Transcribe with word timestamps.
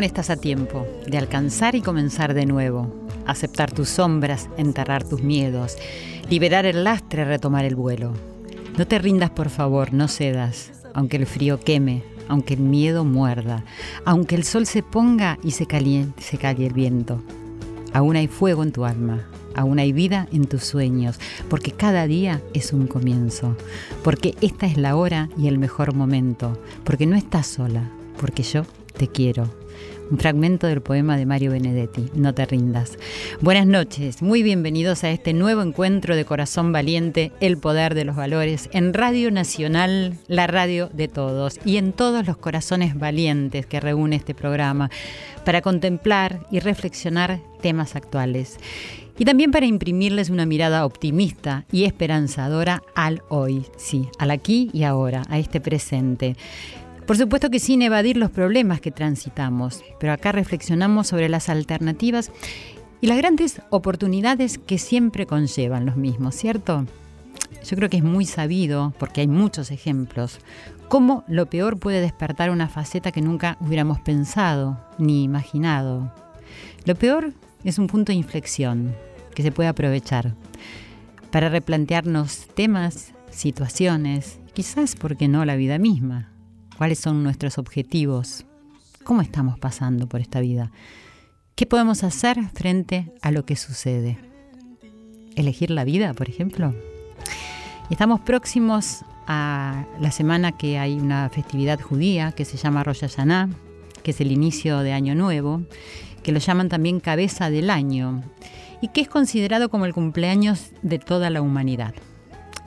aún 0.00 0.06
estás 0.06 0.30
a 0.30 0.36
tiempo 0.36 0.86
de 1.06 1.18
alcanzar 1.18 1.74
y 1.74 1.82
comenzar 1.82 2.32
de 2.32 2.46
nuevo, 2.46 2.90
aceptar 3.26 3.70
tus 3.70 3.90
sombras, 3.90 4.48
enterrar 4.56 5.04
tus 5.04 5.22
miedos, 5.22 5.76
liberar 6.30 6.64
el 6.64 6.84
lastre, 6.84 7.26
retomar 7.26 7.66
el 7.66 7.76
vuelo. 7.76 8.14
No 8.78 8.86
te 8.86 8.98
rindas, 8.98 9.28
por 9.28 9.50
favor, 9.50 9.92
no 9.92 10.08
cedas, 10.08 10.72
aunque 10.94 11.18
el 11.18 11.26
frío 11.26 11.60
queme, 11.60 12.02
aunque 12.28 12.54
el 12.54 12.60
miedo 12.60 13.04
muerda, 13.04 13.62
aunque 14.06 14.36
el 14.36 14.44
sol 14.44 14.64
se 14.64 14.82
ponga 14.82 15.38
y 15.42 15.50
se 15.50 15.66
caliente, 15.66 16.22
se 16.22 16.38
calle 16.38 16.66
el 16.66 16.72
viento. 16.72 17.22
Aún 17.92 18.16
hay 18.16 18.26
fuego 18.26 18.62
en 18.62 18.72
tu 18.72 18.86
alma, 18.86 19.28
aún 19.54 19.78
hay 19.78 19.92
vida 19.92 20.28
en 20.32 20.46
tus 20.46 20.64
sueños, 20.64 21.20
porque 21.50 21.72
cada 21.72 22.06
día 22.06 22.40
es 22.54 22.72
un 22.72 22.86
comienzo, 22.86 23.54
porque 24.02 24.34
esta 24.40 24.64
es 24.64 24.78
la 24.78 24.96
hora 24.96 25.28
y 25.36 25.48
el 25.48 25.58
mejor 25.58 25.94
momento, 25.94 26.58
porque 26.84 27.04
no 27.04 27.16
estás 27.16 27.48
sola, 27.48 27.90
porque 28.18 28.42
yo 28.42 28.64
te 28.96 29.08
quiero. 29.08 29.60
Un 30.10 30.18
fragmento 30.18 30.66
del 30.66 30.82
poema 30.82 31.16
de 31.16 31.24
Mario 31.24 31.52
Benedetti, 31.52 32.10
No 32.14 32.34
te 32.34 32.44
rindas. 32.44 32.98
Buenas 33.40 33.66
noches, 33.66 34.22
muy 34.22 34.42
bienvenidos 34.42 35.04
a 35.04 35.10
este 35.10 35.32
nuevo 35.32 35.62
encuentro 35.62 36.16
de 36.16 36.24
Corazón 36.24 36.72
Valiente, 36.72 37.30
el 37.38 37.58
poder 37.58 37.94
de 37.94 38.04
los 38.04 38.16
valores, 38.16 38.68
en 38.72 38.92
Radio 38.92 39.30
Nacional, 39.30 40.14
la 40.26 40.48
radio 40.48 40.88
de 40.92 41.06
todos, 41.06 41.60
y 41.64 41.76
en 41.76 41.92
todos 41.92 42.26
los 42.26 42.36
corazones 42.38 42.98
valientes 42.98 43.66
que 43.66 43.78
reúne 43.78 44.16
este 44.16 44.34
programa, 44.34 44.90
para 45.44 45.62
contemplar 45.62 46.40
y 46.50 46.58
reflexionar 46.58 47.38
temas 47.60 47.94
actuales. 47.94 48.58
Y 49.16 49.26
también 49.26 49.52
para 49.52 49.66
imprimirles 49.66 50.30
una 50.30 50.46
mirada 50.46 50.86
optimista 50.86 51.66
y 51.70 51.84
esperanzadora 51.84 52.82
al 52.94 53.22
hoy, 53.28 53.66
sí, 53.76 54.08
al 54.18 54.30
aquí 54.32 54.70
y 54.72 54.82
ahora, 54.84 55.22
a 55.28 55.38
este 55.38 55.60
presente. 55.60 56.36
Por 57.10 57.16
supuesto 57.16 57.50
que 57.50 57.58
sin 57.58 57.82
evadir 57.82 58.16
los 58.16 58.30
problemas 58.30 58.80
que 58.80 58.92
transitamos, 58.92 59.82
pero 59.98 60.12
acá 60.12 60.30
reflexionamos 60.30 61.08
sobre 61.08 61.28
las 61.28 61.48
alternativas 61.48 62.30
y 63.00 63.08
las 63.08 63.18
grandes 63.18 63.60
oportunidades 63.70 64.58
que 64.58 64.78
siempre 64.78 65.26
conllevan 65.26 65.86
los 65.86 65.96
mismos, 65.96 66.36
¿cierto? 66.36 66.86
Yo 67.68 67.76
creo 67.76 67.90
que 67.90 67.96
es 67.96 68.04
muy 68.04 68.26
sabido, 68.26 68.94
porque 69.00 69.22
hay 69.22 69.26
muchos 69.26 69.72
ejemplos, 69.72 70.38
cómo 70.86 71.24
lo 71.26 71.46
peor 71.46 71.80
puede 71.80 72.00
despertar 72.00 72.48
una 72.48 72.68
faceta 72.68 73.10
que 73.10 73.22
nunca 73.22 73.56
hubiéramos 73.58 73.98
pensado 73.98 74.78
ni 74.96 75.24
imaginado. 75.24 76.14
Lo 76.84 76.94
peor 76.94 77.32
es 77.64 77.80
un 77.80 77.88
punto 77.88 78.12
de 78.12 78.18
inflexión 78.18 78.94
que 79.34 79.42
se 79.42 79.50
puede 79.50 79.68
aprovechar 79.68 80.36
para 81.32 81.48
replantearnos 81.48 82.46
temas, 82.54 83.14
situaciones, 83.32 84.38
quizás, 84.52 84.94
porque 84.94 85.26
no, 85.26 85.44
la 85.44 85.56
vida 85.56 85.76
misma 85.80 86.30
cuáles 86.80 86.98
son 86.98 87.22
nuestros 87.22 87.58
objetivos, 87.58 88.46
cómo 89.04 89.20
estamos 89.20 89.58
pasando 89.58 90.08
por 90.08 90.22
esta 90.22 90.40
vida, 90.40 90.72
qué 91.54 91.66
podemos 91.66 92.02
hacer 92.04 92.38
frente 92.54 93.12
a 93.20 93.30
lo 93.32 93.44
que 93.44 93.54
sucede. 93.54 94.16
Elegir 95.36 95.70
la 95.70 95.84
vida, 95.84 96.14
por 96.14 96.30
ejemplo. 96.30 96.74
Estamos 97.90 98.20
próximos 98.20 99.04
a 99.26 99.84
la 100.00 100.10
semana 100.10 100.52
que 100.52 100.78
hay 100.78 100.94
una 100.94 101.28
festividad 101.28 101.78
judía 101.78 102.32
que 102.32 102.46
se 102.46 102.56
llama 102.56 102.82
Rosh 102.82 103.00
Hashanah, 103.00 103.50
que 104.02 104.12
es 104.12 104.20
el 104.22 104.32
inicio 104.32 104.78
de 104.78 104.94
Año 104.94 105.14
Nuevo, 105.14 105.60
que 106.22 106.32
lo 106.32 106.38
llaman 106.38 106.70
también 106.70 106.98
cabeza 106.98 107.50
del 107.50 107.68
año 107.68 108.22
y 108.80 108.88
que 108.88 109.02
es 109.02 109.08
considerado 109.08 109.68
como 109.68 109.84
el 109.84 109.92
cumpleaños 109.92 110.70
de 110.80 110.98
toda 110.98 111.28
la 111.28 111.42
humanidad. 111.42 111.92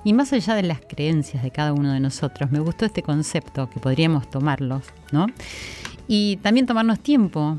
Y 0.03 0.14
más 0.14 0.34
allá 0.34 0.56
de 0.56 0.64
las 0.64 0.81
creencias 0.81 1.44
de 1.44 1.52
cada 1.52 1.72
uno 1.72 1.94
de 1.94 2.00
nosotros, 2.00 2.52
me 2.52 2.59
gustó 2.59 2.86
este 2.86 3.03
concepto 3.03 3.69
que 3.69 3.80
podríamos 3.80 4.30
tomarlos, 4.30 4.84
¿no? 5.12 5.28
Y 6.08 6.38
también 6.38 6.66
tomarnos 6.66 7.00
tiempo 7.00 7.58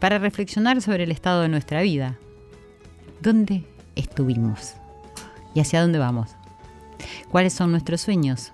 para 0.00 0.18
reflexionar 0.18 0.82
sobre 0.82 1.04
el 1.04 1.12
estado 1.12 1.42
de 1.42 1.48
nuestra 1.48 1.82
vida. 1.82 2.18
¿Dónde 3.22 3.64
estuvimos? 3.94 4.74
¿Y 5.54 5.60
hacia 5.60 5.80
dónde 5.80 5.98
vamos? 5.98 6.34
¿Cuáles 7.30 7.52
son 7.52 7.70
nuestros 7.70 8.00
sueños? 8.00 8.52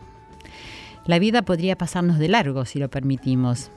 La 1.06 1.18
vida 1.18 1.42
podría 1.42 1.76
pasarnos 1.76 2.18
de 2.18 2.28
largo 2.28 2.64
si 2.66 2.78
lo 2.78 2.90
permitimos. 2.90 3.70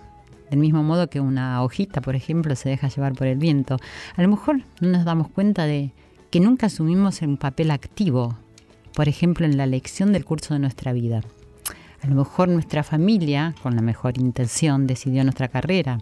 Del 0.50 0.60
mismo 0.60 0.84
modo 0.84 1.10
que 1.10 1.22
una 1.22 1.64
hojita, 1.64 2.02
por 2.02 2.16
ejemplo, 2.16 2.56
se 2.56 2.70
deja 2.70 2.90
llevar 2.90 3.14
por 3.14 3.26
el 3.26 3.38
viento. 3.38 3.78
A 4.16 4.22
lo 4.22 4.28
mejor 4.28 4.62
no 4.80 4.90
nos 4.90 5.06
damos 5.06 5.30
cuenta 5.30 5.66
de 5.66 5.92
que 6.30 6.40
nunca 6.40 6.68
asumimos 6.68 7.22
un 7.22 7.38
papel 7.38 7.72
activo 7.72 8.38
por 8.96 9.10
ejemplo, 9.10 9.46
en 9.46 9.58
la 9.58 9.66
elección 9.66 10.14
del 10.14 10.26
curso 10.26 10.54
de 10.54 10.62
nuestra 10.62 10.94
vida. 10.94 11.22
A 12.02 12.08
lo 12.08 12.16
mejor 12.16 12.48
nuestra 12.48 12.82
familia, 12.82 13.54
con 13.62 13.76
la 13.76 13.82
mejor 13.82 14.18
intención, 14.18 14.88
decidió 14.88 15.24
nuestra 15.24 15.50
carrera, 15.50 16.00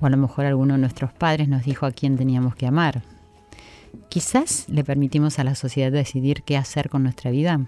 o 0.00 0.06
a 0.06 0.10
lo 0.10 0.16
mejor 0.16 0.46
alguno 0.46 0.74
de 0.74 0.80
nuestros 0.80 1.12
padres 1.12 1.48
nos 1.48 1.64
dijo 1.64 1.86
a 1.86 1.92
quién 1.92 2.16
teníamos 2.16 2.56
que 2.56 2.66
amar. 2.66 3.02
Quizás 4.08 4.66
le 4.68 4.84
permitimos 4.84 5.38
a 5.38 5.44
la 5.44 5.54
sociedad 5.54 5.92
decidir 5.92 6.42
qué 6.42 6.56
hacer 6.56 6.88
con 6.88 7.02
nuestra 7.02 7.30
vida. 7.30 7.60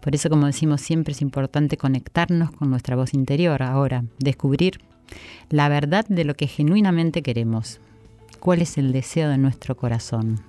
Por 0.00 0.14
eso, 0.14 0.28
como 0.28 0.46
decimos 0.46 0.80
siempre, 0.80 1.12
es 1.12 1.22
importante 1.22 1.76
conectarnos 1.76 2.50
con 2.50 2.70
nuestra 2.70 2.96
voz 2.96 3.14
interior 3.14 3.62
ahora, 3.62 4.04
descubrir 4.18 4.80
la 5.48 5.68
verdad 5.68 6.04
de 6.08 6.24
lo 6.24 6.34
que 6.34 6.48
genuinamente 6.48 7.22
queremos, 7.22 7.78
cuál 8.40 8.62
es 8.62 8.78
el 8.78 8.92
deseo 8.92 9.28
de 9.28 9.38
nuestro 9.38 9.76
corazón. 9.76 10.40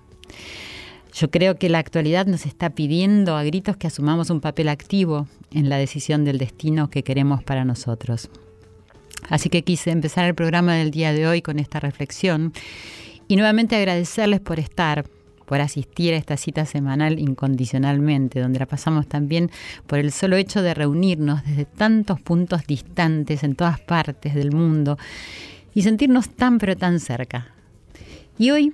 Yo 1.15 1.31
creo 1.31 1.55
que 1.55 1.69
la 1.69 1.79
actualidad 1.79 2.25
nos 2.25 2.45
está 2.45 2.71
pidiendo 2.71 3.37
a 3.37 3.43
gritos 3.45 3.77
que 3.77 3.87
asumamos 3.87 4.29
un 4.29 4.41
papel 4.41 4.67
activo 4.67 5.29
en 5.51 5.69
la 5.69 5.77
decisión 5.77 6.25
del 6.25 6.37
destino 6.37 6.89
que 6.89 7.03
queremos 7.03 7.41
para 7.41 7.63
nosotros. 7.63 8.29
Así 9.29 9.49
que 9.49 9.63
quise 9.63 9.91
empezar 9.91 10.25
el 10.25 10.35
programa 10.35 10.75
del 10.75 10.91
día 10.91 11.13
de 11.13 11.25
hoy 11.25 11.41
con 11.41 11.57
esta 11.57 11.79
reflexión 11.79 12.51
y 13.29 13.37
nuevamente 13.37 13.77
agradecerles 13.77 14.41
por 14.41 14.59
estar, 14.59 15.05
por 15.45 15.61
asistir 15.61 16.13
a 16.13 16.17
esta 16.17 16.35
cita 16.35 16.65
semanal 16.65 17.17
incondicionalmente, 17.17 18.41
donde 18.41 18.59
la 18.59 18.65
pasamos 18.65 19.07
también 19.07 19.51
por 19.87 19.99
el 19.99 20.11
solo 20.11 20.35
hecho 20.35 20.61
de 20.61 20.73
reunirnos 20.73 21.45
desde 21.45 21.63
tantos 21.63 22.19
puntos 22.19 22.67
distantes 22.67 23.45
en 23.45 23.55
todas 23.55 23.79
partes 23.79 24.35
del 24.35 24.51
mundo 24.51 24.97
y 25.73 25.83
sentirnos 25.83 26.27
tan 26.27 26.57
pero 26.57 26.75
tan 26.75 26.99
cerca. 26.99 27.54
Y 28.37 28.51
hoy 28.51 28.73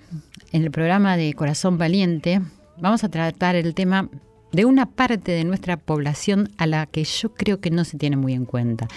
en 0.51 0.63
el 0.63 0.71
programa 0.71 1.17
de 1.17 1.33
Corazón 1.33 1.77
Valiente 1.77 2.41
vamos 2.79 3.03
a 3.03 3.09
tratar 3.09 3.55
el 3.55 3.75
tema 3.75 4.09
de 4.51 4.65
una 4.65 4.87
parte 4.87 5.33
de 5.33 5.43
nuestra 5.43 5.77
población 5.77 6.49
a 6.57 6.65
la 6.65 6.87
que 6.87 7.03
yo 7.03 7.33
creo 7.35 7.59
que 7.59 7.69
no 7.69 7.85
se 7.85 7.99
tiene 7.99 8.17
muy 8.17 8.33
en 8.33 8.45
cuenta. 8.45 8.87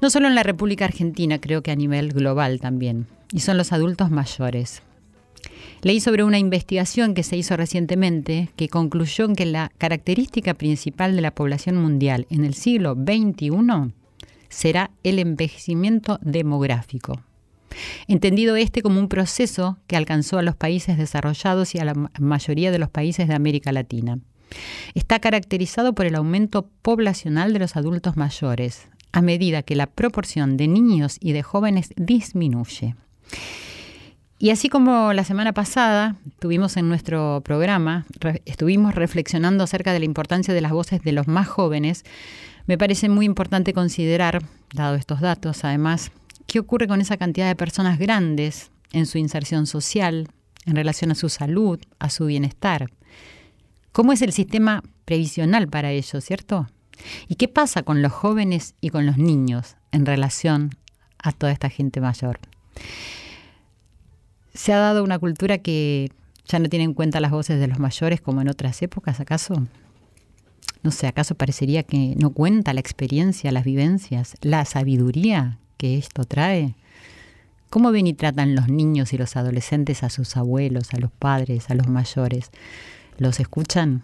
No 0.00 0.08
solo 0.08 0.26
en 0.26 0.34
la 0.34 0.42
República 0.42 0.86
Argentina, 0.86 1.38
creo 1.38 1.62
que 1.62 1.70
a 1.70 1.76
nivel 1.76 2.14
global 2.14 2.60
también, 2.60 3.08
y 3.30 3.40
son 3.40 3.58
los 3.58 3.72
adultos 3.72 4.10
mayores. 4.10 4.82
Leí 5.82 6.00
sobre 6.00 6.24
una 6.24 6.38
investigación 6.38 7.12
que 7.12 7.22
se 7.22 7.36
hizo 7.36 7.56
recientemente 7.58 8.48
que 8.56 8.70
concluyó 8.70 9.28
que 9.34 9.44
la 9.44 9.70
característica 9.76 10.54
principal 10.54 11.14
de 11.14 11.22
la 11.22 11.34
población 11.34 11.76
mundial 11.76 12.26
en 12.30 12.46
el 12.46 12.54
siglo 12.54 12.94
XXI 12.94 13.92
será 14.48 14.90
el 15.04 15.18
envejecimiento 15.18 16.18
demográfico 16.22 17.20
entendido 18.08 18.56
este 18.56 18.82
como 18.82 19.00
un 19.00 19.08
proceso 19.08 19.78
que 19.86 19.96
alcanzó 19.96 20.38
a 20.38 20.42
los 20.42 20.56
países 20.56 20.98
desarrollados 20.98 21.74
y 21.74 21.78
a 21.78 21.84
la 21.84 21.94
mayoría 22.18 22.70
de 22.70 22.78
los 22.78 22.90
países 22.90 23.28
de 23.28 23.34
América 23.34 23.72
Latina. 23.72 24.18
Está 24.94 25.20
caracterizado 25.20 25.94
por 25.94 26.06
el 26.06 26.16
aumento 26.16 26.68
poblacional 26.82 27.52
de 27.52 27.60
los 27.60 27.76
adultos 27.76 28.16
mayores, 28.16 28.88
a 29.12 29.22
medida 29.22 29.62
que 29.62 29.76
la 29.76 29.86
proporción 29.86 30.56
de 30.56 30.68
niños 30.68 31.16
y 31.20 31.32
de 31.32 31.42
jóvenes 31.42 31.92
disminuye. 31.96 32.94
Y 34.38 34.48
así 34.50 34.70
como 34.70 35.12
la 35.12 35.24
semana 35.24 35.52
pasada 35.52 36.16
tuvimos 36.38 36.78
en 36.78 36.88
nuestro 36.88 37.42
programa, 37.44 38.06
estuvimos 38.46 38.94
reflexionando 38.94 39.64
acerca 39.64 39.92
de 39.92 39.98
la 39.98 40.06
importancia 40.06 40.54
de 40.54 40.62
las 40.62 40.72
voces 40.72 41.02
de 41.02 41.12
los 41.12 41.28
más 41.28 41.46
jóvenes, 41.46 42.04
Me 42.66 42.78
parece 42.78 43.08
muy 43.08 43.26
importante 43.26 43.72
considerar, 43.72 44.44
dado 44.72 44.94
estos 44.94 45.20
datos, 45.20 45.64
además, 45.64 46.12
qué 46.50 46.58
ocurre 46.58 46.88
con 46.88 47.00
esa 47.00 47.16
cantidad 47.16 47.46
de 47.46 47.54
personas 47.54 47.96
grandes 47.96 48.72
en 48.90 49.06
su 49.06 49.18
inserción 49.18 49.68
social, 49.68 50.26
en 50.66 50.74
relación 50.74 51.12
a 51.12 51.14
su 51.14 51.28
salud, 51.28 51.78
a 52.00 52.10
su 52.10 52.26
bienestar. 52.26 52.90
¿Cómo 53.92 54.12
es 54.12 54.20
el 54.20 54.32
sistema 54.32 54.82
previsional 55.04 55.68
para 55.68 55.92
ellos, 55.92 56.24
cierto? 56.24 56.66
¿Y 57.28 57.36
qué 57.36 57.46
pasa 57.46 57.84
con 57.84 58.02
los 58.02 58.10
jóvenes 58.10 58.74
y 58.80 58.88
con 58.88 59.06
los 59.06 59.16
niños 59.16 59.76
en 59.92 60.04
relación 60.04 60.70
a 61.18 61.30
toda 61.30 61.52
esta 61.52 61.70
gente 61.70 62.00
mayor? 62.00 62.40
¿Se 64.52 64.72
ha 64.72 64.78
dado 64.78 65.04
una 65.04 65.20
cultura 65.20 65.58
que 65.58 66.10
ya 66.48 66.58
no 66.58 66.68
tiene 66.68 66.84
en 66.84 66.94
cuenta 66.94 67.20
las 67.20 67.30
voces 67.30 67.60
de 67.60 67.68
los 67.68 67.78
mayores 67.78 68.20
como 68.20 68.40
en 68.40 68.48
otras 68.48 68.82
épocas, 68.82 69.20
acaso? 69.20 69.68
No 70.82 70.90
sé, 70.90 71.06
¿acaso 71.06 71.36
parecería 71.36 71.84
que 71.84 72.16
no 72.18 72.30
cuenta 72.30 72.74
la 72.74 72.80
experiencia, 72.80 73.52
las 73.52 73.64
vivencias, 73.64 74.34
la 74.40 74.64
sabiduría 74.64 75.59
que 75.80 75.96
esto 75.96 76.26
trae? 76.26 76.74
¿Cómo 77.70 77.90
ven 77.90 78.06
y 78.06 78.12
tratan 78.12 78.54
los 78.54 78.68
niños 78.68 79.14
y 79.14 79.16
los 79.16 79.34
adolescentes 79.34 80.02
a 80.02 80.10
sus 80.10 80.36
abuelos, 80.36 80.92
a 80.92 80.98
los 80.98 81.10
padres, 81.10 81.70
a 81.70 81.74
los 81.74 81.88
mayores? 81.88 82.50
¿Los 83.16 83.40
escuchan? 83.40 84.02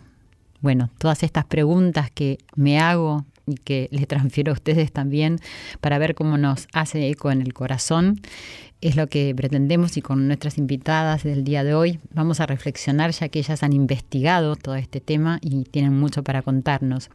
Bueno, 0.62 0.88
todas 0.96 1.22
estas 1.22 1.44
preguntas 1.44 2.10
que 2.10 2.38
me 2.54 2.80
hago 2.80 3.26
y 3.46 3.56
que 3.56 3.88
les 3.90 4.08
transfiero 4.08 4.52
a 4.52 4.54
ustedes 4.54 4.90
también 4.90 5.38
para 5.82 5.98
ver 5.98 6.14
cómo 6.14 6.38
nos 6.38 6.66
hace 6.72 7.10
eco 7.10 7.30
en 7.30 7.42
el 7.42 7.52
corazón. 7.52 8.22
Es 8.80 8.96
lo 8.96 9.06
que 9.08 9.34
pretendemos 9.36 9.98
y 9.98 10.02
con 10.02 10.28
nuestras 10.28 10.56
invitadas 10.56 11.24
del 11.24 11.44
día 11.44 11.62
de 11.62 11.74
hoy 11.74 12.00
vamos 12.14 12.40
a 12.40 12.46
reflexionar 12.46 13.10
ya 13.10 13.28
que 13.28 13.40
ellas 13.40 13.62
han 13.62 13.74
investigado 13.74 14.56
todo 14.56 14.76
este 14.76 15.00
tema 15.02 15.40
y 15.42 15.64
tienen 15.64 15.92
mucho 15.92 16.22
para 16.22 16.40
contarnos. 16.40 17.10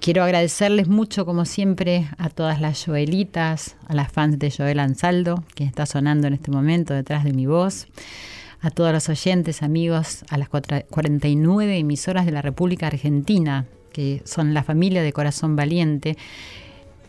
Quiero 0.00 0.22
agradecerles 0.22 0.88
mucho, 0.88 1.26
como 1.26 1.44
siempre, 1.44 2.08
a 2.18 2.28
todas 2.30 2.60
las 2.60 2.84
Joelitas, 2.84 3.76
a 3.88 3.94
las 3.94 4.12
fans 4.12 4.38
de 4.38 4.50
Joel 4.50 4.78
Ansaldo, 4.78 5.42
que 5.54 5.64
está 5.64 5.84
sonando 5.86 6.26
en 6.28 6.34
este 6.34 6.50
momento 6.50 6.94
detrás 6.94 7.24
de 7.24 7.32
mi 7.32 7.46
voz 7.46 7.88
a 8.60 8.70
todos 8.70 8.92
los 8.92 9.08
oyentes, 9.08 9.62
amigos, 9.62 10.24
a 10.28 10.38
las 10.38 10.48
49 10.48 11.78
emisoras 11.78 12.26
de 12.26 12.32
la 12.32 12.42
República 12.42 12.88
Argentina, 12.88 13.66
que 13.92 14.22
son 14.24 14.54
la 14.54 14.62
familia 14.62 15.02
de 15.02 15.12
Corazón 15.12 15.56
Valiente, 15.56 16.16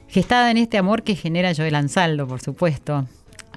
gestada 0.07 0.51
en 0.51 0.57
este 0.57 0.77
amor 0.77 1.03
que 1.03 1.15
genera 1.15 1.53
Joel 1.55 1.75
Ansaldo, 1.75 2.27
por 2.27 2.41
supuesto. 2.41 3.05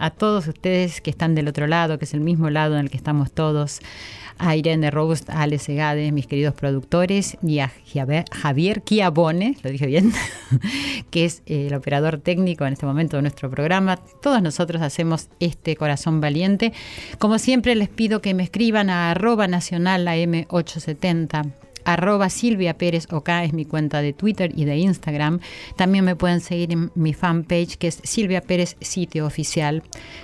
A 0.01 0.09
todos 0.09 0.49
ustedes 0.49 1.03
que 1.03 1.11
están 1.11 1.35
del 1.35 1.47
otro 1.47 1.67
lado, 1.67 1.99
que 1.99 2.07
es 2.07 2.15
el 2.15 2.21
mismo 2.21 2.49
lado 2.49 2.75
en 2.75 2.81
el 2.81 2.91
que 2.91 2.97
estamos 2.97 3.33
todos, 3.33 3.81
a 4.39 4.57
Irene 4.57 4.91
Rost, 4.91 5.29
a 5.29 5.43
Ale 5.43 5.59
Segade, 5.59 6.11
mis 6.11 6.27
queridos 6.27 6.55
productores, 6.55 7.37
y 7.43 7.59
a 7.59 7.71
Javier 8.33 8.83
Chiabone, 8.83 9.59
lo 9.63 9.71
dije 9.71 9.85
bien, 9.85 10.11
que 11.11 11.27
es 11.27 11.43
eh, 11.45 11.67
el 11.67 11.75
operador 11.75 12.19
técnico 12.19 12.65
en 12.65 12.73
este 12.73 12.87
momento 12.87 13.17
de 13.17 13.23
nuestro 13.23 13.51
programa. 13.51 13.99
Todos 14.23 14.41
nosotros 14.41 14.81
hacemos 14.81 15.29
este 15.39 15.77
corazón 15.77 16.23
valiente. 16.23 16.73
Como 17.19 17.39
siempre, 17.39 17.75
les 17.75 17.91
pido 17.91 18.23
que 18.23 18.33
me 18.33 18.43
escriban 18.43 18.89
a 18.89 19.11
arroba 19.11 19.49
nacional 19.49 20.07
AM870 20.07 21.53
arroba 21.85 22.31
Silvia 22.31 22.77
Pérez 22.77 23.07
es 23.43 23.53
mi 23.53 23.65
cuenta 23.65 24.03
de 24.03 24.13
Twitter 24.13 24.53
y 24.55 24.65
de 24.65 24.79
Instagram. 24.79 25.41
También 25.77 26.05
me 26.05 26.17
pueden 26.17 26.41
seguir 26.41 26.73
en 26.73 26.91
mi 26.95 27.15
fanpage 27.15 27.77
que 27.77 27.89
es 27.89 28.01
Silvia 28.05 28.41
Pérez 28.41 28.77
Sitio 28.81 29.27
Oficial. 29.27 29.83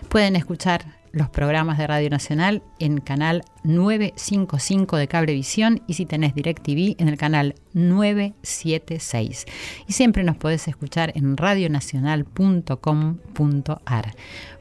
Pueden 0.09 0.37
escuchar 0.37 0.97
los 1.17 1.29
programas 1.31 1.79
de 1.79 1.87
Radio 1.87 2.11
Nacional 2.11 2.63
en 2.79 3.01
canal 3.01 3.43
955 3.65 4.99
de 4.99 5.09
Cablevisión 5.09 5.81
y 5.87 5.95
si 5.95 6.05
tenés 6.05 6.35
DirecTV 6.35 6.97
en 6.99 7.09
el 7.09 7.17
canal 7.17 7.55
976. 7.73 9.47
Y 9.89 9.95
siempre 9.95 10.25
nos 10.25 10.37
podés 10.37 10.69
escuchar 10.69 11.13
en 11.17 11.39
radionacional.com.ar. 11.39 14.15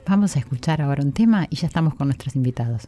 Vamos 0.07 0.37
a 0.37 0.39
escuchar 0.39 0.81
ahora 0.81 1.03
un 1.03 1.11
tema 1.11 1.45
y 1.49 1.57
ya 1.57 1.67
estamos 1.67 1.93
con 1.95 2.07
nuestros 2.07 2.37
invitados. 2.37 2.87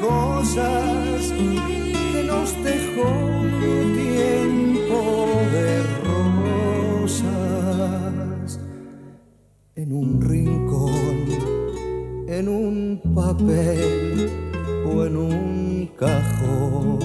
cosas 0.00 1.32
que 2.12 2.22
nos 2.26 2.48
dejó 2.64 3.10
tiempo 3.94 5.00
de 5.52 5.68
rosas 7.04 8.60
en 9.74 9.92
un 9.92 10.20
rincón, 10.20 11.16
en 12.28 12.48
un 12.48 13.00
papel 13.14 14.30
o 14.86 15.04
en 15.06 15.16
un 15.16 15.90
cajón. 15.98 16.98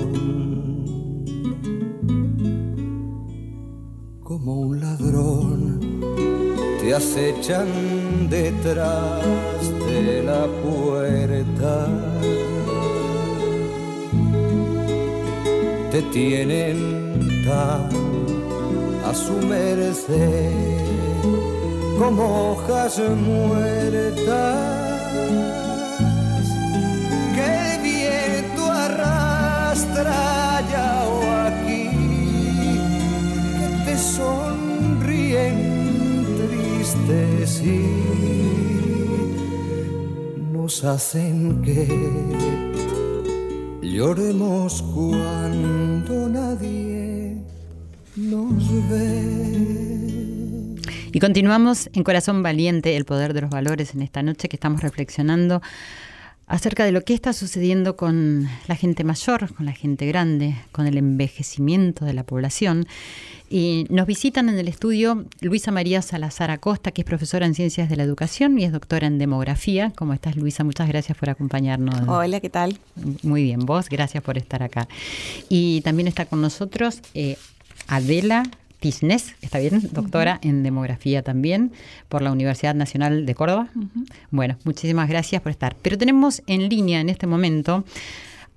Como 4.24 4.62
un 4.62 4.79
ladrón 4.79 5.79
te 6.79 6.93
acechan 6.96 7.67
detrás 8.29 9.24
de 9.86 10.24
la 10.24 10.48
puerta. 10.63 12.40
Tienen 16.10 17.48
a 19.05 19.13
su 19.13 19.34
merced 19.48 20.51
como 22.00 22.51
hojas 22.51 23.00
muertas 23.00 24.58
que 27.36 27.75
el 27.75 27.81
viento 27.81 28.72
arrastra 28.72 30.58
allá 30.58 31.03
o 31.08 31.22
aquí 31.48 31.89
que 33.58 33.67
te 33.86 33.98
sonríen 33.98 35.55
tristes 36.38 37.62
y 37.62 37.79
nos 40.51 40.84
hacen 40.84 41.62
que 41.62 42.71
lloremos 43.91 44.81
cuando 44.81 46.29
nadie 46.29 47.12
y 51.13 51.19
continuamos 51.19 51.89
en 51.93 52.03
Corazón 52.03 52.43
Valiente, 52.43 52.95
el 52.98 53.05
poder 53.05 53.33
de 53.33 53.41
los 53.41 53.50
valores, 53.50 53.93
en 53.95 54.01
esta 54.01 54.21
noche 54.21 54.50
que 54.50 54.55
estamos 54.57 54.81
reflexionando 54.81 55.62
acerca 56.51 56.84
de 56.84 56.91
lo 56.91 57.01
que 57.01 57.13
está 57.13 57.31
sucediendo 57.31 57.96
con 57.96 58.46
la 58.67 58.75
gente 58.75 59.05
mayor, 59.05 59.53
con 59.53 59.65
la 59.65 59.72
gente 59.72 60.05
grande, 60.05 60.55
con 60.74 60.86
el 60.86 60.98
envejecimiento 60.98 62.03
de 62.03 62.13
la 62.13 62.24
población. 62.24 62.88
Y 63.50 63.86
nos 63.89 64.05
visitan 64.05 64.50
en 64.50 64.60
el 64.60 64.67
estudio 64.67 65.25
Luisa 65.39 65.72
María 65.72 66.01
Salazar 66.01 66.51
Acosta, 66.51 66.91
que 66.91 67.01
es 67.01 67.05
profesora 67.05 67.46
en 67.46 67.55
Ciencias 67.55 67.89
de 67.89 67.96
la 67.96 68.03
Educación 68.03 68.60
y 68.60 68.65
es 68.65 68.74
doctora 68.74 69.08
en 69.08 69.17
Demografía. 69.17 69.93
¿Cómo 69.96 70.13
estás, 70.13 70.36
Luisa? 70.36 70.65
Muchas 70.65 70.89
gracias 70.89 71.17
por 71.17 71.29
acompañarnos. 71.29 72.08
Hola, 72.08 72.41
¿qué 72.41 72.50
tal? 72.50 72.77
Muy 73.24 73.43
bien, 73.43 73.62
vos, 73.62 73.88
gracias 73.88 74.22
por 74.22 74.38
estar 74.38 74.62
acá. 74.62 74.89
Y 75.48 75.79
también 75.81 76.10
está 76.10 76.25
con 76.25 76.41
nosotros 76.41 77.00
eh, 77.13 77.38
Adela 77.88 78.43
Tisnes, 78.81 79.35
está 79.43 79.59
bien, 79.59 79.79
doctora 79.91 80.39
en 80.41 80.63
demografía 80.63 81.21
también 81.21 81.71
por 82.09 82.23
la 82.23 82.31
Universidad 82.31 82.73
Nacional 82.73 83.27
de 83.27 83.35
Córdoba. 83.35 83.67
Bueno, 84.31 84.57
muchísimas 84.63 85.07
gracias 85.07 85.39
por 85.43 85.51
estar. 85.51 85.75
Pero 85.83 86.00
tenemos 86.00 86.41
en 86.47 86.67
línea 86.67 87.00
en 87.00 87.09
este 87.09 87.27
momento 87.27 87.85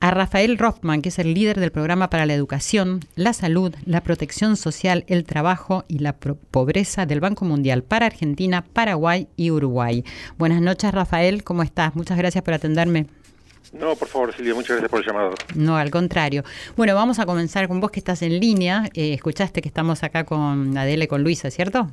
a 0.01 0.11
Rafael 0.11 0.57
Rothman, 0.57 1.03
que 1.03 1.11
es 1.11 1.19
el 1.19 1.35
líder 1.35 1.61
del 1.61 1.73
programa 1.73 2.09
para 2.09 2.25
la 2.25 2.33
educación, 2.33 3.01
la 3.17 3.35
salud, 3.35 3.75
la 3.85 4.03
protección 4.03 4.57
social, 4.57 5.05
el 5.09 5.25
trabajo 5.25 5.85
y 5.89 5.99
la 5.99 6.15
pobreza 6.15 7.05
del 7.05 7.21
Banco 7.21 7.45
Mundial 7.45 7.83
para 7.83 8.07
Argentina, 8.07 8.65
Paraguay 8.73 9.29
y 9.37 9.51
Uruguay. 9.51 10.05
Buenas 10.39 10.63
noches, 10.63 10.91
Rafael, 10.91 11.45
¿cómo 11.45 11.63
estás? 11.63 11.95
Muchas 11.97 12.17
gracias 12.17 12.43
por 12.43 12.55
atenderme. 12.55 13.09
No, 13.75 13.97
por 13.97 14.09
favor, 14.09 14.35
Silvia, 14.35 14.55
muchas 14.55 14.71
gracias 14.71 14.91
por 14.91 15.01
el 15.01 15.07
llamado. 15.07 15.35
No, 15.57 15.77
al 15.77 15.91
contrario. 15.91 16.45
Bueno, 16.77 16.95
vamos 16.95 17.19
a 17.19 17.27
comenzar 17.27 17.67
con 17.67 17.81
vos 17.81 17.91
que 17.91 17.99
estás 17.99 18.23
en 18.23 18.39
línea. 18.39 18.85
Eh, 18.95 19.13
escuchaste 19.13 19.61
que 19.63 19.69
estamos 19.69 20.03
acá 20.05 20.25
con 20.25 20.77
Adele 20.79 21.05
y 21.05 21.09
con 21.09 21.23
Luisa, 21.23 21.51
¿cierto? 21.51 21.91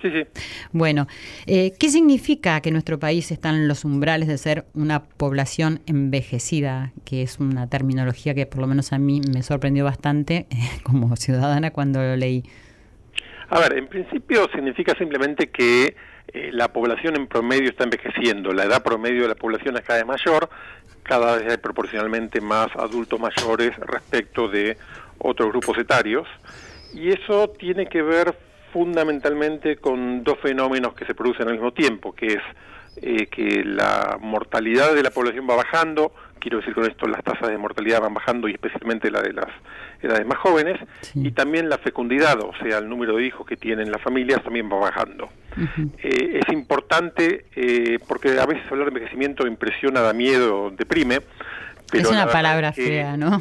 Sí, 0.00 0.10
sí. 0.10 0.26
Bueno, 0.72 1.06
eh, 1.46 1.72
¿qué 1.78 1.88
significa 1.88 2.60
que 2.60 2.70
nuestro 2.70 2.98
país 2.98 3.32
está 3.32 3.48
en 3.50 3.66
los 3.66 3.84
umbrales 3.84 4.28
de 4.28 4.38
ser 4.38 4.66
una 4.74 5.02
población 5.02 5.80
envejecida? 5.86 6.92
Que 7.04 7.22
es 7.22 7.40
una 7.40 7.68
terminología 7.68 8.34
que 8.34 8.46
por 8.46 8.60
lo 8.60 8.66
menos 8.66 8.92
a 8.92 8.98
mí 8.98 9.20
me 9.32 9.42
sorprendió 9.42 9.84
bastante 9.84 10.46
como 10.84 11.16
ciudadana 11.16 11.70
cuando 11.72 12.00
lo 12.00 12.16
leí. 12.16 12.44
A 13.48 13.58
ver, 13.60 13.78
en 13.78 13.88
principio 13.88 14.48
significa 14.52 14.94
simplemente 14.96 15.48
que 15.48 15.96
eh, 16.28 16.50
la 16.52 16.72
población 16.72 17.16
en 17.16 17.26
promedio 17.26 17.70
está 17.70 17.84
envejeciendo, 17.84 18.52
la 18.52 18.64
edad 18.64 18.82
promedio 18.82 19.22
de 19.22 19.28
la 19.28 19.34
población 19.34 19.76
es 19.76 19.82
cada 19.82 19.98
vez 19.98 20.06
mayor, 20.06 20.48
cada 21.04 21.36
vez 21.36 21.50
hay 21.50 21.58
proporcionalmente 21.58 22.40
más 22.40 22.68
adultos 22.76 23.20
mayores 23.20 23.76
respecto 23.78 24.48
de 24.48 24.76
otros 25.18 25.50
grupos 25.50 25.78
etarios, 25.78 26.26
y 26.92 27.10
eso 27.10 27.50
tiene 27.50 27.86
que 27.86 28.02
ver 28.02 28.34
fundamentalmente 28.72 29.76
con 29.76 30.24
dos 30.24 30.38
fenómenos 30.40 30.94
que 30.94 31.04
se 31.04 31.14
producen 31.14 31.46
al 31.46 31.54
mismo 31.54 31.72
tiempo, 31.72 32.12
que 32.12 32.26
es 32.26 32.42
eh, 32.96 33.26
que 33.26 33.64
la 33.64 34.18
mortalidad 34.20 34.94
de 34.94 35.02
la 35.02 35.10
población 35.10 35.46
va 35.48 35.56
bajando, 35.56 36.12
quiero 36.44 36.58
decir 36.58 36.74
con 36.74 36.84
esto 36.84 37.06
las 37.06 37.24
tasas 37.24 37.48
de 37.48 37.56
mortalidad 37.56 38.02
van 38.02 38.12
bajando 38.12 38.48
y 38.48 38.52
especialmente 38.52 39.10
la 39.10 39.22
de 39.22 39.32
las 39.32 39.46
edades 40.02 40.26
más 40.26 40.36
jóvenes, 40.36 40.78
y 41.14 41.30
también 41.30 41.70
la 41.70 41.78
fecundidad, 41.78 42.38
o 42.40 42.52
sea, 42.62 42.76
el 42.76 42.86
número 42.86 43.16
de 43.16 43.24
hijos 43.24 43.46
que 43.46 43.56
tienen 43.56 43.90
las 43.90 44.02
familias 44.02 44.42
también 44.44 44.70
va 44.70 44.76
bajando. 44.76 45.30
Eh, 46.02 46.40
es 46.42 46.52
importante 46.52 47.46
eh, 47.56 47.98
porque 48.06 48.38
a 48.38 48.44
veces 48.44 48.70
hablar 48.70 48.90
de 48.90 48.98
envejecimiento 48.98 49.46
impresiona, 49.46 50.02
da 50.02 50.12
miedo, 50.12 50.70
deprime. 50.70 51.22
Pero 51.90 52.04
es 52.04 52.10
una 52.10 52.26
palabra 52.26 52.74
fea, 52.74 53.16
¿no? 53.16 53.40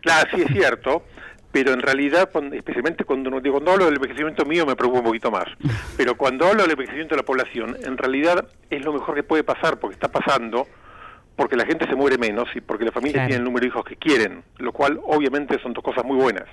claro, 0.00 0.30
sí 0.32 0.42
es 0.42 0.52
cierto 0.52 1.02
pero 1.50 1.72
en 1.72 1.80
realidad, 1.80 2.28
especialmente 2.52 3.04
cuando, 3.04 3.30
cuando 3.30 3.72
hablo 3.72 3.86
del 3.86 3.94
envejecimiento 3.94 4.44
mío 4.44 4.66
me 4.66 4.76
preocupa 4.76 5.00
un 5.00 5.06
poquito 5.06 5.30
más, 5.30 5.46
pero 5.96 6.14
cuando 6.14 6.46
hablo 6.46 6.62
del 6.62 6.72
envejecimiento 6.72 7.14
de 7.14 7.22
la 7.22 7.26
población, 7.26 7.76
en 7.82 7.96
realidad 7.96 8.46
es 8.68 8.84
lo 8.84 8.92
mejor 8.92 9.14
que 9.14 9.22
puede 9.22 9.44
pasar, 9.44 9.78
porque 9.80 9.94
está 9.94 10.08
pasando, 10.08 10.68
porque 11.38 11.54
la 11.54 11.64
gente 11.64 11.86
se 11.86 11.94
muere 11.94 12.18
menos 12.18 12.48
y 12.56 12.60
porque 12.60 12.84
las 12.84 12.92
familias 12.92 13.28
tienen 13.28 13.42
el 13.42 13.44
número 13.44 13.62
de 13.62 13.68
hijos 13.68 13.84
que 13.84 13.94
quieren, 13.94 14.42
lo 14.58 14.72
cual 14.72 14.98
obviamente 15.04 15.56
son 15.62 15.72
dos 15.72 15.84
cosas 15.84 16.04
muy 16.04 16.16
buenas. 16.16 16.46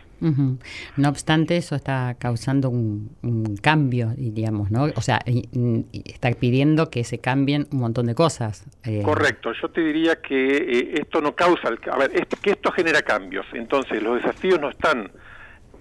No 0.95 1.09
obstante, 1.09 1.57
eso 1.57 1.75
está 1.75 2.15
causando 2.19 2.69
un, 2.69 3.57
cambio, 3.63 4.09
diríamos, 4.15 4.69
¿no? 4.69 4.83
O 4.95 5.01
sea, 5.01 5.21
está 5.25 6.29
pidiendo 6.33 6.91
que 6.91 7.03
se 7.03 7.17
cambien 7.17 7.67
un 7.71 7.79
montón 7.79 8.05
de 8.05 8.13
cosas. 8.13 8.63
Eh. 8.83 9.01
Correcto, 9.03 9.53
yo 9.59 9.69
te 9.69 9.81
diría 9.81 10.21
que 10.21 10.57
eh, 10.57 11.01
esto 11.01 11.19
no 11.19 11.35
causa, 11.35 11.69
a 11.91 11.97
ver, 11.97 12.11
que 12.43 12.51
esto 12.51 12.71
genera 12.71 13.01
cambios, 13.01 13.47
entonces 13.53 14.03
los 14.03 14.21
desafíos 14.21 14.61
no 14.61 14.69
están 14.69 15.09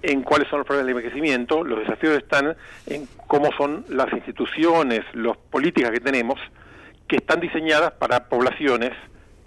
en 0.00 0.23
cuáles 0.23 0.49
son 0.49 0.61
los 0.61 0.66
problemas 0.66 0.87
del 0.87 0.96
envejecimiento, 0.96 1.62
los 1.62 1.80
desafíos 1.80 2.16
están 2.16 2.56
en 2.87 3.06
cómo 3.26 3.50
son 3.58 3.84
las 3.90 4.11
instituciones, 4.14 5.02
las 5.12 5.37
políticas 5.37 5.90
que 5.90 6.00
tenemos, 6.00 6.40
que 7.08 7.16
están 7.16 7.40
diseñadas 7.40 7.92
para 7.92 8.28
poblaciones 8.28 8.92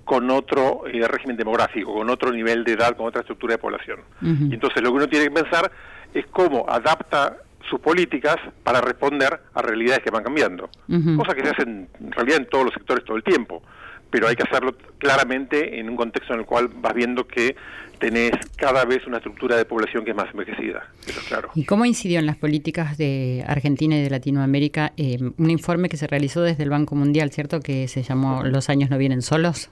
con 0.06 0.30
otro 0.32 0.84
eh, 0.88 1.06
régimen 1.08 1.36
demográfico, 1.36 1.94
con 1.94 2.10
otro 2.10 2.32
nivel 2.32 2.64
de 2.64 2.74
edad, 2.74 2.96
con 2.96 3.08
otra 3.08 3.22
estructura 3.22 3.56
de 3.56 3.58
población. 3.58 4.00
Y 4.22 4.54
entonces 4.54 4.82
lo 4.82 4.90
que 4.90 4.96
uno 4.96 5.08
tiene 5.08 5.26
que 5.26 5.32
pensar 5.32 5.70
es 6.14 6.26
cómo 6.28 6.66
adapta 6.70 7.38
sus 7.70 7.82
políticas 7.82 8.38
para 8.64 8.80
responder 8.80 9.42
a 9.54 9.62
realidades 9.62 10.02
que 10.04 10.10
van 10.10 10.24
cambiando, 10.24 10.70
cosa 11.18 11.34
que 11.36 11.44
se 11.44 11.50
hacen 11.50 11.90
en 12.00 12.12
realidad 12.14 12.38
en 12.38 12.48
todos 12.48 12.66
los 12.66 12.74
sectores 12.74 13.04
todo 13.04 13.18
el 13.18 13.24
tiempo 13.24 13.62
pero 14.10 14.28
hay 14.28 14.36
que 14.36 14.44
hacerlo 14.44 14.76
claramente 14.98 15.80
en 15.80 15.90
un 15.90 15.96
contexto 15.96 16.34
en 16.34 16.40
el 16.40 16.46
cual 16.46 16.70
vas 16.74 16.94
viendo 16.94 17.28
que 17.28 17.56
tenés 18.00 18.32
cada 18.56 18.86
vez 18.86 19.06
una 19.08 19.18
estructura 19.18 19.56
de 19.58 19.66
población 19.66 20.06
que 20.06 20.12
es 20.12 20.18
más 20.18 20.30
envejecida. 20.32 20.88
claro. 21.28 21.50
¿Y 21.56 21.66
cómo 21.66 21.86
incidió 21.86 22.20
en 22.20 22.26
las 22.26 22.38
políticas 22.38 22.98
de 22.98 23.44
Argentina 23.48 23.98
y 23.98 24.04
de 24.04 24.10
Latinoamérica 24.10 24.94
eh, 24.98 25.18
un 25.38 25.50
informe 25.50 25.90
que 25.90 25.98
se 25.98 26.08
realizó 26.08 26.42
desde 26.42 26.64
el 26.64 26.70
Banco 26.70 26.96
Mundial, 26.96 27.32
¿cierto? 27.32 27.60
Que 27.60 27.88
se 27.88 28.04
llamó 28.04 28.44
Los 28.44 28.70
años 28.70 28.90
no 28.90 28.98
vienen 28.98 29.22
solos. 29.22 29.70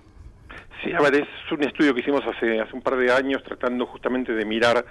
Sí, 0.83 0.91
a 0.91 1.01
ver, 1.01 1.15
es 1.15 1.51
un 1.51 1.63
estudio 1.63 1.93
que 1.93 2.01
hicimos 2.01 2.21
hace, 2.25 2.59
hace 2.59 2.75
un 2.75 2.81
par 2.81 2.95
de 2.97 3.11
años 3.11 3.43
tratando 3.43 3.85
justamente 3.85 4.33
de 4.33 4.45
mirar 4.45 4.85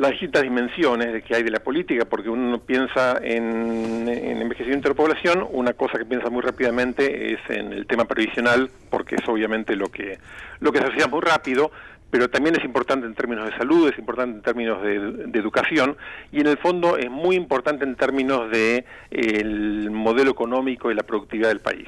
las 0.00 0.12
distintas 0.12 0.42
dimensiones 0.42 1.22
que 1.24 1.36
hay 1.36 1.42
de 1.42 1.50
la 1.50 1.58
política, 1.58 2.06
porque 2.06 2.30
uno 2.30 2.58
piensa 2.58 3.20
en, 3.22 4.08
envejecimiento 4.08 4.88
de 4.88 4.94
la 4.94 4.96
población, 4.96 5.46
una 5.50 5.74
cosa 5.74 5.98
que 5.98 6.06
piensa 6.06 6.30
muy 6.30 6.40
rápidamente 6.40 7.34
es 7.34 7.40
en 7.50 7.74
el 7.74 7.86
tema 7.86 8.06
previsional, 8.06 8.70
porque 8.88 9.16
es 9.16 9.28
obviamente 9.28 9.76
lo 9.76 9.88
que, 9.88 10.18
lo 10.60 10.72
que 10.72 10.78
se 10.78 10.86
hacía 10.86 11.06
muy 11.06 11.20
rápido, 11.20 11.70
pero 12.10 12.30
también 12.30 12.56
es 12.56 12.64
importante 12.64 13.06
en 13.06 13.14
términos 13.14 13.44
de 13.44 13.56
salud, 13.58 13.90
es 13.90 13.98
importante 13.98 14.36
en 14.36 14.42
términos 14.42 14.82
de, 14.82 15.38
educación 15.38 15.98
y 16.32 16.40
en 16.40 16.46
el 16.46 16.56
fondo 16.56 16.96
es 16.96 17.10
muy 17.10 17.36
importante 17.36 17.84
en 17.84 17.94
términos 17.94 18.50
de 18.50 18.86
el 19.10 19.90
modelo 19.90 20.30
económico 20.30 20.90
y 20.90 20.94
la 20.94 21.02
productividad 21.02 21.48
del 21.48 21.60
país. 21.60 21.86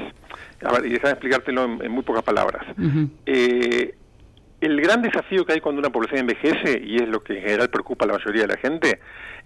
A 0.63 0.71
ver, 0.71 0.85
y 0.85 0.91
déjame 0.91 1.13
explicártelo 1.13 1.65
en, 1.65 1.91
muy 1.91 2.03
pocas 2.03 2.23
palabras 2.23 2.63
el 4.63 4.81
gran 4.81 5.03
desafío 5.03 5.45
que 5.45 5.55
hay 5.55 5.61
cuando 5.61 5.81
una 5.81 5.91
población 5.91 6.21
envejece, 6.21 6.81
y 6.85 6.97
es 6.97 7.09
lo 7.09 7.23
que 7.23 7.35
en 7.39 7.43
general 7.43 7.69
preocupa 7.69 8.05
a 8.05 8.09
la 8.09 8.15
mayoría 8.15 8.43
de 8.43 8.49
la 8.49 8.57
gente, 8.57 9.01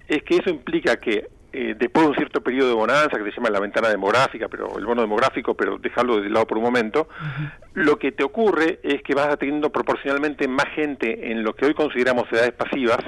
es 0.06 0.22
que 0.22 0.36
eso 0.36 0.50
implica 0.50 0.96
que 0.96 1.28
eh, 1.58 1.74
después 1.78 2.04
de 2.04 2.10
un 2.10 2.16
cierto 2.16 2.42
periodo 2.42 2.68
de 2.68 2.74
bonanza, 2.74 3.16
que 3.16 3.24
se 3.30 3.36
llama 3.36 3.48
la 3.48 3.60
ventana 3.60 3.88
demográfica, 3.88 4.46
pero 4.48 4.76
el 4.78 4.84
bono 4.84 5.00
demográfico, 5.00 5.54
pero 5.54 5.78
dejarlo 5.78 6.20
de 6.20 6.28
lado 6.28 6.46
por 6.46 6.58
un 6.58 6.64
momento, 6.64 7.08
lo 7.72 7.98
que 7.98 8.12
te 8.12 8.24
ocurre 8.24 8.78
es 8.82 9.02
que 9.02 9.14
vas 9.14 9.38
teniendo 9.38 9.70
proporcionalmente 9.70 10.48
más 10.48 10.66
gente 10.74 11.32
en 11.32 11.42
lo 11.42 11.54
que 11.54 11.64
hoy 11.64 11.72
consideramos 11.72 12.30
edades 12.30 12.52
pasivas, 12.52 12.98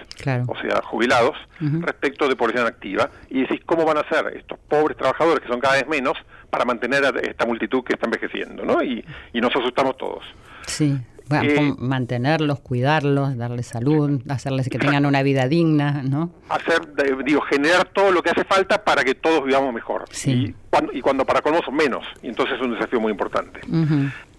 o 0.47 0.57
sea, 0.63 0.81
jubilados, 0.83 1.37
respecto 1.61 2.27
de 2.27 2.37
población 2.37 2.67
activa, 2.67 3.11
y 3.29 3.43
decís, 3.43 3.61
¿cómo 3.67 3.85
van 3.85 3.99
a 3.99 4.09
ser 4.09 4.35
estos 4.35 4.59
pobres 4.61 4.97
trabajadores, 4.97 5.43
que 5.43 5.49
son 5.49 5.61
cada 5.61 5.75
vez 5.75 5.87
menos, 5.87 6.17
para 6.49 6.65
mantener 6.65 7.05
a 7.05 7.11
esta 7.21 7.45
multitud 7.45 7.85
que 7.85 7.93
está 7.93 8.07
envejeciendo, 8.07 8.65
¿no? 8.65 8.83
Y, 8.83 9.05
y 9.35 9.41
nos 9.43 9.55
asustamos 9.55 9.99
todos. 9.99 10.25
Sí. 10.67 10.97
Bueno, 11.29 11.77
mantenerlos, 11.79 12.61
cuidarlos, 12.61 13.37
darles 13.37 13.67
salud, 13.67 14.21
hacerles 14.29 14.69
que 14.69 14.79
tengan 14.79 15.07
una 15.07 15.23
vida 15.23 15.47
digna, 15.49 16.03
¿no? 16.03 16.31
Hacer, 16.49 16.81
digo, 17.25 17.41
generar 17.43 17.87
todo 17.87 18.11
lo 18.13 18.23
que 18.23 18.31
hace 18.31 18.45
falta 18.45 18.83
para 18.83 19.05
que 19.05 19.15
todos 19.15 19.45
vivamos 19.45 19.75
mejor. 19.75 20.05
Y, 20.25 20.55
cuando, 20.71 20.93
y 20.93 21.01
cuando 21.01 21.25
para 21.25 21.43
son 21.65 21.75
menos. 21.75 22.05
Y 22.23 22.29
entonces 22.29 22.57
es 22.57 22.63
un 22.63 22.73
desafío 22.73 23.01
muy 23.01 23.13
importante. 23.13 23.61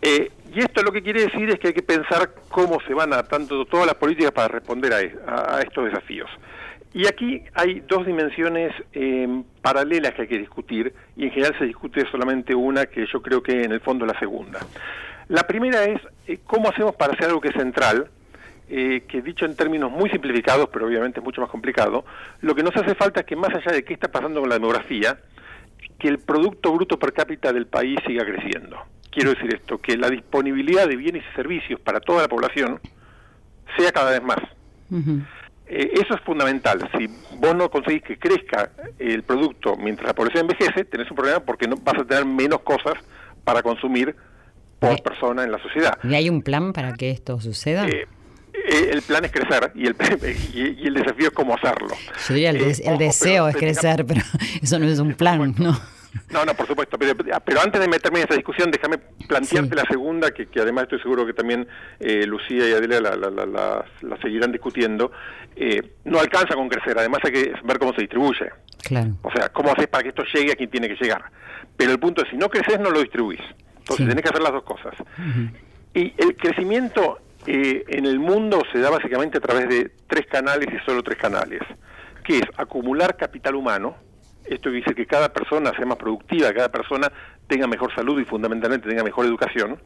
Eh, 0.02 0.32
y 0.54 0.60
esto 0.60 0.82
lo 0.82 0.92
que 0.92 1.02
quiere 1.02 1.24
decir 1.24 1.50
es 1.50 1.60
que 1.60 1.68
hay 1.68 1.74
que 1.74 1.84
pensar 1.84 2.32
cómo 2.50 2.80
se 2.88 2.94
van 2.94 3.14
adaptando 3.14 3.66
todas 3.66 3.86
las 3.86 3.96
políticas 3.96 4.32
para 4.32 4.48
responder 4.48 4.94
a, 4.94 5.62
estos 5.62 5.86
desafíos. 5.86 6.30
Y 6.92 7.06
aquí 7.06 7.44
hay 7.54 7.82
dos 7.82 8.06
dimensiones 8.06 8.74
eh, 8.94 9.44
paralelas 9.62 10.14
que 10.16 10.24
hay 10.24 10.28
que 10.28 10.40
discutir, 10.40 10.92
y 11.16 11.26
en 11.26 11.32
general 11.32 11.56
se 11.60 11.66
discute 11.66 12.04
solamente 12.10 12.56
una, 12.56 12.88
que 12.88 13.06
yo 13.12 13.22
creo 13.22 13.44
que 13.44 13.64
en 13.64 13.72
el 13.72 13.80
fondo 13.80 14.06
es 14.06 14.14
la 14.14 14.20
segunda. 14.20 14.60
La 15.30 15.44
primera 15.44 15.84
es 15.84 16.02
eh, 16.28 16.40
cómo 16.44 16.70
hacemos 16.70 16.96
para 16.96 17.14
hacer 17.14 17.28
algo 17.28 17.40
que 17.40 17.50
es 17.50 17.56
central, 17.56 18.10
eh, 18.68 19.04
que 19.08 19.22
dicho 19.22 19.46
en 19.46 19.56
términos 19.56 19.92
muy 19.92 20.10
simplificados, 20.10 20.70
pero 20.74 20.88
obviamente 20.88 21.20
es 21.20 21.24
mucho 21.24 21.40
más 21.40 21.52
complicado, 21.52 22.04
lo 22.42 22.56
que 22.56 22.64
nos 22.64 22.76
hace 22.76 22.96
falta 22.96 23.22
es 23.22 23.26
que 23.28 23.36
más 23.36 23.54
allá 23.54 23.72
de 23.72 23.84
qué 23.84 23.94
está 23.94 24.12
pasando 24.12 24.42
con 24.42 24.50
la 24.50 24.56
demografía, 24.56 25.20
que 26.00 26.08
el 26.08 26.18
Producto 26.18 26.74
Bruto 26.74 26.98
per 26.98 27.14
cápita 27.14 27.54
del 27.54 27.68
país 27.68 28.00
siga 28.08 28.26
creciendo. 28.26 28.78
Quiero 29.12 29.30
decir 29.32 29.54
esto, 29.54 29.78
que 29.78 29.98
la 29.98 30.10
disponibilidad 30.10 30.88
de 30.88 30.96
bienes 30.96 31.24
y 31.32 31.36
servicios 31.36 31.80
para 31.80 32.00
toda 32.00 32.24
la 32.24 32.28
población 32.28 32.80
sea 33.78 33.92
cada 33.92 34.12
vez 34.12 34.24
más. 34.24 34.40
Eh, 35.68 35.92
eso 35.94 36.16
es 36.16 36.22
fundamental. 36.22 36.90
Si 36.98 37.08
vos 37.38 37.56
no 37.56 37.70
conseguís 37.70 38.02
que 38.02 38.18
crezca 38.18 38.72
el 38.98 39.22
producto 39.22 39.76
mientras 39.76 40.08
la 40.08 40.16
población 40.16 40.50
envejece, 40.50 40.86
tenés 40.86 41.10
un 41.12 41.18
problema 41.18 41.40
porque 41.40 41.68
no 41.68 41.76
vas 41.76 42.00
a 42.00 42.06
tener 42.06 42.26
menos 42.26 42.62
cosas 42.62 42.94
para 43.44 43.62
consumir 43.62 44.16
por 44.80 45.02
persona 45.04 45.44
en 45.44 45.52
la 45.52 45.62
sociedad. 45.62 45.98
¿Y 46.04 46.16
hay 46.16 46.30
un 46.30 46.42
plan 46.42 46.74
para 46.74 46.94
que 46.94 47.12
esto 47.12 47.40
suceda? 47.40 47.88
Eh, 47.88 48.08
eh, 48.54 48.90
el 48.92 49.02
plan 49.02 49.26
es 49.26 49.32
crecer 49.32 49.72
y 49.76 49.88
el, 49.88 49.96
y, 50.54 50.88
el 50.88 50.94
desafío 50.94 51.28
es 51.28 51.34
cómo 51.34 51.56
hacerlo. 51.56 51.96
el, 52.30 52.56
eh, 52.58 52.98
deseo 52.98 53.48
es 53.48 53.56
crecer, 53.56 54.06
pero 54.06 54.22
eso 54.62 54.80
no 54.80 54.88
es 54.88 55.00
un 55.00 55.14
plan, 55.14 55.54
¿no? 55.58 55.78
No, 56.32 56.44
no, 56.44 56.56
por 56.56 56.66
supuesto. 56.66 56.98
Pero, 56.98 57.62
antes 57.62 57.80
de 57.80 57.88
meterme 57.88 58.22
en 58.22 58.26
esa 58.26 58.34
discusión, 58.34 58.72
déjame 58.72 58.98
plantearte 59.28 59.76
la 59.76 59.84
segunda, 59.84 60.32
que, 60.32 60.48
además 60.60 60.86
estoy 60.86 61.00
seguro 61.02 61.24
que 61.24 61.34
también 61.34 61.68
Lucía 62.00 62.68
y 62.68 62.74
Adela 62.74 63.16
la, 63.16 64.18
seguirán 64.20 64.52
discutiendo. 64.52 65.12
no 66.06 66.20
alcanza 66.20 66.56
con 66.56 66.68
crecer, 66.68 66.98
además 66.98 67.20
hay 67.24 67.32
que 67.32 67.54
ver 67.64 67.78
cómo 67.78 67.94
se 67.94 68.02
distribuye. 68.02 68.50
Claro. 68.82 69.18
O 69.22 69.32
sea, 69.32 69.50
cómo 69.50 69.72
haces 69.72 69.88
para 69.88 70.02
que 70.02 70.10
esto 70.10 70.24
llegue 70.34 70.54
a 70.54 70.56
quien 70.56 70.72
tiene 70.72 70.88
que 70.88 70.96
llegar. 70.96 71.26
Pero 71.78 71.92
el 71.92 72.00
punto 72.00 72.24
es, 72.24 72.30
si 72.32 72.38
no 72.38 72.50
creces, 72.50 72.80
no 72.80 72.90
lo 72.90 73.02
distribuís. 73.02 73.42
Entonces 73.90 74.08
tenés 74.08 74.24
que 74.24 74.30
hacer 74.30 74.42
las 74.42 74.52
dos 74.52 74.64
cosas. 74.64 74.94
Y 75.94 76.14
el 76.18 76.36
crecimiento 76.36 77.20
eh, 77.48 77.84
en 77.88 78.06
el 78.06 78.20
mundo 78.20 78.62
se 78.72 78.80
da 78.80 78.90
básicamente 78.90 79.40
a 79.40 79.42
través 79.42 79.68
de 79.70 79.92
tres 80.08 80.28
canales 80.28 80.68
y 80.72 80.86
solo 80.86 81.02
tres 81.02 81.18
canales, 81.18 81.62
que 82.24 82.38
es 82.38 82.44
acumular 82.58 83.18
capital 83.18 83.56
humano, 83.56 83.96
esto 84.46 84.70
dice 84.70 84.94
que 84.96 85.06
cada 85.06 85.32
persona 85.32 85.72
sea 85.76 85.86
más 85.86 85.98
productiva, 85.98 86.54
cada 86.54 86.70
persona 86.70 87.12
tenga 87.48 87.68
mejor 87.68 87.94
salud 87.94 88.20
y 88.20 88.26
fundamentalmente 88.26 88.88
tenga 88.88 89.04
mejor 89.04 89.26
educación, 89.26 89.80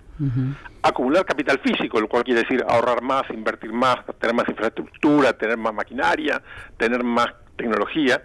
acumular 0.82 1.26
capital 1.26 1.60
físico, 1.60 2.00
lo 2.00 2.10
cual 2.10 2.24
quiere 2.24 2.42
decir 2.42 2.64
ahorrar 2.68 3.02
más, 3.02 3.24
invertir 3.30 3.72
más, 3.72 4.06
tener 4.20 4.36
más 4.36 4.48
infraestructura, 4.50 5.34
tener 5.34 5.58
más 5.58 5.74
maquinaria, 5.74 6.42
tener 6.78 7.04
más 7.04 7.28
tecnología, 7.56 8.22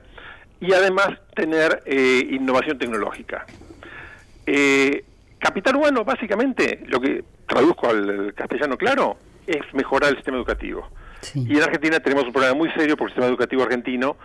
y 0.61 0.73
además 0.73 1.11
tener 1.35 1.83
eh, 1.87 2.27
innovación 2.31 2.79
tecnológica. 2.79 3.47
Eh, 4.47 5.05
capital 5.39 5.77
humano, 5.77 6.05
básicamente, 6.05 6.85
lo 6.87 7.01
que 7.01 7.25
traduzco 7.47 7.89
al 7.89 8.35
castellano 8.35 8.77
claro, 8.77 9.17
es 9.47 9.63
mejorar 9.73 10.11
el 10.11 10.17
sistema 10.17 10.37
educativo. 10.37 10.89
Y 11.35 11.57
en 11.57 11.63
Argentina 11.63 11.99
tenemos 12.01 12.25
un 12.25 12.33
problema 12.33 12.55
muy 12.55 12.71
serio 12.71 12.97
porque 12.97 13.13
el 13.13 13.15
sistema 13.15 13.27
educativo 13.27 13.63
argentino 13.63 14.17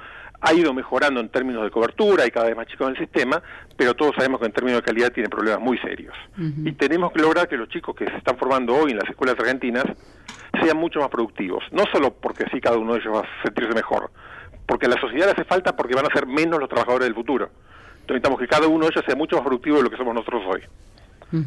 ha 0.42 0.54
ido 0.54 0.74
mejorando 0.74 1.22
en 1.22 1.30
términos 1.30 1.64
de 1.64 1.72
cobertura 1.72 2.28
y 2.28 2.32
cada 2.32 2.48
vez 2.48 2.56
más 2.56 2.68
chico 2.68 2.84
en 2.84 2.92
el 2.92 2.98
sistema, 2.98 3.42
pero 3.78 3.94
todos 3.94 4.14
sabemos 4.16 4.42
que 4.42 4.48
en 4.48 4.52
términos 4.52 4.82
de 4.82 4.86
calidad 4.86 5.12
tiene 5.12 5.30
problemas 5.30 5.62
muy 5.62 5.78
serios. 5.78 6.14
Y 6.38 6.74
tenemos 6.74 7.14
que 7.14 7.22
lograr 7.22 7.48
que 7.48 7.56
los 7.56 7.70
chicos 7.70 7.96
que 7.96 8.06
se 8.06 8.18
están 8.18 8.38
formando 8.38 8.76
hoy 8.76 8.92
en 8.92 8.98
las 8.98 9.10
escuelas 9.10 9.38
argentinas 9.40 9.86
sean 10.62 10.78
mucho 10.78 11.00
más 11.00 11.10
productivos, 11.10 11.64
no 11.72 11.86
solo 11.92 12.14
porque 12.14 12.44
así 12.44 12.60
cada 12.60 12.78
uno 12.78 12.94
de 12.94 13.00
ellos 13.00 13.16
va 13.16 13.22
a 13.22 13.44
sentirse 13.44 13.74
mejor, 13.74 14.12
porque 14.68 14.86
a 14.86 14.90
la 14.90 15.00
sociedad 15.00 15.28
le 15.28 15.32
hace 15.32 15.46
falta 15.46 15.76
porque 15.76 15.96
van 15.96 16.06
a 16.06 16.14
ser 16.14 16.28
menos 16.28 16.60
los 16.60 16.70
trabajadores 16.70 17.08
del 17.08 17.16
futuro. 17.16 17.50
Entonces 18.02 18.16
necesitamos 18.16 18.40
que 18.40 18.48
cada 18.48 18.68
uno 18.68 18.86
de 18.86 18.92
ellos 18.94 19.06
sea 19.06 19.16
mucho 19.16 19.38
más 19.38 19.46
productivo 19.46 19.78
de 19.78 19.84
lo 19.84 19.90
que 19.90 19.98
somos 19.98 20.14
nosotros 20.14 20.44
hoy. 20.46 20.62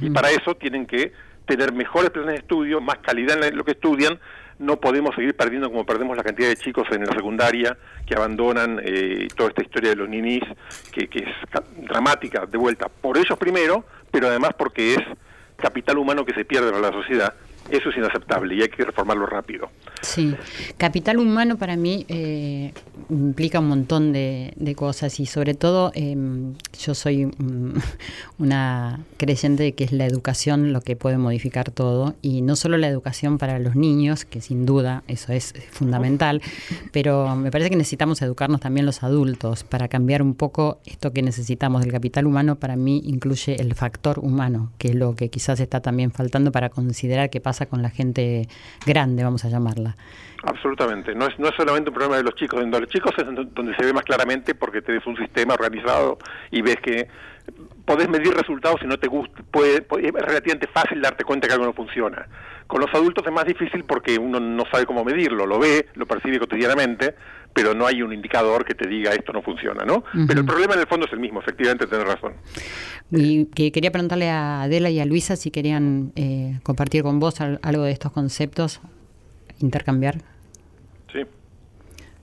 Y 0.01 0.11
para 0.11 0.31
eso 0.31 0.57
tienen 0.57 0.85
que 0.85 1.13
tener 1.47 1.73
mejores 1.73 2.11
planes 2.11 2.35
de 2.35 2.41
estudio, 2.41 2.81
más 2.81 2.99
calidad 2.99 3.43
en 3.43 3.57
lo 3.57 3.65
que 3.65 3.73
estudian, 3.73 4.19
no 4.59 4.81
podemos 4.81 5.15
seguir 5.15 5.37
perdiendo 5.37 5.71
como 5.71 5.85
perdemos 5.87 6.17
la 6.17 6.25
cantidad 6.25 6.49
de 6.49 6.57
chicos 6.57 6.87
en 6.91 7.05
la 7.05 7.13
secundaria 7.13 7.77
que 8.07 8.15
abandonan 8.15 8.81
eh, 8.83 9.29
toda 9.37 9.51
esta 9.51 9.63
historia 9.63 9.91
de 9.91 9.97
los 9.97 10.09
ninis, 10.09 10.43
que, 10.93 11.09
que 11.09 11.21
es 11.21 11.87
dramática 11.89 12.47
de 12.47 12.59
vuelta, 12.59 12.89
por 12.89 13.17
ellos 13.17 13.39
primero, 13.39 13.85
pero 14.11 14.29
además 14.29 14.51
porque 14.57 14.95
es 14.95 15.01
capital 15.57 15.99
humano 15.99 16.25
que 16.25 16.35
se 16.35 16.45
pierde 16.45 16.71
para 16.71 16.91
la 16.91 16.93
sociedad 16.93 17.35
eso 17.71 17.91
es 17.91 17.97
inaceptable 17.97 18.55
y 18.55 18.63
hay 18.63 18.69
que 18.69 18.85
reformarlo 18.85 19.27
rápido. 19.27 19.71
Sí, 20.03 20.35
capital 20.77 21.19
humano 21.19 21.57
para 21.57 21.77
mí 21.77 22.05
eh, 22.09 22.73
implica 23.11 23.61
un 23.61 23.69
montón 23.69 24.13
de, 24.13 24.53
cosas 24.77 25.21
y 25.21 25.27
sobre 25.27 25.55
todo 25.55 25.91
em, 25.95 26.55
yo 26.79 26.95
soy 26.95 27.31
una 28.39 29.01
creyente 29.17 29.63
de 29.63 29.73
que 29.73 29.85
es 29.85 29.93
la 29.93 30.05
educación 30.05 30.73
lo 30.73 30.81
que 30.83 30.97
puede 30.97 31.17
modificar 31.17 31.71
todo 31.71 32.15
y 32.21 32.43
no 32.43 32.57
solo 32.57 32.77
la 32.77 32.89
educación 32.89 33.39
para 33.39 33.59
los 33.59 33.75
niños, 33.75 34.25
que 34.25 34.41
sin 34.41 34.67
duda 34.67 35.03
eso 35.09 35.33
es 35.33 35.55
fundamental, 35.71 36.43
pero 36.93 37.35
me 37.37 37.51
parece 37.51 37.71
que 37.71 37.77
necesitamos 37.77 38.21
educarnos 38.23 38.61
también 38.61 38.85
los 38.85 39.03
adultos 39.03 39.65
para 39.65 39.89
cambiar 39.89 40.23
un 40.23 40.35
poco 40.35 40.81
esto 40.85 41.13
que 41.13 41.23
necesitamos 41.23 41.83
del 41.83 41.93
capital 41.93 42.27
humano. 42.27 42.57
Para 42.57 42.77
mí 42.77 43.03
incluye 43.05 43.61
el 43.61 43.75
factor 43.75 44.19
humano, 44.19 44.73
que 44.79 44.89
es 44.89 44.95
lo 44.95 45.15
que 45.15 45.31
quizás 45.31 45.61
está 45.61 45.81
también 45.81 46.11
faltando 46.11 46.53
para 46.53 46.69
considerar 46.69 47.31
que 47.31 47.41
pasa 47.41 47.56
con 47.65 47.81
la 47.81 47.89
gente 47.89 48.47
grande, 48.85 49.25
vamos 49.25 49.47
a 49.47 49.49
llamarla. 49.49 49.97
Absolutamente, 50.43 51.15
no 51.15 51.27
es, 51.27 51.39
no 51.39 51.49
es 51.49 51.55
solamente 51.57 51.89
un 51.89 51.95
problema 51.95 52.19
de 52.19 52.23
los 52.23 52.35
chicos, 52.35 52.61
de 52.61 52.81
los 52.81 52.91
chicos 52.91 53.13
es 53.17 53.25
donde 53.25 53.75
se 53.75 53.85
ve 53.85 53.95
más 53.95 54.05
claramente 54.05 54.55
porque 54.55 54.83
tenés 54.83 55.07
un 55.07 55.17
sistema 55.17 55.55
organizado 55.55 56.19
y 56.51 56.61
ves 56.61 56.77
que 56.77 57.09
podés 57.87 58.09
medir 58.09 58.35
resultados 58.35 58.81
si 58.81 58.87
no 58.87 58.99
te 58.99 59.07
gusta, 59.07 59.43
puede, 59.51 59.77
es 59.77 60.13
relativamente 60.13 60.67
fácil 60.67 61.01
darte 61.01 61.25
cuenta 61.25 61.47
que 61.47 61.55
algo 61.55 61.65
no 61.65 61.73
funciona. 61.73 62.29
Con 62.67 62.81
los 62.81 62.93
adultos 62.93 63.25
es 63.25 63.33
más 63.33 63.47
difícil 63.47 63.85
porque 63.85 64.19
uno 64.19 64.41
no 64.41 64.65
sabe 64.71 64.85
cómo 64.85 65.05
medirlo, 65.05 65.47
lo 65.47 65.59
ve, 65.59 65.87
lo 65.95 66.05
percibe 66.05 66.41
cotidianamente, 66.41 67.15
pero 67.55 67.75
no 67.75 67.87
hay 67.87 68.03
un 68.03 68.13
indicador 68.13 68.65
que 68.65 68.75
te 68.75 68.89
diga 68.89 69.13
esto 69.13 69.33
no 69.33 69.41
funciona, 69.41 69.85
¿no? 69.85 70.03
Pero 70.27 70.41
el 70.41 70.47
problema 70.47 70.75
en 70.75 70.81
el 70.81 70.87
fondo 70.87 71.07
es 71.07 71.13
el 71.13 71.21
mismo, 71.21 71.41
efectivamente, 71.41 71.87
tenés 71.87 72.07
razón. 72.07 72.35
Y 73.11 73.47
que 73.47 73.71
quería 73.71 73.93
preguntarle 73.93 74.29
a 74.29 74.63
Adela 74.63 74.91
y 74.91 74.99
a 74.99 75.07
Luisa 75.07 75.37
si 75.37 75.53
querían 75.53 76.13
eh, 76.17 76.59
compartir 76.65 77.05
con 77.05 77.21
vos 77.21 77.41
algo 77.41 77.85
de 77.85 77.93
estos 77.93 78.11
conceptos, 78.11 78.81
intercambiar. 79.61 80.36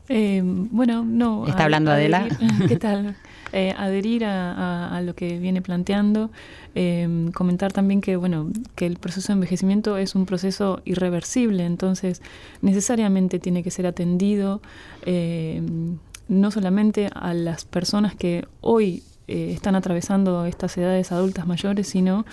Eh, 0.09 0.41
bueno, 0.43 1.03
no. 1.03 1.47
¿Está 1.47 1.65
hablando 1.65 1.91
Adela? 1.91 2.27
¿Qué 2.67 2.77
tal? 2.77 3.15
Eh, 3.55 3.71
adherir 3.77 4.25
a, 4.25 4.99
lo 5.05 5.13
que 5.13 5.37
viene 5.37 5.61
planteando, 5.61 6.31
em, 6.73 7.31
comentar 7.31 7.71
también 7.71 8.01
que 8.01 8.15
bueno 8.15 8.49
que 8.73 8.87
el 8.87 8.97
proceso 8.97 9.27
de 9.27 9.33
envejecimiento 9.33 9.95
es 9.95 10.15
un 10.15 10.25
proceso 10.25 10.81
irreversible, 10.85 11.63
entonces 11.63 12.23
necesariamente 12.63 13.37
tiene 13.37 13.61
que 13.61 13.69
ser 13.69 13.85
atendido 13.85 14.59
em, 15.05 15.99
no 16.27 16.49
solamente 16.49 17.11
a 17.13 17.35
las 17.35 17.63
personas 17.63 18.15
que 18.15 18.47
hoy 18.61 19.03
eh, 19.27 19.51
están 19.53 19.75
atravesando 19.75 20.45
estas 20.45 20.75
edades 20.77 21.11
adultas 21.11 21.45
mayores, 21.45 21.87
sino 21.87 22.25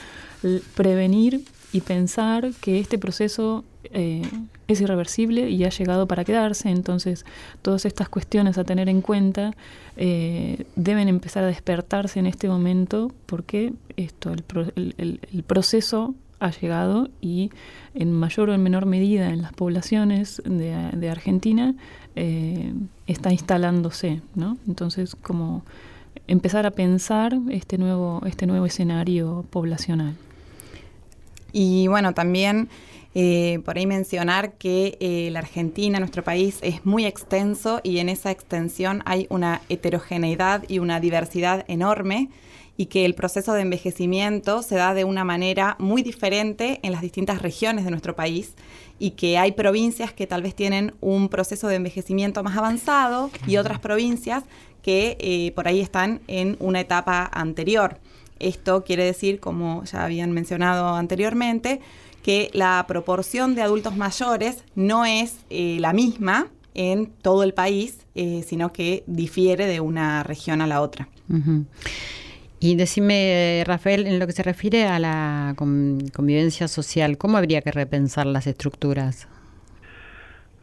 prevenir 0.75 1.45
y 1.73 1.83
pensar 1.83 2.51
que 2.61 2.81
este 2.81 2.99
proceso 2.99 3.63
eh, 3.85 4.23
es 4.73 4.81
irreversible 4.81 5.51
y 5.51 5.65
ha 5.65 5.71
llegado 5.71 6.07
para 6.07 6.25
quedarse, 6.25 6.71
entonces 6.71 7.25
todas 7.63 7.85
estas 7.85 8.09
cuestiones 8.09 8.59
a 8.59 8.65
tener 8.65 8.89
en 8.89 9.01
cuenta 9.01 9.53
eh, 9.97 10.65
deben 10.77 11.09
empezar 11.09 11.45
a 11.45 11.49
despertarse 11.49 12.19
en 12.19 12.27
este 12.27 12.49
momento 12.49 13.13
porque 13.27 13.73
esto, 13.97 14.33
el, 14.33 15.45
proceso 15.47 16.15
ha 16.39 16.51
llegado 16.51 17.09
y 17.21 17.51
en 17.95 18.13
mayor 18.13 18.51
o 18.51 18.55
en 18.55 18.63
menor 18.63 18.87
medida 18.87 19.29
en 19.29 19.43
las 19.43 19.53
poblaciones 19.53 20.43
de, 20.45 21.11
Argentina 21.11 21.75
eh, 22.17 22.73
está 23.07 23.33
instalándose, 23.33 24.23
¿no? 24.35 24.57
Entonces, 24.67 25.15
como 25.15 25.65
empezar 26.27 26.65
a 26.65 26.71
pensar 26.71 27.37
este 27.51 27.77
nuevo, 27.77 28.23
este 28.27 28.47
nuevo 28.47 28.65
escenario 28.67 29.45
poblacional. 29.51 30.15
Y 31.53 31.89
bueno, 31.89 32.15
también 32.15 32.69
eh, 33.15 33.61
por 33.65 33.77
ahí 33.77 33.87
mencionar 33.87 34.53
que 34.53 34.97
eh, 35.01 35.31
la 35.33 35.41
Argentina, 35.41 35.99
nuestro 35.99 36.23
país, 36.23 36.59
es 36.63 36.87
muy 36.87 37.07
extenso 37.07 37.81
y 37.83 37.99
en 37.99 38.09
esa 38.09 38.31
extensión 38.31 39.03
hay 39.05 39.27
una 39.31 39.63
heterogeneidad 39.69 40.65
y 40.69 40.79
una 40.79 41.01
diversidad 41.01 41.65
enorme 41.69 42.29
y 42.77 42.87
que 42.87 43.05
el 43.05 43.15
proceso 43.15 43.53
de 43.53 43.63
envejecimiento 43.63 44.63
se 44.63 44.77
da 44.77 44.95
de 44.95 45.05
una 45.05 45.25
manera 45.25 45.77
muy 45.79 46.03
diferente 46.03 46.79
en 46.83 46.93
las 46.93 47.03
distintas 47.03 47.43
regiones 47.43 47.85
de 47.85 47.91
nuestro 47.91 48.15
país 48.15 48.55
y 48.99 49.11
que 49.13 49.39
hay 49.39 49.53
provincias 49.53 50.13
que 50.13 50.27
tal 50.27 50.43
vez 50.43 50.55
tienen 50.55 50.95
un 51.01 51.29
proceso 51.29 51.69
de 51.69 51.75
envejecimiento 51.75 52.43
más 52.43 52.57
avanzado 52.57 53.31
y 53.47 53.57
otras 53.57 53.81
provincias 53.81 54.45
que 54.83 55.17
eh, 55.21 55.53
por 55.55 55.69
ahí 55.69 55.81
están 55.81 56.21
en 56.29 56.57
una 56.61 56.81
etapa 56.81 57.29
anterior. 57.33 57.99
Esto 58.39 58.85
quiere 58.85 59.05
decir, 59.05 59.41
como 59.41 59.85
ya 59.85 60.05
habían 60.05 60.33
mencionado 60.33 60.95
anteriormente, 60.95 61.81
que 62.23 62.51
la 62.53 62.85
proporción 62.87 63.55
de 63.55 63.63
adultos 63.63 63.97
mayores 63.97 64.65
no 64.75 65.05
es 65.05 65.41
eh, 65.51 65.79
la 65.81 65.93
misma 65.93 66.49
en 66.75 67.07
todo 67.07 67.43
el 67.43 67.55
país, 67.55 68.07
eh, 68.15 68.45
sino 68.47 68.73
que 68.73 69.03
difiere 69.07 69.67
de 69.67 69.81
una 69.81 70.23
región 70.23 70.61
a 70.61 70.67
la 70.67 70.81
otra. 70.81 71.09
Y 72.59 72.77
decime, 72.77 73.63
Rafael, 73.67 74.07
en 74.07 74.19
lo 74.19 74.27
que 74.27 74.33
se 74.33 74.43
refiere 74.43 74.87
a 74.87 74.99
la 74.99 75.55
convivencia 75.57 76.69
social, 76.69 77.17
¿cómo 77.17 77.39
habría 77.39 77.63
que 77.63 77.73
repensar 77.73 78.27
las 78.27 78.47
estructuras? 78.47 79.29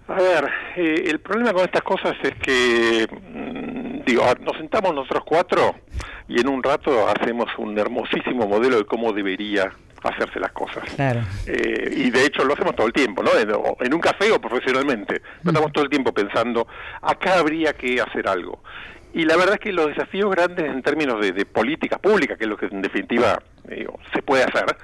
A 0.07 0.21
ver, 0.21 0.49
eh, 0.77 1.03
el 1.07 1.19
problema 1.19 1.51
con 1.53 1.63
estas 1.63 1.81
cosas 1.81 2.15
es 2.23 2.33
que, 2.35 3.07
mm, 3.09 4.05
digo, 4.05 4.23
nos 4.41 4.55
sentamos 4.57 4.93
nosotros 4.93 5.23
cuatro 5.25 5.75
y 6.29 6.39
en 6.39 6.47
un 6.47 6.63
rato 6.63 7.09
hacemos 7.09 7.47
un 7.57 7.77
hermosísimo 7.77 8.47
modelo 8.47 8.77
de 8.77 8.85
cómo 8.85 9.11
debería 9.11 9.73
hacerse 10.03 10.39
las 10.39 10.51
cosas. 10.51 10.83
Claro. 10.95 11.21
Eh, 11.45 11.93
y 11.95 12.09
de 12.09 12.25
hecho 12.25 12.43
lo 12.43 12.53
hacemos 12.53 12.75
todo 12.75 12.87
el 12.87 12.93
tiempo, 12.93 13.23
¿no? 13.23 13.31
En, 13.79 13.93
un 13.93 13.99
café 13.99 14.31
o 14.31 14.39
profesionalmente. 14.39 15.21
Estamos 15.45 15.71
todo 15.71 15.83
el 15.83 15.89
tiempo 15.89 16.13
pensando, 16.13 16.67
acá 17.01 17.39
habría 17.39 17.73
que 17.73 18.01
hacer 18.01 18.27
algo. 18.27 18.61
Y 19.13 19.25
la 19.25 19.35
verdad 19.35 19.55
es 19.55 19.59
que 19.59 19.71
los 19.71 19.87
desafíos 19.87 20.29
grandes 20.29 20.65
en 20.65 20.81
términos 20.83 21.19
de, 21.21 21.45
política 21.45 21.97
pública, 21.97 22.35
que 22.37 22.43
es 22.43 22.49
lo 22.49 22.57
que 22.57 22.67
en 22.67 22.81
definitiva 22.81 23.41
se 24.13 24.21
puede 24.21 24.43
hacer, 24.43 24.77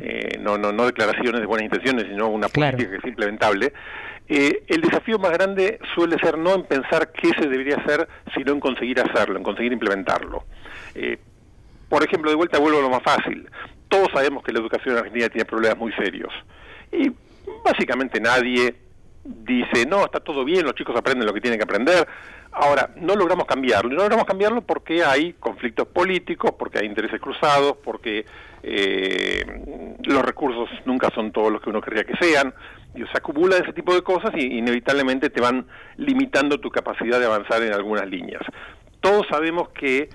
eh, 0.00 0.38
no, 0.40 0.58
no, 0.58 0.72
no 0.72 0.86
declaraciones 0.86 1.40
de 1.40 1.46
buenas 1.46 1.64
intenciones, 1.64 2.06
sino 2.08 2.28
una 2.28 2.48
política 2.48 2.90
que 2.90 2.96
es 2.96 3.04
implementable, 3.04 3.72
eh, 4.28 4.64
el 4.66 4.80
desafío 4.80 5.18
más 5.18 5.30
grande 5.32 5.78
suele 5.94 6.18
ser 6.18 6.36
no 6.36 6.54
en 6.54 6.64
pensar 6.64 7.12
qué 7.12 7.28
se 7.40 7.48
debería 7.48 7.76
hacer, 7.76 8.08
sino 8.34 8.52
en 8.52 8.60
conseguir 8.60 9.00
hacerlo, 9.00 9.38
en 9.38 9.44
conseguir 9.44 9.72
implementarlo. 9.72 10.44
Eh, 10.94 11.18
por 11.88 12.02
ejemplo, 12.02 12.30
de 12.30 12.36
vuelta 12.36 12.58
vuelvo 12.58 12.80
a 12.80 12.82
lo 12.82 12.90
más 12.90 13.02
fácil. 13.02 13.48
Todos 13.88 14.08
sabemos 14.12 14.42
que 14.42 14.52
la 14.52 14.60
educación 14.60 14.94
en 14.94 14.98
Argentina 14.98 15.28
tiene 15.28 15.44
problemas 15.44 15.78
muy 15.78 15.92
serios. 15.92 16.32
Y 16.92 17.12
básicamente 17.64 18.20
nadie 18.20 18.74
dice, 19.24 19.86
no, 19.86 20.04
está 20.04 20.20
todo 20.20 20.44
bien, 20.44 20.64
los 20.64 20.74
chicos 20.74 20.96
aprenden 20.96 21.26
lo 21.26 21.34
que 21.34 21.40
tienen 21.40 21.58
que 21.58 21.64
aprender. 21.64 22.06
Ahora, 22.52 22.90
no 22.96 23.14
logramos 23.14 23.46
cambiarlo. 23.46 23.90
No 23.90 23.96
logramos 23.96 24.24
cambiarlo 24.24 24.62
porque 24.62 25.04
hay 25.04 25.34
conflictos 25.34 25.88
políticos, 25.88 26.52
porque 26.58 26.78
hay 26.78 26.86
intereses 26.86 27.20
cruzados, 27.20 27.76
porque 27.84 28.24
eh, 28.62 29.44
los 30.02 30.22
recursos 30.22 30.70
nunca 30.86 31.10
son 31.14 31.32
todos 31.32 31.52
los 31.52 31.60
que 31.60 31.68
uno 31.68 31.82
querría 31.82 32.04
que 32.04 32.16
sean. 32.16 32.54
Y, 32.94 33.00
se 33.00 33.18
acumulan 33.18 33.62
ese 33.62 33.74
tipo 33.74 33.94
de 33.94 34.02
cosas 34.02 34.30
y 34.34 34.58
inevitablemente 34.58 35.28
te 35.28 35.40
van 35.40 35.66
limitando 35.98 36.58
tu 36.58 36.70
capacidad 36.70 37.20
de 37.20 37.26
avanzar 37.26 37.62
en 37.62 37.74
algunas 37.74 38.08
líneas. 38.08 38.42
Todos 39.00 39.26
sabemos 39.28 39.68
que 39.70 40.08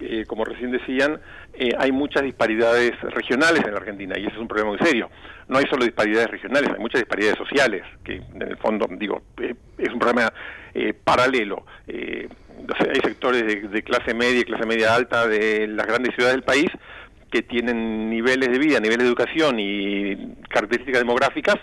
eh, 0.00 0.24
como 0.26 0.44
recién 0.44 0.72
decían, 0.72 1.20
eh, 1.56 1.70
hay 1.78 1.92
muchas 1.92 2.22
disparidades 2.22 3.00
regionales 3.00 3.62
en 3.64 3.72
la 3.72 3.78
Argentina 3.78 4.18
y 4.18 4.22
ese 4.22 4.34
es 4.34 4.40
un 4.40 4.48
problema 4.48 4.70
muy 4.70 4.78
serio. 4.78 5.10
No 5.48 5.58
hay 5.58 5.66
solo 5.66 5.84
disparidades 5.84 6.28
regionales, 6.30 6.70
hay 6.70 6.80
muchas 6.80 7.00
disparidades 7.00 7.36
sociales, 7.36 7.82
que 8.02 8.16
en 8.16 8.42
el 8.42 8.56
fondo, 8.56 8.86
digo, 8.90 9.22
eh, 9.40 9.54
es 9.78 9.92
un 9.92 9.98
problema 9.98 10.32
paralelo. 11.04 11.64
hay 11.86 13.00
sectores 13.00 13.70
de, 13.70 13.82
clase 13.84 14.12
media 14.12 14.40
y 14.40 14.44
clase 14.44 14.66
media 14.66 14.94
alta 14.94 15.28
de 15.28 15.68
las 15.68 15.86
grandes 15.86 16.14
ciudades 16.16 16.34
del 16.34 16.42
país 16.42 16.66
que 17.30 17.42
tienen 17.42 18.10
niveles 18.10 18.50
de 18.50 18.58
vida, 18.58 18.80
niveles 18.80 19.04
de 19.04 19.08
educación 19.08 19.60
y 19.60 20.34
características 20.48 21.00
demográficas 21.00 21.56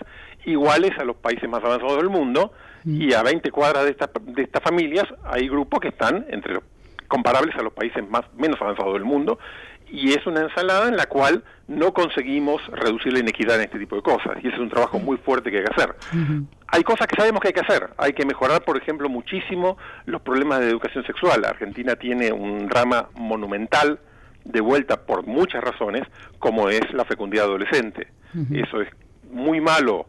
iguales 0.44 0.90
a 0.98 1.04
los 1.04 1.16
países 1.16 1.48
más 1.48 1.62
avanzados 1.62 1.96
del 1.96 2.10
mundo 2.10 2.52
mm. 2.84 3.00
y 3.02 3.14
a 3.14 3.22
20 3.22 3.50
cuadras 3.50 3.84
de, 3.84 3.96
de 4.32 4.42
estas 4.42 4.62
familias 4.62 5.04
hay 5.24 5.48
grupos 5.48 5.80
que 5.80 5.88
están 5.88 6.26
entre 6.30 6.54
los 6.54 6.64
comparables 7.08 7.54
a 7.56 7.62
los 7.62 7.74
países 7.74 8.08
más 8.08 8.22
menos 8.38 8.60
avanzados 8.60 8.94
del 8.94 9.04
mundo 9.04 9.38
y 9.92 10.14
es 10.14 10.26
una 10.26 10.40
ensalada 10.40 10.88
en 10.88 10.96
la 10.96 11.04
cual 11.04 11.44
no 11.68 11.92
conseguimos 11.92 12.66
reducir 12.68 13.12
la 13.12 13.18
inequidad 13.18 13.56
en 13.56 13.62
este 13.62 13.78
tipo 13.78 13.94
de 13.94 14.02
cosas 14.02 14.38
y 14.42 14.48
ese 14.48 14.56
es 14.56 14.58
un 14.58 14.70
trabajo 14.70 14.98
muy 14.98 15.18
fuerte 15.18 15.50
que 15.50 15.58
hay 15.58 15.64
que 15.64 15.72
hacer. 15.74 15.94
Hay 16.68 16.82
cosas 16.82 17.06
que 17.06 17.14
sabemos 17.14 17.42
que 17.42 17.48
hay 17.48 17.54
que 17.54 17.60
hacer, 17.60 17.90
hay 17.98 18.14
que 18.14 18.24
mejorar, 18.24 18.64
por 18.64 18.78
ejemplo, 18.78 19.10
muchísimo 19.10 19.76
los 20.06 20.22
problemas 20.22 20.60
de 20.60 20.70
educación 20.70 21.04
sexual. 21.04 21.44
Argentina 21.44 21.94
tiene 21.96 22.32
un 22.32 22.68
drama 22.68 23.10
monumental 23.14 24.00
de 24.44 24.60
vuelta 24.62 25.02
por 25.02 25.26
muchas 25.26 25.62
razones, 25.62 26.04
como 26.38 26.70
es 26.70 26.90
la 26.94 27.04
fecundidad 27.04 27.44
adolescente. 27.44 28.08
Eso 28.50 28.80
es 28.80 28.88
muy 29.30 29.60
malo 29.60 30.06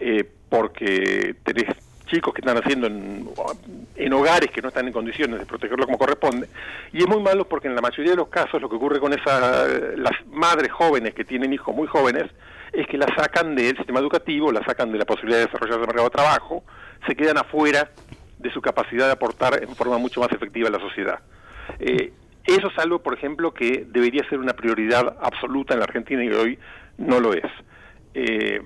eh, 0.00 0.28
porque 0.48 1.36
tenés 1.44 1.68
chicos 2.10 2.34
que 2.34 2.40
están 2.40 2.58
haciendo 2.58 2.86
en, 2.86 4.12
hogares 4.12 4.50
que 4.50 4.60
no 4.60 4.68
están 4.68 4.86
en 4.86 4.92
condiciones 4.92 5.38
de 5.38 5.46
protegerlo 5.46 5.86
como 5.86 5.98
corresponde. 5.98 6.48
Y 6.92 6.98
es 6.98 7.08
muy 7.08 7.22
malo 7.22 7.46
porque 7.46 7.68
en 7.68 7.74
la 7.74 7.80
mayoría 7.80 8.12
de 8.12 8.16
los 8.16 8.28
casos 8.28 8.60
lo 8.60 8.68
que 8.68 8.76
ocurre 8.76 8.98
con 8.98 9.12
esas 9.12 9.68
las 9.96 10.12
madres 10.26 10.72
jóvenes 10.72 11.14
que 11.14 11.24
tienen 11.24 11.52
hijos 11.52 11.74
muy 11.74 11.86
jóvenes 11.86 12.24
es 12.72 12.86
que 12.86 12.98
la 12.98 13.06
sacan 13.16 13.54
del 13.54 13.76
sistema 13.76 14.00
educativo, 14.00 14.52
la 14.52 14.64
sacan 14.64 14.92
de 14.92 14.98
la 14.98 15.04
posibilidad 15.04 15.38
de 15.38 15.46
desarrollarse 15.46 15.76
en 15.76 15.82
el 15.82 15.86
mercado 15.86 16.08
de 16.08 16.14
trabajo, 16.14 16.64
se 17.06 17.14
quedan 17.14 17.38
afuera 17.38 17.90
de 18.38 18.50
su 18.52 18.60
capacidad 18.60 19.06
de 19.06 19.12
aportar 19.12 19.62
en 19.62 19.74
forma 19.74 19.98
mucho 19.98 20.20
más 20.20 20.32
efectiva 20.32 20.68
a 20.68 20.72
la 20.72 20.80
sociedad. 20.80 21.20
Eh, 21.78 22.12
eso 22.46 22.68
es 22.68 22.78
algo, 22.78 23.00
por 23.00 23.14
ejemplo, 23.14 23.52
que 23.52 23.86
debería 23.86 24.28
ser 24.28 24.38
una 24.38 24.54
prioridad 24.54 25.16
absoluta 25.20 25.74
en 25.74 25.80
la 25.80 25.84
Argentina 25.84 26.24
y 26.24 26.30
hoy 26.30 26.58
no 26.98 27.20
lo 27.20 27.34
es. 27.34 27.44
Eh, 28.14 28.62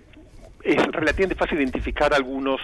es 0.62 0.82
relativamente 0.86 1.34
fácil 1.34 1.58
identificar 1.58 2.14
algunos 2.14 2.60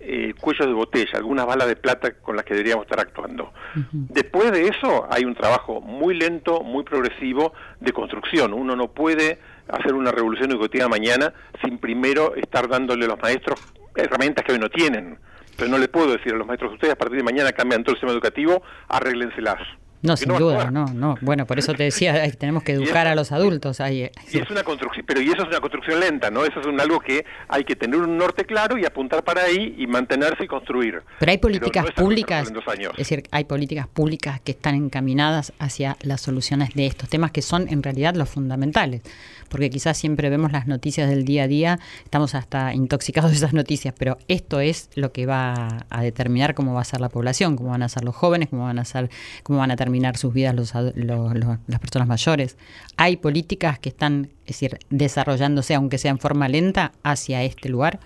eh, 0.00 0.34
cuellos 0.40 0.66
de 0.66 0.72
botella, 0.72 1.18
algunas 1.18 1.46
balas 1.46 1.68
de 1.68 1.76
plata 1.76 2.12
con 2.12 2.36
las 2.36 2.44
que 2.44 2.54
deberíamos 2.54 2.84
estar 2.84 3.00
actuando. 3.00 3.52
Después 3.92 4.52
de 4.52 4.68
eso 4.68 5.06
hay 5.10 5.24
un 5.24 5.34
trabajo 5.34 5.80
muy 5.80 6.14
lento, 6.14 6.62
muy 6.62 6.84
progresivo 6.84 7.52
de 7.80 7.92
construcción. 7.92 8.52
Uno 8.52 8.76
no 8.76 8.88
puede 8.88 9.38
hacer 9.68 9.94
una 9.94 10.12
revolución 10.12 10.50
educativa 10.50 10.88
mañana 10.88 11.32
sin 11.62 11.78
primero 11.78 12.34
estar 12.36 12.68
dándole 12.68 13.04
a 13.04 13.08
los 13.08 13.20
maestros 13.20 13.60
herramientas 13.94 14.44
que 14.44 14.52
hoy 14.52 14.58
no 14.58 14.70
tienen. 14.70 15.18
Pero 15.56 15.70
no 15.70 15.78
le 15.78 15.88
puedo 15.88 16.12
decir 16.12 16.32
a 16.34 16.36
los 16.36 16.46
maestros, 16.46 16.72
ustedes 16.72 16.94
a 16.94 16.96
partir 16.96 17.18
de 17.18 17.24
mañana 17.24 17.52
cambian 17.52 17.82
todo 17.82 17.92
el 17.92 17.96
sistema 17.96 18.12
educativo, 18.12 18.62
arréglenselas. 18.88 19.60
No, 20.02 20.16
sin 20.16 20.36
duda, 20.36 20.70
no, 20.70 20.86
no. 20.86 21.16
Bueno, 21.20 21.46
por 21.46 21.58
eso 21.58 21.74
te 21.74 21.84
decía, 21.84 22.30
tenemos 22.32 22.62
que 22.62 22.72
educar 22.72 23.06
a 23.06 23.14
los 23.14 23.32
adultos. 23.32 23.80
Ahí, 23.80 24.10
y 24.32 24.38
es 24.38 24.50
una 24.50 24.62
construcción, 24.62 25.04
pero 25.06 25.20
y 25.20 25.28
eso 25.28 25.42
es 25.42 25.48
una 25.48 25.60
construcción 25.60 26.00
lenta, 26.00 26.30
¿no? 26.30 26.44
Eso 26.44 26.60
es 26.60 26.66
un, 26.66 26.80
algo 26.80 27.00
que 27.00 27.24
hay 27.48 27.64
que 27.64 27.74
tener 27.74 27.98
un 27.98 28.16
norte 28.16 28.44
claro 28.44 28.78
y 28.78 28.84
apuntar 28.84 29.24
para 29.24 29.42
ahí 29.42 29.74
y 29.76 29.86
mantenerse 29.86 30.44
y 30.44 30.46
construir. 30.46 31.02
Pero 31.18 31.32
hay 31.32 31.38
políticas 31.38 31.90
públicas, 31.92 32.50
es 32.92 32.96
decir, 32.96 33.24
hay 33.30 33.44
políticas 33.44 33.88
públicas 33.88 34.40
que 34.40 34.52
están 34.52 34.74
encaminadas 34.74 35.52
hacia 35.58 35.96
las 36.02 36.20
soluciones 36.20 36.74
de 36.74 36.86
estos 36.86 37.08
temas 37.08 37.32
que 37.32 37.42
son 37.42 37.68
en 37.68 37.82
realidad 37.82 38.14
los 38.14 38.28
fundamentales 38.28 39.02
porque 39.48 39.70
quizás 39.70 39.96
siempre 39.96 40.30
vemos 40.30 40.52
las 40.52 40.66
noticias 40.66 41.08
del 41.08 41.24
día 41.24 41.44
a 41.44 41.48
día, 41.48 41.78
estamos 42.04 42.34
hasta 42.34 42.74
intoxicados 42.74 43.30
de 43.30 43.36
esas 43.38 43.54
noticias, 43.54 43.94
pero 43.98 44.18
esto 44.28 44.60
es 44.60 44.90
lo 44.94 45.12
que 45.12 45.26
va 45.26 45.86
a 45.88 46.02
determinar 46.02 46.54
cómo 46.54 46.74
va 46.74 46.82
a 46.82 46.84
ser 46.84 47.00
la 47.00 47.08
población, 47.08 47.56
cómo 47.56 47.70
van 47.70 47.82
a 47.82 47.88
ser 47.88 48.04
los 48.04 48.14
jóvenes, 48.14 48.48
cómo 48.50 48.64
van 48.64 48.78
a 48.78 48.84
ser, 48.84 49.10
cómo 49.42 49.58
van 49.58 49.70
a 49.70 49.76
terminar 49.76 49.87
sus 50.16 50.32
vidas 50.32 50.54
los, 50.54 50.72
las 50.74 51.80
personas 51.80 52.08
mayores. 52.08 52.56
Hay 52.96 53.16
políticas 53.16 53.78
que 53.78 53.88
están, 53.88 54.28
es 54.46 54.60
decir, 54.60 54.78
desarrollándose, 54.90 55.74
aunque 55.74 55.98
sea 55.98 56.10
en 56.10 56.18
forma 56.18 56.48
lenta, 56.48 56.92
hacia 57.02 57.42
este 57.42 57.68
lugar. 57.68 58.00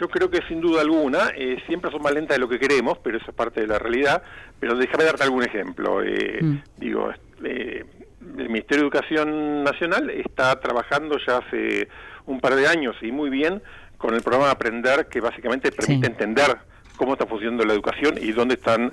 Yo 0.00 0.08
creo 0.08 0.30
que 0.30 0.40
sin 0.46 0.60
duda 0.60 0.82
alguna, 0.82 1.30
eh, 1.36 1.56
siempre 1.66 1.90
son 1.90 2.02
más 2.02 2.12
lentas 2.12 2.36
de 2.36 2.40
lo 2.40 2.48
que 2.48 2.58
queremos, 2.58 2.98
pero 3.02 3.16
eso 3.16 3.30
es 3.30 3.34
parte 3.34 3.62
de 3.62 3.66
la 3.66 3.78
realidad. 3.78 4.22
Pero 4.60 4.76
déjame 4.76 5.04
darte 5.04 5.22
algún 5.22 5.42
ejemplo. 5.42 6.02
Eh, 6.02 6.38
mm. 6.42 6.56
Digo, 6.76 7.10
eh, 7.44 7.84
el 8.20 8.48
Ministerio 8.48 8.82
de 8.82 8.88
Educación 8.88 9.64
Nacional 9.64 10.10
está 10.10 10.58
trabajando 10.60 11.16
ya 11.26 11.38
hace 11.38 11.88
un 12.26 12.40
par 12.40 12.54
de 12.56 12.66
años 12.66 12.96
y 13.00 13.12
muy 13.12 13.30
bien 13.30 13.62
con 13.96 14.14
el 14.14 14.22
programa 14.22 14.50
Aprender 14.50 15.06
que 15.06 15.20
básicamente 15.20 15.72
permite 15.72 16.06
entender 16.06 16.58
cómo 16.96 17.12
está 17.12 17.26
funcionando 17.26 17.64
la 17.64 17.74
educación 17.74 18.16
y 18.20 18.32
dónde 18.32 18.54
están 18.54 18.92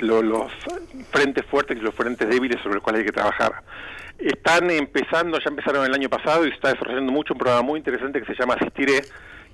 los 0.00 0.52
frentes 1.10 1.44
fuertes 1.46 1.76
y 1.76 1.80
los 1.80 1.94
frentes 1.94 2.28
débiles 2.28 2.60
sobre 2.62 2.76
los 2.76 2.82
cuales 2.82 3.00
hay 3.00 3.06
que 3.06 3.12
trabajar. 3.12 3.62
Están 4.18 4.70
empezando, 4.70 5.38
ya 5.38 5.48
empezaron 5.48 5.86
el 5.86 5.94
año 5.94 6.08
pasado 6.08 6.46
y 6.46 6.50
está 6.50 6.72
desarrollando 6.72 7.12
mucho 7.12 7.34
un 7.34 7.38
programa 7.38 7.62
muy 7.62 7.78
interesante 7.78 8.20
que 8.20 8.26
se 8.26 8.34
llama 8.38 8.54
Asistiré, 8.54 9.02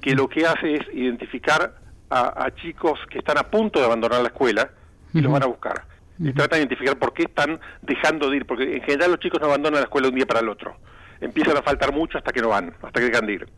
que 0.01 0.15
lo 0.15 0.29
que 0.29 0.47
hace 0.47 0.77
es 0.77 0.87
identificar 0.93 1.75
a, 2.11 2.49
chicos 2.63 2.99
que 3.11 3.19
están 3.19 3.39
a 3.39 3.43
punto 3.43 3.81
de 3.81 3.87
abandonar 3.87 4.21
la 4.21 4.29
escuela 4.29 4.71
y 5.13 5.21
los 5.21 5.33
van 5.33 5.43
a 5.43 5.47
buscar 5.47 5.85
y 6.19 6.33
trata 6.33 6.57
de 6.57 6.63
identificar 6.63 6.97
por 6.99 7.13
qué 7.13 7.25
están 7.25 7.61
dejando 7.83 8.31
de 8.31 8.37
ir, 8.37 8.47
porque 8.47 8.77
en 8.77 8.83
general 8.83 9.13
los 9.13 9.21
chicos 9.21 9.41
no 9.41 9.47
abandonan 9.47 9.81
la 9.81 9.85
escuela 9.85 10.07
de 10.07 10.11
un 10.11 10.17
día 10.17 10.27
para 10.27 10.41
el 10.41 10.49
otro. 10.49 10.77
Empiezan 11.25 11.57
a 11.57 11.63
faltar 11.63 11.93
mucho 11.93 12.19
hasta 12.19 12.33
que 12.33 12.43
no 12.43 12.49
van, 12.49 12.75
hasta 12.83 13.01
que 13.01 13.07
dejan 13.07 13.27
de 13.27 13.33
ir. 13.33 13.49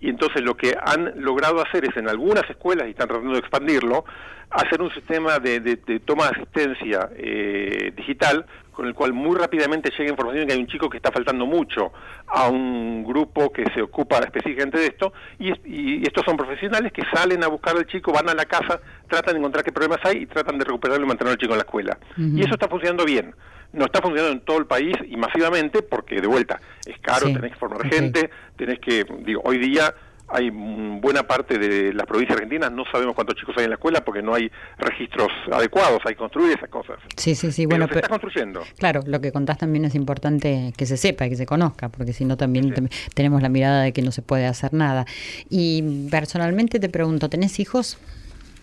Y 0.00 0.10
entonces 0.10 0.42
lo 0.42 0.56
que 0.56 0.76
han 0.80 1.12
logrado 1.16 1.60
hacer 1.62 1.84
es 1.84 1.96
en 1.96 2.08
algunas 2.08 2.48
escuelas, 2.50 2.86
y 2.86 2.90
están 2.90 3.08
tratando 3.08 3.32
de 3.32 3.40
expandirlo, 3.40 4.04
hacer 4.50 4.80
un 4.80 4.90
sistema 4.92 5.38
de, 5.38 5.76
toma 6.04 6.24
de 6.24 6.30
asistencia 6.36 7.08
eh, 7.16 7.92
digital 7.96 8.44
con 8.78 8.86
el 8.86 8.94
cual 8.94 9.12
muy 9.12 9.36
rápidamente 9.36 9.90
llega 9.90 10.10
información 10.10 10.42
de 10.42 10.46
que 10.46 10.52
hay 10.52 10.60
un 10.60 10.68
chico 10.68 10.88
que 10.88 10.98
está 10.98 11.10
faltando 11.10 11.46
mucho 11.46 11.92
a 12.28 12.48
un 12.48 13.02
grupo 13.02 13.52
que 13.52 13.64
se 13.74 13.82
ocupa 13.82 14.18
específicamente 14.18 14.78
de 14.78 14.86
esto, 14.86 15.12
y, 15.40 16.06
estos 16.06 16.24
son 16.24 16.36
profesionales 16.36 16.92
que 16.92 17.02
salen 17.12 17.42
a 17.42 17.48
buscar 17.48 17.76
al 17.76 17.86
chico, 17.86 18.12
van 18.12 18.28
a 18.28 18.34
la 18.34 18.44
casa, 18.44 18.80
tratan 19.08 19.34
de 19.34 19.38
encontrar 19.40 19.64
qué 19.64 19.72
problemas 19.72 19.98
hay 20.04 20.18
y 20.18 20.26
tratan 20.26 20.58
de 20.58 20.64
recuperarlo 20.64 21.04
y 21.04 21.08
mantener 21.08 21.32
al 21.32 21.38
chico 21.38 21.54
en 21.54 21.58
la 21.58 21.64
escuela. 21.64 21.98
Y 22.16 22.40
eso 22.40 22.54
está 22.54 22.68
funcionando 22.68 23.04
bien. 23.04 23.34
No 23.72 23.84
está 23.84 24.00
funcionando 24.00 24.32
en 24.32 24.40
todo 24.40 24.58
el 24.58 24.66
país 24.66 24.96
y 25.06 25.16
masivamente 25.16 25.82
porque, 25.82 26.20
de 26.20 26.26
vuelta, 26.26 26.60
es 26.86 26.98
caro, 27.00 27.26
tenés 27.26 27.52
que 27.52 27.58
formar 27.58 27.86
gente, 27.88 28.30
tenés 28.56 28.78
que, 28.80 29.04
digo, 29.24 29.42
hoy 29.44 29.58
día 29.58 29.94
hay 30.30 30.50
buena 30.50 31.22
parte 31.22 31.58
de 31.58 31.92
las 31.94 32.06
provincias 32.06 32.36
argentinas, 32.36 32.70
no 32.70 32.84
sabemos 32.92 33.14
cuántos 33.14 33.36
chicos 33.36 33.54
hay 33.56 33.64
en 33.64 33.70
la 33.70 33.76
escuela 33.76 34.04
porque 34.04 34.22
no 34.22 34.34
hay 34.34 34.50
registros 34.76 35.28
adecuados, 35.50 36.00
hay 36.04 36.14
que 36.14 36.18
construir 36.18 36.56
esas 36.56 36.68
cosas. 36.68 36.98
Sí, 37.16 37.34
sí, 37.34 37.50
sí, 37.50 37.64
bueno, 37.66 37.86
pero 37.86 37.94
se 37.94 37.98
está 38.00 38.08
construyendo. 38.10 38.62
Claro, 38.78 39.00
lo 39.06 39.20
que 39.20 39.32
contás 39.32 39.58
también 39.58 39.86
es 39.86 39.94
importante 39.94 40.72
que 40.76 40.86
se 40.86 40.96
sepa 40.96 41.26
y 41.26 41.30
que 41.30 41.36
se 41.36 41.46
conozca, 41.46 41.88
porque 41.88 42.12
si 42.12 42.24
no 42.24 42.36
también 42.36 42.74
tenemos 43.14 43.40
la 43.42 43.48
mirada 43.48 43.82
de 43.82 43.92
que 43.92 44.02
no 44.02 44.12
se 44.12 44.20
puede 44.20 44.46
hacer 44.46 44.74
nada. 44.74 45.06
Y 45.48 46.08
personalmente 46.10 46.78
te 46.78 46.90
pregunto, 46.90 47.30
¿tenés 47.30 47.58
hijos? 47.58 47.98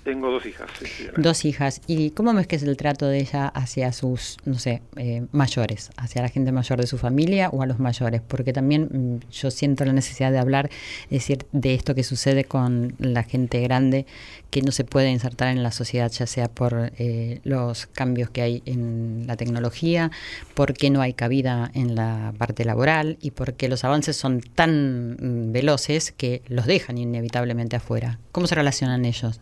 Tengo 0.06 0.30
dos 0.30 0.46
hijas. 0.46 0.70
dos 1.18 1.46
hijas. 1.46 1.82
¿Y 1.88 2.12
cómo 2.12 2.32
ves 2.36 2.46
que 2.46 2.56
es 2.58 2.62
el 2.62 2.78
trato 2.78 3.08
de 3.08 3.18
ella 3.18 3.48
hacia 3.48 3.92
sus, 3.92 4.38
no 4.46 4.60
sé, 4.60 4.84
eh, 4.98 5.26
mayores, 5.32 5.90
hacia 5.98 6.22
la 6.22 6.30
gente 6.30 6.52
mayor 6.52 6.80
de 6.80 6.86
su 6.86 7.00
familia 7.00 7.50
o 7.50 7.64
a 7.64 7.66
los 7.66 7.80
mayores? 7.80 8.22
Porque 8.22 8.54
también 8.54 8.84
mm, 8.84 9.32
yo 9.32 9.50
siento 9.50 9.84
la 9.84 9.94
necesidad 9.94 10.32
de 10.32 10.38
hablar, 10.38 10.70
es 11.06 11.10
decir, 11.10 11.48
de 11.54 11.74
esto 11.74 11.96
que 11.96 12.04
sucede 12.04 12.44
con 12.44 12.94
la 13.00 13.24
gente 13.24 13.60
grande 13.62 14.06
que 14.52 14.62
no 14.62 14.72
se 14.72 14.84
puede 14.84 15.10
insertar 15.10 15.48
en 15.48 15.64
la 15.64 15.72
sociedad, 15.72 16.12
ya 16.12 16.28
sea 16.28 16.50
por 16.50 16.92
eh, 17.00 17.40
los 17.44 17.88
cambios 17.88 18.30
que 18.30 18.44
hay 18.44 18.62
en 18.68 19.24
la 19.26 19.38
tecnología, 19.38 20.12
porque 20.54 20.92
no 20.92 21.02
hay 21.02 21.14
cabida 21.14 21.72
en 21.74 21.96
la 21.96 22.32
parte 22.38 22.64
laboral 22.64 23.18
y 23.22 23.32
porque 23.32 23.70
los 23.70 23.84
avances 23.84 24.16
son 24.16 24.42
tan 24.42 25.14
mm, 25.14 25.52
veloces 25.52 26.12
que 26.12 26.44
los 26.48 26.68
dejan 26.68 27.00
inevitablemente 27.00 27.76
afuera. 27.76 28.20
¿Cómo 28.32 28.46
se 28.46 28.54
relacionan 28.54 29.04
ellos? 29.06 29.42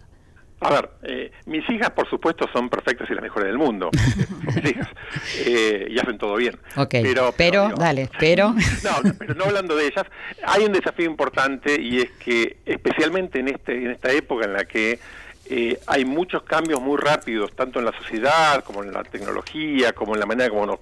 A 0.63 0.69
ver, 0.71 0.89
eh, 1.04 1.32
mis 1.45 1.69
hijas, 1.69 1.91
por 1.91 2.10
supuesto, 2.10 2.47
son 2.54 2.69
perfectas 2.69 3.10
y 3.10 3.13
las 3.13 3.21
mejores 3.21 3.47
del 3.47 3.58
mundo. 3.58 3.89
mis 4.56 4.71
hijas. 4.71 4.88
Eh, 5.45 5.88
y 5.89 5.99
hacen 5.99 6.17
todo 6.17 6.36
bien. 6.36 6.58
pero, 6.89 7.34
pero, 7.36 7.69
dale, 7.76 8.10
pero... 8.19 8.54
No, 8.84 9.13
pero 9.17 9.36
no 9.36 9.45
hablando 9.45 9.76
de 9.76 9.88
ellas, 9.88 10.06
hay 10.45 10.63
un 10.63 10.71
desafío 10.71 11.06
importante 11.06 11.80
y 11.80 11.99
es 11.99 12.12
que, 12.12 12.58
especialmente 12.65 13.39
en, 13.39 13.49
este, 13.49 13.76
en 13.76 13.91
esta 13.91 14.12
época 14.12 14.45
en 14.45 14.54
la 14.54 14.65
que 14.65 14.99
eh, 15.49 15.80
hay 15.88 16.06
muchos 16.06 16.43
cambios 16.43 16.82
muy 16.82 16.97
rápidos, 16.97 17.54
tanto 17.56 17.80
en 17.80 17.86
la 17.86 17.91
sociedad, 17.97 18.63
como 18.63 18.84
en 18.84 18.93
la 18.93 19.04
tecnología, 19.04 19.93
como 19.93 20.13
en 20.13 20.19
la 20.19 20.26
manera 20.26 20.49
como 20.49 20.65
nos 20.65 20.80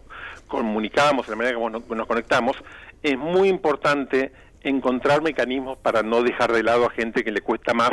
comunicamos, 0.47 1.25
en 1.27 1.31
la 1.31 1.37
manera 1.37 1.55
como 1.55 1.69
nos 1.69 2.07
conectamos, 2.07 2.55
es 3.01 3.17
muy 3.17 3.49
importante 3.49 4.31
encontrar 4.63 5.21
mecanismos 5.21 5.77
para 5.77 6.03
no 6.03 6.21
dejar 6.21 6.51
de 6.51 6.63
lado 6.63 6.85
a 6.85 6.91
gente 6.91 7.23
que 7.23 7.31
le 7.31 7.41
cuesta 7.41 7.73
más 7.73 7.91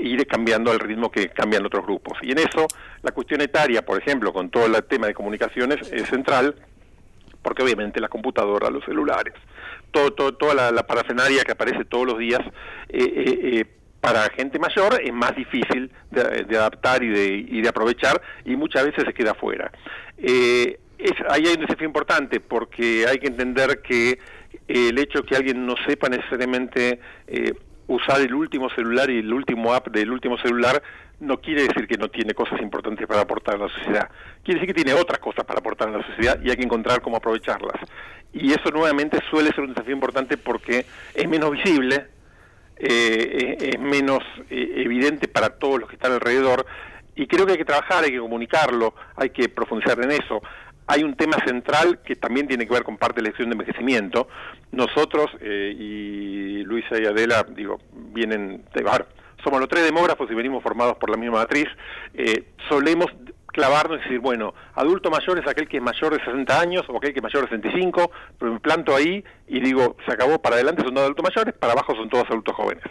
ir 0.00 0.26
cambiando 0.26 0.70
al 0.70 0.80
ritmo 0.80 1.10
que 1.10 1.28
cambian 1.28 1.64
otros 1.64 1.84
grupos. 1.84 2.18
Y 2.22 2.32
en 2.32 2.38
eso 2.38 2.66
la 3.02 3.12
cuestión 3.12 3.40
etaria, 3.40 3.84
por 3.84 4.00
ejemplo, 4.00 4.32
con 4.32 4.50
todo 4.50 4.66
el 4.66 4.84
tema 4.84 5.06
de 5.06 5.14
comunicaciones, 5.14 5.90
es 5.92 6.08
central, 6.08 6.54
porque 7.42 7.62
obviamente 7.62 8.00
la 8.00 8.08
computadora, 8.08 8.70
los 8.70 8.84
celulares, 8.84 9.34
todo, 9.90 10.34
toda 10.34 10.54
la, 10.54 10.70
la, 10.70 10.84
que 10.84 11.52
aparece 11.52 11.84
todos 11.84 12.06
los 12.06 12.18
días, 12.18 12.40
eh, 12.88 13.02
eh, 13.02 13.40
eh, 13.42 13.64
para 14.00 14.28
gente 14.30 14.58
mayor 14.58 15.00
es 15.00 15.12
más 15.12 15.36
difícil 15.36 15.90
de, 16.10 16.56
adaptar 16.56 17.04
y 17.04 17.08
de, 17.08 17.26
y 17.48 17.60
de, 17.60 17.68
aprovechar 17.68 18.20
y 18.44 18.56
muchas 18.56 18.84
veces 18.84 19.04
se 19.04 19.14
queda 19.14 19.34
fuera. 19.34 19.70
Es, 20.18 21.14
ahí 21.28 21.46
hay 21.46 21.54
un 21.54 21.60
desafío 21.60 21.86
importante 21.86 22.40
porque 22.40 23.06
hay 23.08 23.18
que 23.18 23.28
entender 23.28 23.80
que 23.80 24.18
el 24.68 24.98
hecho 24.98 25.22
que 25.22 25.36
alguien 25.36 25.66
no 25.66 25.74
sepa 25.86 26.08
necesariamente 26.08 27.00
eh, 27.26 27.54
usar 27.94 28.20
el 28.20 28.34
último 28.34 28.70
celular 28.70 29.10
y 29.10 29.18
el 29.18 29.32
último 29.32 29.72
app 29.72 29.88
del 29.88 30.10
último 30.10 30.38
celular 30.38 30.82
no 31.20 31.40
quiere 31.40 31.62
decir 31.62 31.86
que 31.86 31.96
no 31.96 32.08
tiene 32.08 32.34
cosas 32.34 32.60
importantes 32.60 33.06
para 33.06 33.20
aportar 33.20 33.54
a 33.54 33.58
la 33.58 33.68
sociedad. 33.68 34.10
Quiere 34.42 34.60
decir 34.60 34.74
que 34.74 34.82
tiene 34.82 34.98
otras 34.98 35.20
cosas 35.20 35.44
para 35.44 35.60
aportar 35.60 35.88
a 35.88 35.98
la 35.98 36.06
sociedad 36.06 36.40
y 36.42 36.50
hay 36.50 36.56
que 36.56 36.64
encontrar 36.64 37.00
cómo 37.00 37.16
aprovecharlas. 37.16 37.76
Y 38.32 38.52
eso 38.52 38.70
nuevamente 38.70 39.18
suele 39.30 39.50
ser 39.50 39.60
un 39.60 39.68
desafío 39.68 39.94
importante 39.94 40.36
porque 40.36 40.84
es 41.14 41.28
menos 41.28 41.52
visible, 41.52 42.06
eh, 42.76 43.56
es, 43.60 43.80
menos 43.80 44.20
eh, 44.50 44.72
evidente 44.76 45.28
para 45.28 45.50
todos 45.50 45.80
los 45.80 45.88
que 45.88 45.96
están 45.96 46.12
alrededor 46.12 46.66
y 47.14 47.26
creo 47.26 47.44
que 47.44 47.52
hay 47.52 47.58
que 47.58 47.64
trabajar, 47.64 48.04
hay 48.04 48.10
que 48.10 48.18
comunicarlo, 48.18 48.94
hay 49.16 49.30
que 49.30 49.48
profundizar 49.48 50.00
en 50.02 50.12
eso. 50.12 50.42
Hay 50.86 51.04
un 51.04 51.14
tema 51.14 51.36
central 51.44 52.00
que 52.04 52.16
también 52.16 52.48
tiene 52.48 52.66
que 52.66 52.72
ver 52.72 52.82
con 52.82 52.98
parte 52.98 53.16
de 53.16 53.22
la 53.22 53.28
elección 53.28 53.48
de 53.48 53.54
envejecimiento. 53.54 54.28
Nosotros 54.72 55.30
eh, 55.40 55.74
y 55.78 56.64
Luisa 56.64 57.00
y 57.00 57.06
Adela, 57.06 57.46
digo, 57.48 57.78
vienen, 57.92 58.64
de, 58.74 59.06
somos 59.44 59.60
los 59.60 59.68
tres 59.68 59.84
demógrafos 59.84 60.30
y 60.30 60.34
venimos 60.34 60.62
formados 60.62 60.96
por 60.96 61.10
la 61.10 61.16
misma 61.16 61.38
matriz, 61.38 61.68
eh, 62.14 62.44
solemos 62.68 63.06
clavarnos 63.52 64.00
y 64.00 64.02
decir, 64.02 64.18
bueno, 64.18 64.54
adulto 64.74 65.10
mayor 65.10 65.38
es 65.38 65.46
aquel 65.46 65.68
que 65.68 65.76
es 65.76 65.82
mayor 65.82 66.16
de 66.16 66.24
60 66.24 66.60
años 66.60 66.82
o 66.88 66.96
aquel 66.96 67.12
que 67.12 67.20
es 67.20 67.22
mayor 67.22 67.42
de 67.42 67.56
65, 67.56 68.10
pero 68.38 68.52
me 68.54 68.60
planto 68.60 68.96
ahí 68.96 69.22
y 69.46 69.60
digo, 69.60 69.96
se 70.06 70.12
acabó, 70.12 70.40
para 70.40 70.56
adelante 70.56 70.82
son 70.82 70.94
todos 70.94 71.04
adultos 71.04 71.24
mayores, 71.30 71.54
para 71.54 71.74
abajo 71.74 71.94
son 71.94 72.08
todos 72.08 72.24
adultos 72.28 72.54
jóvenes. 72.56 72.84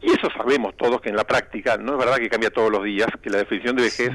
Y 0.00 0.10
eso 0.10 0.28
sabemos 0.36 0.76
todos 0.76 1.00
que 1.00 1.10
en 1.10 1.16
la 1.16 1.24
práctica 1.24 1.76
no 1.76 1.92
es 1.92 1.98
verdad 1.98 2.16
que 2.16 2.28
cambia 2.28 2.50
todos 2.50 2.70
los 2.70 2.84
días, 2.84 3.08
que 3.22 3.30
la 3.30 3.38
definición 3.38 3.76
de 3.76 3.82
vejez 3.82 4.10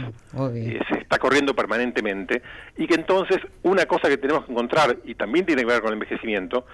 eh, 0.55 0.79
se 0.89 0.97
está 0.99 1.19
corriendo 1.19 1.53
permanentemente 1.53 2.41
y 2.77 2.87
que 2.87 2.95
entonces 2.95 3.37
una 3.61 3.85
cosa 3.85 4.09
que 4.09 4.17
tenemos 4.17 4.45
que 4.45 4.51
encontrar, 4.51 4.97
y 5.03 5.15
también 5.15 5.45
tiene 5.45 5.61
que 5.61 5.67
ver 5.67 5.81
con 5.81 5.89
el 5.89 5.93
envejecimiento, 5.93 6.65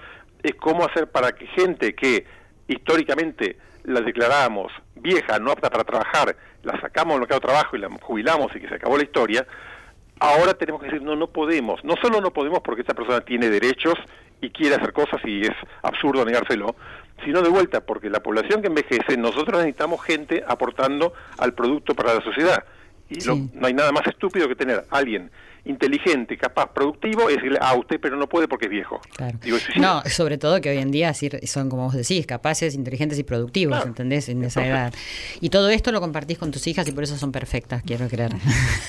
es 0.42 0.54
cómo 0.54 0.84
hacer 0.84 1.08
para 1.08 1.32
que 1.32 1.46
gente 1.48 1.94
que 1.94 2.24
históricamente 2.68 3.56
la 3.84 4.00
declaramos 4.00 4.72
vieja, 4.96 5.38
no 5.38 5.50
apta 5.50 5.70
para 5.70 5.84
trabajar, 5.84 6.36
la 6.62 6.80
sacamos 6.80 7.14
del 7.14 7.20
mercado 7.20 7.40
de 7.40 7.46
trabajo 7.46 7.76
y 7.76 7.80
la 7.80 7.88
jubilamos 8.00 8.54
y 8.54 8.60
que 8.60 8.68
se 8.68 8.74
acabó 8.74 8.96
la 8.96 9.04
historia, 9.04 9.46
ahora 10.18 10.54
tenemos 10.54 10.80
que 10.80 10.88
decir, 10.88 11.02
no, 11.02 11.16
no 11.16 11.28
podemos. 11.28 11.82
No 11.84 11.94
solo 12.00 12.20
no 12.20 12.32
podemos 12.32 12.60
porque 12.60 12.82
esta 12.82 12.94
persona 12.94 13.20
tiene 13.22 13.48
derechos 13.48 13.94
y 14.40 14.50
quiere 14.50 14.76
hacer 14.76 14.92
cosas 14.92 15.20
y 15.24 15.42
es 15.42 15.54
absurdo 15.82 16.24
negárselo, 16.24 16.76
sino 17.24 17.42
de 17.42 17.48
vuelta 17.48 17.80
porque 17.80 18.08
la 18.10 18.22
población 18.22 18.62
que 18.62 18.68
envejece, 18.68 19.16
nosotros 19.16 19.58
necesitamos 19.58 20.02
gente 20.02 20.44
aportando 20.46 21.12
al 21.38 21.54
producto 21.54 21.94
para 21.94 22.14
la 22.14 22.20
sociedad. 22.22 22.64
Y 23.08 23.18
no 23.26 23.66
hay 23.66 23.74
nada 23.74 23.90
más 23.90 24.06
estúpido 24.06 24.46
que 24.46 24.54
tener 24.54 24.84
a 24.88 24.96
alguien 24.96 25.30
inteligente, 25.64 26.36
capaz, 26.36 26.72
productivo, 26.72 27.28
es 27.28 27.36
decirle, 27.36 27.58
a 27.60 27.70
ah, 27.70 27.74
usted 27.74 27.98
pero 28.00 28.16
no 28.16 28.28
puede 28.28 28.48
porque 28.48 28.66
es 28.66 28.70
viejo. 28.70 29.00
No, 29.76 30.02
sobre 30.06 30.38
todo 30.38 30.60
que 30.60 30.70
hoy 30.70 30.78
en 30.78 30.90
día 30.90 31.12
son, 31.14 31.68
como 31.68 31.84
vos 31.84 31.94
decís, 31.94 32.26
capaces, 32.26 32.74
inteligentes 32.74 33.18
y 33.18 33.24
productivos, 33.24 33.84
¿entendés? 33.84 34.28
En 34.28 34.42
esa 34.44 34.66
edad. 34.66 34.94
Y 35.40 35.50
todo 35.50 35.68
esto 35.70 35.92
lo 35.92 36.00
compartís 36.00 36.38
con 36.38 36.50
tus 36.50 36.66
hijas 36.66 36.88
y 36.88 36.92
por 36.92 37.04
eso 37.04 37.16
son 37.16 37.32
perfectas, 37.32 37.82
quiero 37.82 38.08
creer. 38.08 38.32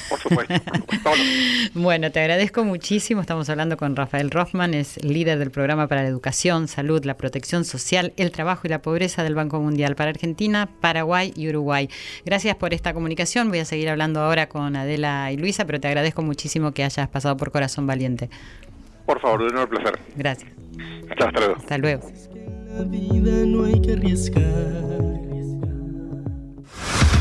Por 0.10 0.20
supuesto. 0.20 0.54
bueno, 1.74 2.12
te 2.12 2.20
agradezco 2.20 2.64
muchísimo. 2.64 3.22
Estamos 3.22 3.50
hablando 3.50 3.78
con 3.78 3.96
Rafael 3.96 4.32
Rothman, 4.32 4.74
es 4.74 5.04
líder 5.04 5.40
del 5.40 5.52
programa 5.52 5.88
para 5.88 6.04
la 6.04 6.08
educación, 6.08 6.68
salud, 6.68 7.04
la 7.06 7.18
protección 7.18 7.66
social, 7.66 8.14
el 8.18 8.32
trabajo 8.32 8.62
y 8.66 8.70
la 8.70 8.82
pobreza 8.82 9.24
del 9.24 9.36
Banco 9.36 9.60
Mundial 9.60 9.96
para 9.96 10.12
Argentina, 10.12 10.70
Paraguay 10.80 11.34
y 11.36 11.50
Uruguay. 11.50 11.90
Gracias 12.26 12.56
por 12.56 12.74
esta 12.74 12.94
comunicación. 12.94 13.50
Voy 13.50 13.60
a 13.60 13.66
seguir 13.66 13.90
hablando 13.90 14.22
ahora 14.22 14.48
con 14.48 14.76
Adela 14.76 15.32
y 15.32 15.38
Luisa, 15.38 15.66
pero 15.66 15.80
te 15.80 15.88
agradezco 15.88 16.22
muchísimo 16.22 16.61
que 16.74 16.84
hayas 16.84 17.10
pasado 17.10 17.36
por 17.38 17.52
Corazón 17.52 17.88
Valiente. 17.88 18.30
Por 19.06 19.20
favor, 19.20 19.44
de 19.44 19.52
nuevo 19.52 19.68
placer. 19.68 20.00
Gracias. 20.16 20.52
Hasta 21.10 21.32
luego. 21.32 21.56
Hasta 21.58 21.78
luego. 21.78 22.12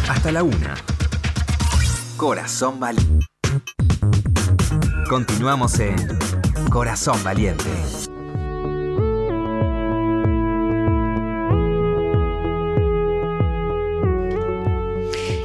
Hasta 0.09 0.33
la 0.33 0.43
una. 0.43 0.75
Corazón 2.17 2.79
Valiente. 2.79 3.27
Continuamos 5.09 5.81
en 5.81 5.97
Corazón 6.71 7.23
Valiente. 7.25 8.10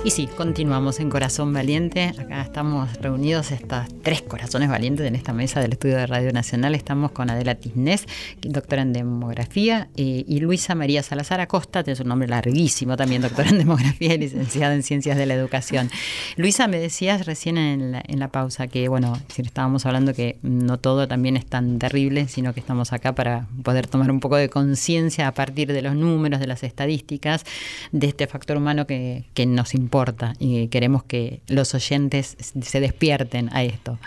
Y 0.06 0.12
sí, 0.12 0.28
continuamos 0.28 1.00
en 1.00 1.10
Corazón 1.10 1.52
Valiente. 1.52 2.14
Acá 2.20 2.44
estamos 2.44 2.94
reunidos 3.02 3.50
estos 3.50 3.88
tres 4.04 4.22
corazones 4.22 4.70
valientes 4.70 5.08
en 5.08 5.16
esta 5.16 5.34
mesa 5.34 5.62
del 5.62 5.72
estudio 5.72 5.98
de 5.98 6.06
Radio 6.06 6.32
Nacional. 6.32 6.76
Estamos 6.76 7.10
con 7.12 7.32
Adela 7.32 7.56
Tisnés, 7.56 8.06
doctora 8.40 8.84
en 8.84 8.94
demografía, 8.94 9.90
y 9.96 10.40
Luisa 10.42 10.76
María 10.76 11.02
Salazar 11.02 11.42
Acosta, 11.42 11.84
tiene 11.84 12.00
un 12.02 12.08
nombre 12.10 12.28
larguísimo 12.28 12.96
también, 12.98 13.24
doctora 13.24 13.50
en 13.50 13.58
demografía 13.58 14.14
y 14.14 14.20
licenciada 14.20 14.76
en 14.76 14.84
ciencias 14.84 15.18
de 15.18 15.26
la 15.26 15.34
educación. 15.34 15.90
Luisa, 16.38 16.68
me 16.68 16.78
decías 16.78 17.26
recién 17.26 17.58
en 17.58 18.20
la, 18.20 18.28
pausa 18.28 18.68
que, 18.68 18.88
bueno, 18.90 19.20
si 19.30 19.42
estábamos 19.42 19.88
hablando 19.88 20.14
que 20.14 20.38
no 20.44 20.78
todo 20.78 21.08
también 21.08 21.36
es 21.36 21.48
tan 21.48 21.80
terrible, 21.80 22.28
sino 22.28 22.54
que 22.54 22.60
estamos 22.60 22.94
acá 22.94 23.16
para 23.16 23.48
poder 23.64 23.88
tomar 23.88 24.12
un 24.12 24.20
poco 24.20 24.36
de 24.36 24.50
conciencia 24.50 25.28
a 25.28 25.32
partir 25.32 25.74
de 25.74 25.82
los 25.82 25.96
números, 25.96 26.40
de 26.40 26.46
las 26.46 26.62
estadísticas, 26.62 27.44
de 27.92 28.06
este 28.06 28.28
factor 28.28 28.58
humano 28.58 28.86
que, 28.86 29.26
que 29.34 29.48
nos 29.48 29.74
importa 29.74 29.95
y 30.40 30.68
queremos 30.68 31.04
que 31.04 31.42
los 31.48 31.74
oyentes 31.74 32.38
se 32.62 32.80
despierten 32.80 33.50
a 33.54 33.64
esto. 33.64 33.98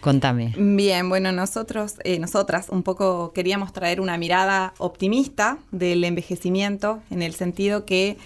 Contame. 0.00 0.54
Bien, 0.56 1.08
bueno, 1.08 1.32
nosotros, 1.32 1.96
eh, 2.04 2.18
nosotras 2.18 2.68
un 2.70 2.82
poco 2.82 3.32
queríamos 3.32 3.72
traer 3.72 4.00
una 4.00 4.16
mirada 4.16 4.72
optimista 4.78 5.58
del 5.72 6.04
envejecimiento, 6.04 7.00
en 7.10 7.22
el 7.22 7.34
sentido 7.34 7.84
que 7.84 8.16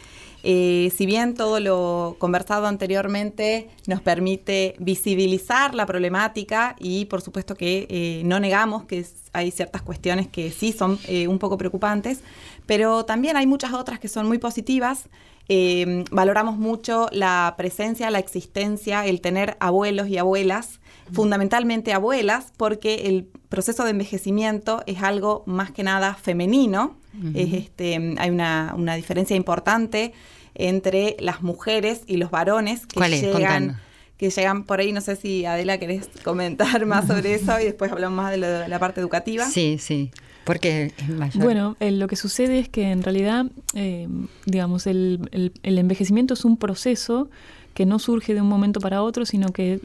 eh, 0.43 0.93
si 0.97 1.07
bien 1.07 1.35
todo 1.35 1.61
lo 1.61 2.17
conversado 2.19 2.67
anteriormente 2.67 3.69
nos 3.87 4.01
permite 4.01 4.75
visibilizar 4.79 5.75
la 5.75 5.87
problemática 5.87 6.77
y 6.79 7.05
por 7.07 7.21
supuesto 7.21 7.55
que 7.55 7.87
eh, 7.89 8.23
no 8.25 8.41
negamos 8.41 8.85
que 8.85 9.07
hay 9.33 9.51
ciertas 9.51 9.83
cuestiones 9.83 10.29
que 10.29 10.51
sí 10.51 10.73
son 10.73 10.99
un 11.29 11.39
poco 11.39 11.57
preocupantes, 11.57 12.21
pero 12.67 13.05
también 13.05 13.37
hay 13.37 13.47
muchas 13.47 13.73
otras 13.73 13.99
que 13.99 14.09
son 14.09 14.27
muy 14.27 14.39
positivas 14.39 15.09
eh, 15.49 16.05
valoramos 16.11 16.57
mucho 16.57 17.09
la 17.13 17.55
presencia, 17.57 18.11
la 18.11 18.19
existencia, 18.19 19.05
el 19.07 19.21
tener 19.21 19.57
abuelos 19.61 20.09
y 20.09 20.19
abuelas, 20.19 20.81
fundamentalmente 21.13 21.93
abuelas, 21.93 22.53
porque 22.57 23.07
el 23.07 23.25
proceso 23.49 23.85
de 23.85 23.91
envejecimiento 23.91 24.83
es 24.87 25.03
algo 25.03 25.43
más 25.47 25.71
que 25.73 25.83
nada 25.83 26.15
femenino. 26.15 26.97
Este, 27.35 28.15
hay 28.19 28.31
una, 28.31 28.97
diferencia 28.97 29.37
importante 29.37 30.13
entre 30.55 31.17
las 31.21 31.43
mujeres 31.43 32.03
y 32.07 32.17
los 32.17 32.31
varones 32.31 32.87
que 32.87 33.01
llegan 33.09 33.81
que 34.23 34.31
llegan 34.31 34.63
por 34.63 34.79
ahí. 34.79 34.93
No 34.93 35.01
sé 35.01 35.17
si 35.17 35.45
Adela 35.47 35.79
querés 35.79 36.09
comentar 36.23 36.87
más 36.87 37.09
sobre 37.09 37.35
eso 37.35 37.59
y 37.59 37.65
después 37.65 37.91
hablamos 37.91 38.17
más 38.17 38.31
de, 38.31 38.39
la 38.39 38.79
parte 38.79 39.01
educativa. 39.01 39.45
Sí, 39.47 39.79
sí. 39.81 40.13
Porque 40.45 40.93
Bueno, 41.35 41.77
lo 41.81 42.07
que 42.07 42.17
sucede 42.17 42.61
es 42.61 42.69
que 42.69 42.91
en 42.91 43.03
realidad, 43.03 43.47
eh, 43.75 44.09
digamos, 44.47 44.87
el, 44.87 45.53
envejecimiento 45.63 46.35
es 46.35 46.45
un 46.45 46.57
proceso 46.57 47.31
que 47.75 47.87
no 47.87 47.99
surge 47.99 48.35
de 48.35 48.41
un 48.41 48.49
momento 48.49 48.81
para 48.81 49.03
otro, 49.03 49.25
sino 49.25 49.49
que 49.49 49.81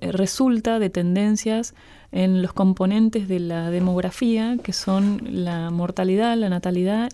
resulta 0.00 0.78
de 0.78 0.90
tendencias 0.90 1.74
en 2.12 2.42
los 2.42 2.52
componentes 2.52 3.26
de 3.26 3.40
la 3.40 3.70
demografía, 3.70 4.56
que 4.62 4.72
son 4.72 5.20
la 5.30 5.70
mortalidad, 5.70 6.36
la 6.36 6.48
natalidad 6.48 7.10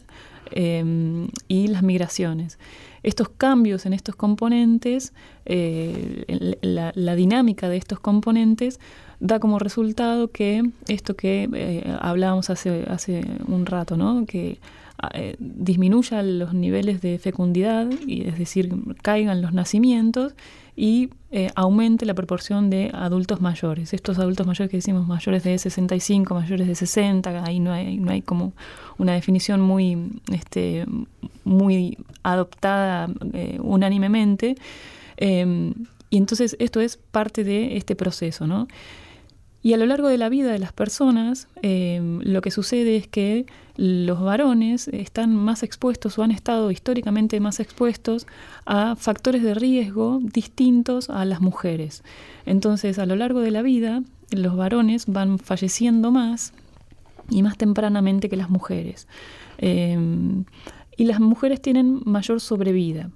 eh, 0.50 1.28
y 1.48 1.68
las 1.68 1.82
migraciones 1.82 2.58
estos 3.02 3.28
cambios 3.28 3.86
en 3.86 3.92
estos 3.92 4.16
componentes, 4.16 5.12
eh, 5.46 6.24
la, 6.60 7.16
dinámica 7.16 7.68
de 7.68 7.76
estos 7.76 8.00
componentes, 8.00 8.80
da 9.20 9.40
como 9.40 9.58
resultado 9.58 10.30
que 10.30 10.62
esto 10.86 11.16
que 11.16 11.48
eh, 11.52 11.96
hablábamos 12.00 12.50
hace, 12.50 12.84
hace 12.88 13.24
un 13.46 13.66
rato, 13.66 13.96
¿no? 13.96 14.26
que 14.26 14.58
eh, 15.14 15.36
disminuya 15.38 16.22
los 16.22 16.54
niveles 16.54 17.00
de 17.00 17.18
fecundidad, 17.18 17.88
y, 18.06 18.26
es 18.26 18.38
decir, 18.38 18.74
caigan 19.02 19.42
los 19.42 19.52
nacimientos 19.52 20.34
y 20.80 21.10
eh, 21.32 21.50
aumente 21.56 22.06
la 22.06 22.14
proporción 22.14 22.70
de 22.70 22.92
adultos 22.94 23.40
mayores. 23.40 23.92
Estos 23.92 24.16
adultos 24.20 24.46
mayores 24.46 24.70
que 24.70 24.76
decimos 24.76 25.08
mayores 25.08 25.42
de 25.42 25.58
65, 25.58 26.34
mayores 26.36 26.68
de 26.68 26.76
60, 26.76 27.44
ahí 27.44 27.58
no 27.58 27.72
hay, 27.72 27.96
no 27.96 28.12
hay 28.12 28.22
como 28.22 28.52
una 28.96 29.14
definición 29.14 29.60
muy, 29.60 29.98
este, 30.32 30.86
muy 31.42 31.98
adoptada 32.22 33.08
eh, 33.32 33.58
unánimemente. 33.60 34.54
Em, 35.16 35.74
y 36.10 36.16
entonces 36.16 36.56
esto 36.60 36.80
es 36.80 36.96
parte 36.96 37.42
de 37.42 37.76
este 37.76 37.96
proceso, 37.96 38.46
¿no? 38.46 38.68
Y 39.68 39.74
a 39.74 39.76
lo 39.76 39.84
largo 39.84 40.08
de 40.08 40.16
la 40.16 40.30
vida 40.30 40.50
de 40.50 40.58
las 40.58 40.72
personas, 40.72 41.46
em, 41.60 42.20
lo 42.22 42.40
que 42.40 42.50
sucede 42.50 42.96
es 42.96 43.06
que 43.06 43.44
los 43.76 44.18
varones 44.18 44.88
están 44.88 45.36
más 45.36 45.62
expuestos 45.62 46.18
o 46.18 46.22
han 46.22 46.30
estado 46.30 46.70
históricamente 46.70 47.38
más 47.38 47.60
expuestos 47.60 48.26
a 48.64 48.96
factores 48.96 49.42
de 49.42 49.52
riesgo 49.52 50.20
distintos 50.22 51.10
a 51.10 51.26
las 51.26 51.42
mujeres. 51.42 52.02
Entonces, 52.46 52.98
a 52.98 53.04
lo 53.04 53.14
largo 53.14 53.40
de 53.40 53.50
la 53.50 53.60
vida, 53.60 54.02
los 54.30 54.56
varones 54.56 55.04
van 55.06 55.38
falleciendo 55.38 56.12
más 56.12 56.54
y 57.28 57.42
más 57.42 57.58
tempranamente 57.58 58.30
que 58.30 58.38
las 58.38 58.48
mujeres. 58.48 59.06
Em, 59.58 60.46
y 60.96 61.04
las 61.04 61.20
mujeres 61.20 61.60
tienen 61.60 62.00
mayor 62.06 62.40
sobrevida 62.40 63.10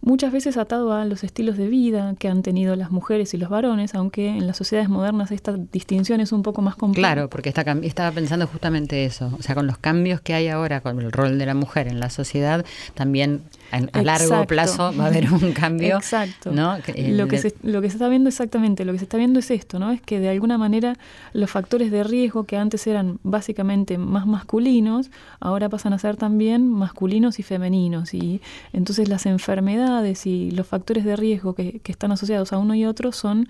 muchas 0.00 0.32
veces 0.32 0.56
atado 0.56 0.92
a 0.92 1.04
los 1.04 1.24
estilos 1.24 1.56
de 1.56 1.68
vida 1.68 2.14
que 2.18 2.28
han 2.28 2.42
tenido 2.42 2.76
las 2.76 2.90
mujeres 2.90 3.34
y 3.34 3.38
los 3.38 3.48
varones, 3.48 3.94
aunque 3.94 4.28
en 4.28 4.46
las 4.46 4.56
sociedades 4.56 4.88
modernas 4.88 5.30
esta 5.30 5.52
distinción 5.52 6.20
es 6.20 6.32
un 6.32 6.42
poco 6.42 6.62
más 6.62 6.76
compleja. 6.76 7.14
Claro, 7.14 7.28
porque 7.28 7.48
está, 7.48 7.62
estaba 7.82 8.12
pensando 8.12 8.46
justamente 8.46 9.04
eso, 9.04 9.32
o 9.38 9.42
sea, 9.42 9.54
con 9.54 9.66
los 9.66 9.78
cambios 9.78 10.20
que 10.20 10.34
hay 10.34 10.48
ahora 10.48 10.80
con 10.80 11.00
el 11.00 11.12
rol 11.12 11.38
de 11.38 11.46
la 11.46 11.54
mujer 11.54 11.88
en 11.88 12.00
la 12.00 12.10
sociedad, 12.10 12.64
también 12.94 13.42
a, 13.70 14.02
largo 14.02 14.46
plazo 14.46 14.92
va 14.96 15.04
a 15.04 15.06
haber 15.08 15.32
un 15.32 15.52
cambio. 15.54 15.96
Exacto. 15.96 16.52
lo, 16.52 17.28
que 17.28 17.38
se, 17.38 17.54
lo 17.62 17.80
que 17.80 17.90
se 17.90 17.96
está 17.96 18.08
viendo 18.08 18.28
exactamente, 18.28 18.84
lo 18.84 18.92
que 18.92 18.98
se 18.98 19.04
está 19.04 19.16
viendo 19.16 19.38
es 19.40 19.50
esto, 19.50 19.78
¿no? 19.78 19.92
Es 19.92 20.00
que 20.00 20.20
de 20.20 20.28
alguna 20.28 20.58
manera 20.58 20.96
los 21.32 21.50
factores 21.50 21.90
de 21.90 22.04
riesgo 22.04 22.44
que 22.44 22.56
antes 22.56 22.86
eran 22.86 23.18
básicamente 23.22 23.98
más 23.98 24.26
masculinos, 24.26 25.10
ahora 25.40 25.68
pasan 25.68 25.92
a 25.92 25.98
ser 25.98 26.16
también 26.16 26.68
masculinos 26.68 27.38
y 27.38 27.42
femeninos. 27.42 28.14
Y 28.14 28.40
entonces 28.72 29.08
las 29.08 29.26
enfermedades 29.26 30.26
y 30.26 30.50
los 30.50 30.66
factores 30.66 31.04
de 31.04 31.16
riesgo 31.16 31.54
que, 31.54 31.80
que 31.80 31.92
están 31.92 32.12
asociados 32.12 32.52
a 32.52 32.58
uno 32.58 32.74
y 32.74 32.86
otro 32.86 33.12
son 33.12 33.48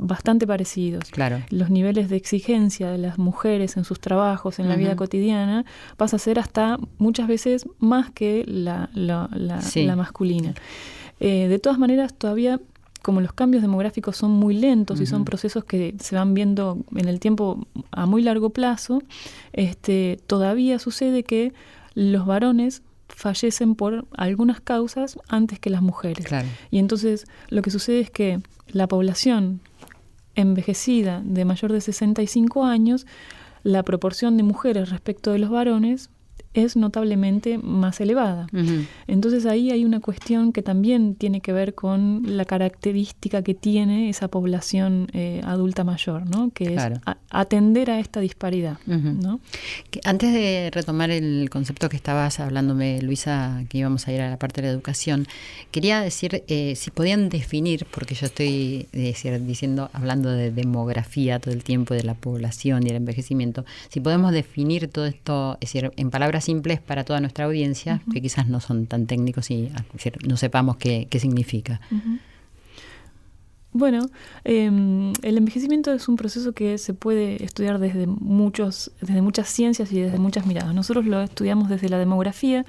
bastante 0.00 0.46
parecidos. 0.46 1.04
Claro. 1.10 1.42
Los 1.50 1.70
niveles 1.70 2.08
de 2.08 2.16
exigencia 2.16 2.90
de 2.90 2.98
las 2.98 3.18
mujeres 3.18 3.76
en 3.76 3.84
sus 3.84 4.00
trabajos, 4.00 4.58
en 4.58 4.68
la 4.68 4.76
vida 4.76 4.96
cotidiana, 4.96 5.64
pasa 5.96 6.16
a 6.16 6.18
ser 6.18 6.38
hasta 6.38 6.78
muchas 6.98 7.28
veces 7.28 7.66
más 7.78 8.10
que 8.10 8.44
la, 8.46 8.90
la, 8.94 9.28
la, 9.32 9.96
masculina. 9.96 10.54
Eh, 11.20 11.48
de 11.48 11.58
todas 11.58 11.78
maneras, 11.78 12.14
todavía 12.14 12.60
como 13.02 13.20
los 13.20 13.32
cambios 13.32 13.62
demográficos 13.62 14.16
son 14.16 14.32
muy 14.32 14.54
lentos 14.54 15.00
y 15.00 15.06
son 15.06 15.24
procesos 15.24 15.64
que 15.64 15.94
se 15.98 16.16
van 16.16 16.34
viendo 16.34 16.78
en 16.94 17.08
el 17.08 17.18
tiempo 17.18 17.66
a 17.92 18.04
muy 18.04 18.22
largo 18.22 18.50
plazo, 18.50 19.02
este, 19.54 20.20
todavía 20.26 20.78
sucede 20.78 21.24
que 21.24 21.54
los 21.94 22.26
varones 22.26 22.82
fallecen 23.08 23.74
por 23.74 24.06
algunas 24.16 24.60
causas 24.60 25.18
antes 25.28 25.58
que 25.58 25.70
las 25.70 25.80
mujeres. 25.80 26.26
Y 26.70 26.78
entonces 26.78 27.24
lo 27.48 27.62
que 27.62 27.70
sucede 27.70 28.00
es 28.00 28.10
que 28.10 28.40
la 28.68 28.86
población 28.86 29.60
envejecida 30.34 31.22
de 31.24 31.44
mayor 31.44 31.72
de 31.72 31.80
65 31.80 32.64
años, 32.64 33.06
la 33.62 33.82
proporción 33.82 34.36
de 34.36 34.42
mujeres 34.42 34.90
respecto 34.90 35.32
de 35.32 35.38
los 35.38 35.50
varones 35.50 36.10
es 36.52 36.74
notablemente 36.76 37.58
más 37.58 38.00
elevada. 38.00 38.48
Entonces 39.06 39.46
ahí 39.46 39.70
hay 39.70 39.84
una 39.84 40.00
cuestión 40.00 40.52
que 40.52 40.62
también 40.62 41.14
tiene 41.14 41.40
que 41.40 41.52
ver 41.52 41.74
con 41.74 42.22
la 42.36 42.44
característica 42.44 43.42
que 43.42 43.54
tiene 43.54 44.08
esa 44.08 44.28
población 44.28 45.08
eh, 45.12 45.40
adulta 45.44 45.84
mayor, 45.84 46.28
¿no? 46.28 46.50
que 46.52 46.74
es 46.74 46.82
atender 47.30 47.90
a 47.90 48.00
esta 48.00 48.20
disparidad. 48.20 48.78
¿no? 48.86 49.40
antes 50.04 50.32
de 50.32 50.70
retomar 50.72 51.10
el 51.10 51.48
concepto 51.50 51.88
que 51.88 51.96
estabas 51.96 52.40
hablándome, 52.40 53.00
Luisa, 53.00 53.62
que 53.68 53.78
íbamos 53.78 54.08
a 54.08 54.12
ir 54.12 54.20
a 54.20 54.30
la 54.30 54.38
parte 54.38 54.60
de 54.60 54.68
la 54.68 54.72
educación, 54.72 55.26
quería 55.70 56.00
decir 56.00 56.42
eh, 56.48 56.74
si 56.74 56.90
podían 56.90 57.28
definir, 57.28 57.86
porque 57.92 58.14
yo 58.14 58.26
estoy 58.26 58.88
decir, 58.92 59.40
diciendo, 59.44 59.88
hablando 59.92 60.30
de 60.30 60.50
demografía 60.50 61.38
todo 61.38 61.54
el 61.54 61.62
tiempo, 61.62 61.94
de 61.94 62.02
la 62.02 62.14
población 62.14 62.84
y 62.86 62.90
el 62.90 62.96
envejecimiento, 62.96 63.64
si 63.88 64.00
podemos 64.00 64.32
definir 64.32 64.88
todo 64.88 65.06
esto, 65.06 65.56
es 65.60 65.72
decir, 65.72 65.92
en 65.96 66.10
palabras 66.10 66.39
simples 66.40 66.80
para 66.80 67.04
toda 67.04 67.20
nuestra 67.20 67.44
audiencia, 67.44 68.00
que 68.12 68.20
quizás 68.20 68.48
no 68.48 68.60
son 68.60 68.86
tan 68.86 69.06
técnicos 69.06 69.50
y 69.50 69.70
no 70.26 70.36
sepamos 70.36 70.76
qué, 70.76 71.08
significa. 71.18 71.80
Bueno, 73.72 74.10
em, 74.42 75.12
el 75.22 75.38
envejecimiento 75.38 75.92
es 75.92 76.08
un 76.08 76.16
proceso 76.16 76.52
que 76.52 76.76
se 76.78 76.92
puede 76.92 77.44
estudiar 77.44 77.78
desde 77.78 78.06
muchos, 78.06 78.90
desde 79.00 79.22
muchas 79.22 79.48
ciencias 79.48 79.92
y 79.92 80.00
desde 80.00 80.18
muchas 80.18 80.44
miradas. 80.46 80.74
Nosotros 80.74 81.06
lo 81.06 81.20
estudiamos 81.22 81.68
desde 81.68 81.88
la 81.88 81.98
demografía, 81.98 82.64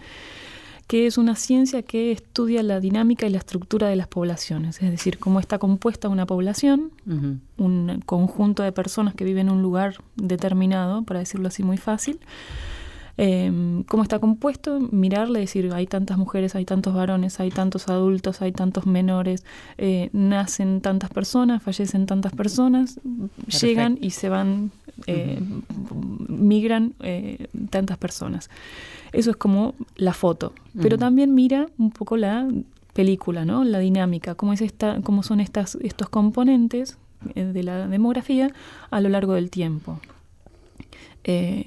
que 0.92 1.08
es 1.08 1.18
una 1.18 1.36
ciencia 1.36 1.84
que 1.84 2.12
estudia 2.12 2.62
la 2.64 2.82
dinámica 2.82 3.26
y 3.26 3.30
la 3.30 3.38
estructura 3.38 3.88
de 3.88 3.96
las 3.96 4.08
poblaciones, 4.08 4.82
es 4.82 4.92
decir, 4.92 5.20
cómo 5.20 5.40
está 5.40 5.58
compuesta 5.58 6.10
una 6.10 6.26
población, 6.26 6.92
un 7.58 8.04
conjunto 8.06 8.62
de 8.62 8.74
personas 8.74 9.16
que 9.16 9.24
viven 9.24 9.48
en 9.48 9.54
un 9.54 9.62
lugar 9.62 10.04
determinado, 10.18 11.04
para 11.04 11.22
decirlo 11.22 11.48
así 11.48 11.64
muy 11.64 11.78
fácil, 11.78 12.20
eh, 13.18 13.84
cómo 13.88 14.04
está 14.04 14.20
compuesto, 14.20 14.80
mirarle, 14.92 15.40
decir, 15.42 15.70
hay 15.74 15.88
tantas 15.88 16.18
mujeres, 16.18 16.56
hay 16.56 16.66
tantos 16.66 16.94
varones, 16.94 17.40
hay 17.40 17.50
tantos 17.50 17.88
adultos, 17.88 18.42
hay 18.42 18.52
tantos 18.52 18.86
menores, 18.86 19.44
eh, 19.78 20.10
nacen 20.14 20.82
tantas 20.82 21.10
personas, 21.10 21.62
fallecen 21.62 22.06
tantas 22.06 22.34
personas, 22.34 23.00
llegan 23.62 23.98
y 24.02 24.12
se 24.12 24.30
van, 24.30 24.72
eh, 25.08 25.42
migran 26.28 26.94
eh, 27.02 27.48
tantas 27.70 27.98
personas. 27.98 28.50
Eso 29.12 29.32
es 29.32 29.36
como 29.36 29.76
la 29.98 30.14
foto, 30.14 30.54
pero 30.82 30.98
también 30.98 31.34
mira 31.34 31.68
un 31.78 31.92
poco 31.92 32.16
la 32.16 32.48
película, 32.94 33.46
¿no? 33.46 33.64
La 33.64 33.80
dinámica, 33.80 34.36
cómo 34.36 34.54
es 34.54 34.62
esta, 34.62 35.02
cómo 35.02 35.24
son 35.24 35.42
estas, 35.42 35.76
estos 35.82 36.10
componentes 36.10 36.98
de 37.36 37.64
la 37.64 37.88
demografía 37.88 38.52
a 38.90 39.00
lo 39.02 39.10
largo 39.10 39.34
del 39.34 39.50
tiempo. 39.50 40.00
Eh, 41.24 41.66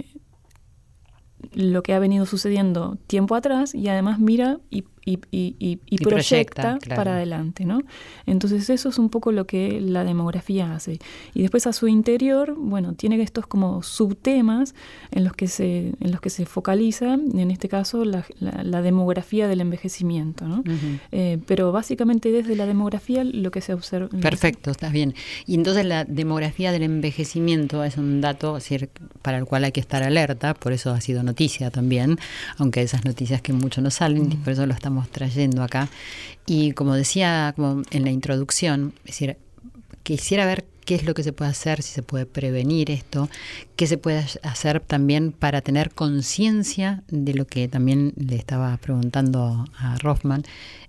lo 1.53 1.83
que 1.83 1.95
ha 1.95 1.99
venido 1.99 2.27
sucediendo 2.27 2.97
tiempo 3.07 3.35
atrás 3.35 3.75
y 3.75 3.89
además 3.89 4.19
mira 4.19 4.59
y 4.71 4.85
y, 5.05 5.19
y, 5.31 5.79
y, 5.85 5.99
proyecta, 5.99 6.79
para 6.89 7.17
adelante, 7.17 7.65
¿no? 7.65 7.83
Entonces 8.27 8.71
eso 8.71 8.89
es 8.89 8.99
un 8.99 9.11
poco 9.11 9.33
lo 9.33 9.47
que 9.47 9.81
la 9.81 10.05
demografía 10.05 10.75
hace. 10.75 10.99
Y 11.35 11.43
después 11.43 11.67
a 11.67 11.73
su 11.73 11.89
interior, 11.89 12.55
bueno, 12.57 12.95
tiene 12.95 13.21
estos 13.23 13.47
como 13.47 13.83
subtemas 13.83 14.75
en 15.11 15.25
los 15.25 15.35
que 15.35 15.47
se, 15.49 15.93
en 16.01 16.11
los 16.11 16.21
que 16.21 16.31
se 16.31 16.47
focaliza, 16.47 17.15
en 17.15 17.51
este 17.51 17.69
caso, 17.69 18.05
la, 18.05 18.25
la, 18.41 18.83
demografía 18.83 19.47
del 19.49 19.61
envejecimiento, 19.61 20.47
¿no? 20.47 20.63
Eh, 21.13 21.39
pero 21.47 21.73
básicamente 21.73 22.33
desde 22.33 22.57
la 22.57 22.67
demografía 22.67 23.25
lo 23.25 23.51
que 23.51 23.61
se 23.61 23.73
observa... 23.75 24.09
Perfecto, 24.09 24.71
está 24.71 24.89
bien. 24.89 25.15
Y 25.47 25.55
entonces 25.55 25.85
la 25.85 26.05
demografía 26.05 26.73
del 26.73 26.83
envejecimiento 26.83 27.85
es 27.85 27.97
un 27.97 28.21
dato 28.21 28.55
decir, 28.55 28.91
para 29.23 29.39
el 29.39 29.45
cual 29.45 29.65
hay 29.65 29.73
que 29.73 29.81
estar 29.81 30.03
alerta, 30.03 30.55
por 30.55 30.73
eso 30.73 30.91
ha 30.91 31.01
sido 31.01 31.23
noticia 31.23 31.71
también, 31.71 32.19
aunque 32.59 32.83
esas 32.83 33.05
noticias 33.05 33.41
que 33.41 33.53
mucho 33.53 33.81
no 33.81 33.91
salen, 33.91 34.31
por 34.43 34.53
eso 34.53 34.67
lo 34.67 34.75
estamos 34.75 34.94
trayendo 35.03 35.63
acá. 35.63 35.89
Y 36.47 36.73
como 36.73 36.95
decía 36.95 37.53
como 37.57 37.83
en 37.91 38.05
la 38.05 38.11
introducción, 38.11 38.93
es 39.05 39.13
decir, 39.13 39.37
quisiera 40.03 40.47
ver 40.47 40.65
qué 40.85 40.95
es 40.95 41.05
lo 41.05 41.15
que 41.15 41.23
se 41.23 41.33
puede 41.33 41.51
hacer, 41.51 41.83
si 41.83 41.93
se 41.93 42.03
puede 42.03 42.27
prevenir 42.27 42.91
esto, 42.91 43.29
qué 43.77 43.87
se 43.87 43.99
puede 43.99 44.25
hacer 44.43 44.81
también 44.81 45.33
para 45.33 45.61
tener 45.63 45.91
conciencia 45.91 47.03
de 47.09 47.35
lo 47.35 47.47
que 47.47 47.69
también 47.69 48.13
le 48.17 48.37
estaba 48.37 48.77
preguntando 48.77 49.65
a 49.79 49.97
Rothman, 49.99 50.45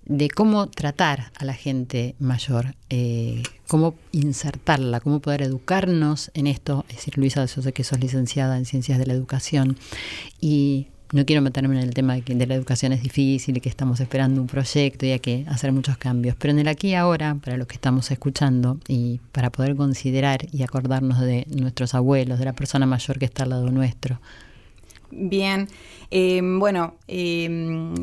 de 0.06 0.30
cómo 0.30 0.68
tratar 0.68 1.32
a 1.38 1.46
la 1.46 1.54
gente 1.54 2.16
mayor, 2.20 2.76
eh, 2.90 3.42
cómo 3.68 3.96
insertarla, 4.12 5.00
cómo 5.00 5.20
poder 5.20 5.42
educarnos 5.42 6.30
en 6.34 6.48
esto. 6.48 6.86
Es 6.90 6.98
decir, 6.98 7.18
Luisa, 7.18 7.46
yo 7.46 7.62
sé 7.62 7.74
que 7.74 7.84
sos 7.84 8.00
licenciada 8.00 8.58
en 8.58 8.66
Ciencias 8.66 9.00
de 9.00 9.08
la 9.08 9.14
Educación 9.14 9.78
y 10.40 10.88
no 11.12 11.26
quiero 11.26 11.42
meterme 11.42 11.76
en 11.78 11.84
el 11.84 11.94
tema 11.94 12.16
de 12.16 12.22
que 12.22 12.36
de 12.36 12.48
la 12.48 12.56
educación 12.56 12.92
es 12.94 13.04
difícil 13.04 13.58
y 13.58 13.62
que 13.62 13.70
estamos 13.70 14.00
esperando 14.00 14.42
un 14.42 14.48
proyecto 14.48 15.06
y 15.06 15.12
hay 15.12 15.20
que 15.20 15.46
hacer 15.48 15.72
muchos 15.72 15.98
cambios, 15.98 16.36
pero 16.38 16.52
en 16.52 16.60
el 16.60 16.68
aquí 16.68 16.90
y 16.90 16.96
ahora, 16.96 17.36
para 17.44 17.58
los 17.58 17.68
que 17.68 17.76
estamos 17.76 18.10
escuchando 18.12 18.78
y 18.88 19.20
para 19.32 19.52
poder 19.52 19.76
considerar 19.76 20.48
y 20.52 20.64
acordarnos 20.64 21.20
de 21.22 21.46
nuestros 21.56 21.94
abuelos, 21.94 22.40
de 22.40 22.46
la 22.46 22.54
persona 22.54 22.86
mayor 22.86 23.20
que 23.20 23.26
está 23.26 23.44
al 23.44 23.50
lado 23.50 23.72
nuestro. 23.72 24.20
Bien, 25.12 25.68
eh, 26.12 26.42
bueno, 26.44 26.96
eh, 27.08 27.94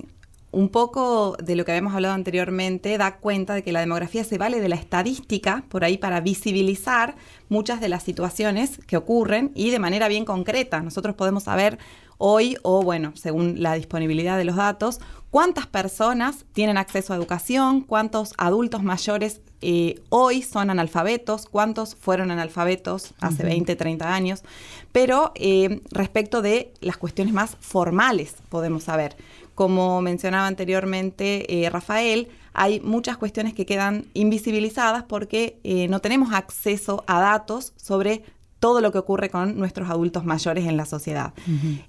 un 0.53 0.69
poco 0.69 1.37
de 1.43 1.57
lo 1.57 1.65
que 1.65 1.73
habíamos 1.73 1.95
hablado 1.95 2.15
anteriormente 2.15 2.99
da 2.99 3.17
cuenta 3.17 3.55
de 3.55 3.63
que 3.63 3.73
la 3.73 3.81
demografía 3.81 4.23
se 4.23 4.39
vale 4.39 4.61
de 4.61 4.69
la 4.69 4.77
estadística 4.77 5.65
por 5.71 5.83
ahí 5.83 5.97
para 5.97 6.21
visibilizar 6.21 7.17
muchas 7.49 7.81
de 7.81 7.89
las 7.89 8.03
situaciones 8.03 8.79
que 8.87 8.99
ocurren 8.99 9.51
y 9.55 9.71
de 9.71 9.79
manera 9.79 10.09
bien 10.09 10.27
concreta. 10.27 10.83
Nosotros 10.83 11.15
podemos 11.15 11.45
saber 11.45 11.79
hoy 12.25 12.57
o, 12.63 12.85
bueno, 12.85 13.13
según 13.17 13.61
la 13.65 13.75
disponibilidad 13.75 14.39
de 14.39 14.45
los 14.45 14.55
datos, 14.55 15.01
cuántas 15.33 15.67
personas 15.67 16.45
tienen 16.53 16.77
acceso 16.77 17.13
a 17.13 17.17
educación, 17.17 17.81
cuántos 17.81 18.33
adultos 18.39 18.85
mayores 18.85 19.41
eh, 19.61 20.01
hoy 20.09 20.43
son 20.43 20.71
analfabetos, 20.71 21.47
cuántos 21.47 21.97
fueron 21.97 22.31
analfabetos 22.31 23.13
hace 23.21 23.43
20, 23.43 23.75
30 23.75 24.15
años, 24.15 24.45
pero 24.93 25.33
eh, 25.35 25.81
respecto 25.91 26.43
de 26.43 26.73
las 26.81 26.97
cuestiones 26.97 27.35
más 27.35 27.57
formales 27.59 28.37
podemos 28.51 28.85
saber. 28.85 29.17
Como 29.57 30.01
mencionaba 30.01 30.47
anteriormente 30.47 31.65
eh, 31.65 31.71
Rafael, 31.71 32.29
hay 32.53 32.79
muchas 32.79 33.17
cuestiones 33.17 33.53
que 33.53 33.67
quedan 33.67 34.07
invisibilizadas 34.15 35.03
porque 35.03 35.59
no 35.89 36.01
tenemos 36.01 36.33
acceso 36.35 37.03
a 37.09 37.19
datos 37.19 37.73
sobre 37.77 38.23
todo 38.63 38.81
lo 38.81 38.93
que 38.93 38.99
ocurre 38.99 39.29
con 39.29 39.59
nuestros 39.59 39.91
adultos 39.91 40.25
mayores 40.25 40.69
en 40.69 40.77
la 40.77 40.87
sociedad. 40.87 41.35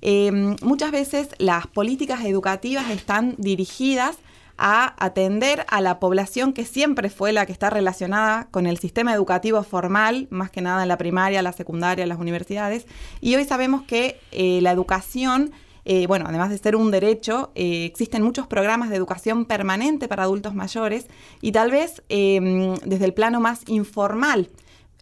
Em, 0.01 0.55
muchas 0.63 0.91
veces 0.91 1.29
las 1.37 1.67
políticas 1.67 2.25
educativas 2.25 2.89
están 2.89 3.35
dirigidas 3.37 4.17
a 4.57 4.95
atender 4.97 5.67
a 5.69 5.81
la 5.81 5.99
población 5.99 6.51
que 6.51 6.65
siempre 6.65 7.11
fue 7.11 7.31
la 7.31 7.45
que 7.45 7.51
está 7.51 7.69
relacionada 7.69 8.47
con 8.49 8.65
el 8.65 8.79
sistema 8.79 9.13
educativo 9.13 9.61
formal, 9.61 10.27
más 10.31 10.49
que 10.49 10.61
nada 10.61 10.81
en 10.81 10.87
la 10.87 10.97
primaria, 10.97 11.43
la 11.43 11.53
secundaria, 11.53 12.07
las 12.07 12.17
universidades. 12.17 12.87
Y 13.21 13.35
hoy 13.35 13.45
sabemos 13.45 13.83
que 13.83 14.19
eh, 14.31 14.59
la 14.63 14.71
educación, 14.71 15.51
eh, 15.85 16.07
bueno, 16.07 16.25
además 16.27 16.49
de 16.49 16.57
ser 16.57 16.75
un 16.75 16.89
derecho, 16.89 17.51
eh, 17.53 17.85
existen 17.85 18.23
muchos 18.23 18.47
programas 18.47 18.89
de 18.89 18.95
educación 18.95 19.45
permanente 19.45 20.07
para 20.07 20.23
adultos 20.23 20.55
mayores 20.55 21.05
y 21.39 21.51
tal 21.51 21.69
vez 21.69 22.01
em, 22.09 22.73
desde 22.83 23.05
el 23.05 23.13
plano 23.13 23.39
más 23.39 23.61
informal. 23.67 24.49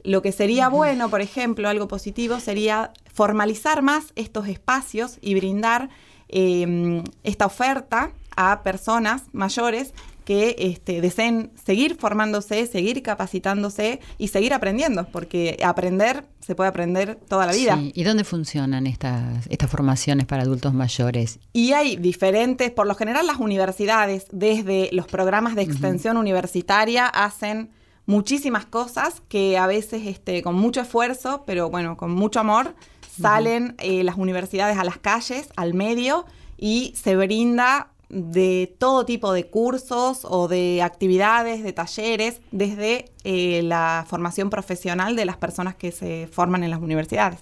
Lo 0.03 0.21
que 0.21 0.31
sería 0.31 0.69
bueno, 0.69 1.09
por 1.09 1.21
ejemplo, 1.21 1.69
algo 1.69 1.87
positivo, 1.87 2.39
sería 2.39 2.91
formalizar 3.13 3.81
más 3.81 4.13
estos 4.15 4.47
espacios 4.47 5.17
y 5.21 5.35
brindar 5.35 5.89
em, 6.27 7.03
esta 7.23 7.45
oferta 7.45 8.11
a 8.35 8.63
personas 8.63 9.23
mayores 9.33 9.93
que 10.25 10.55
este, 10.59 11.01
deseen 11.01 11.51
seguir 11.63 11.95
formándose, 11.95 12.67
seguir 12.67 13.01
capacitándose 13.01 13.99
y 14.17 14.27
seguir 14.29 14.53
aprendiendo, 14.53 15.07
porque 15.11 15.57
aprender 15.63 16.25
se 16.39 16.55
puede 16.55 16.69
aprender 16.69 17.15
toda 17.27 17.45
la 17.45 17.53
vida. 17.53 17.79
¿Y 17.81 18.03
dónde 18.03 18.23
funcionan 18.23 18.87
estas, 18.87 19.47
estas 19.49 19.69
formaciones 19.69 20.25
para 20.25 20.43
adultos 20.43 20.73
mayores? 20.73 21.39
Y 21.53 21.73
hay 21.73 21.97
diferentes, 21.97 22.71
por 22.71 22.87
lo 22.87 22.95
general 22.95 23.27
las 23.27 23.37
universidades, 23.37 24.27
desde 24.31 24.89
los 24.91 25.07
programas 25.07 25.55
de 25.55 25.63
extensión 25.63 26.17
universitaria, 26.17 27.07
hacen 27.07 27.71
muchísimas 28.05 28.65
cosas 28.65 29.21
que 29.27 29.57
a 29.57 29.67
veces 29.67 30.03
este, 30.05 30.41
con 30.41 30.55
mucho 30.55 30.81
esfuerzo, 30.81 31.43
pero 31.45 31.69
bueno, 31.69 31.97
con 31.97 32.11
mucho 32.11 32.39
amor, 32.39 32.75
salen 33.21 33.75
eh, 33.79 34.03
las 34.03 34.17
universidades 34.17 34.77
a 34.77 34.83
las 34.83 34.97
calles, 34.97 35.49
al 35.55 35.73
medio, 35.73 36.25
y 36.57 36.93
se 36.95 37.15
brinda 37.15 37.91
de 38.09 38.75
todo 38.77 39.05
tipo 39.05 39.31
de 39.31 39.47
cursos 39.47 40.25
o 40.29 40.47
de 40.47 40.81
actividades, 40.81 41.63
de 41.63 41.71
talleres, 41.71 42.41
desde 42.51 43.05
eh, 43.23 43.61
la 43.63 44.05
formación 44.07 44.49
profesional 44.49 45.15
de 45.15 45.25
las 45.25 45.37
personas 45.37 45.75
que 45.75 45.91
se 45.91 46.27
forman 46.31 46.63
en 46.63 46.71
las 46.71 46.81
universidades. 46.81 47.39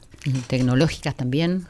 ¿Tecnológicas 0.47 1.15
también? 1.15 1.67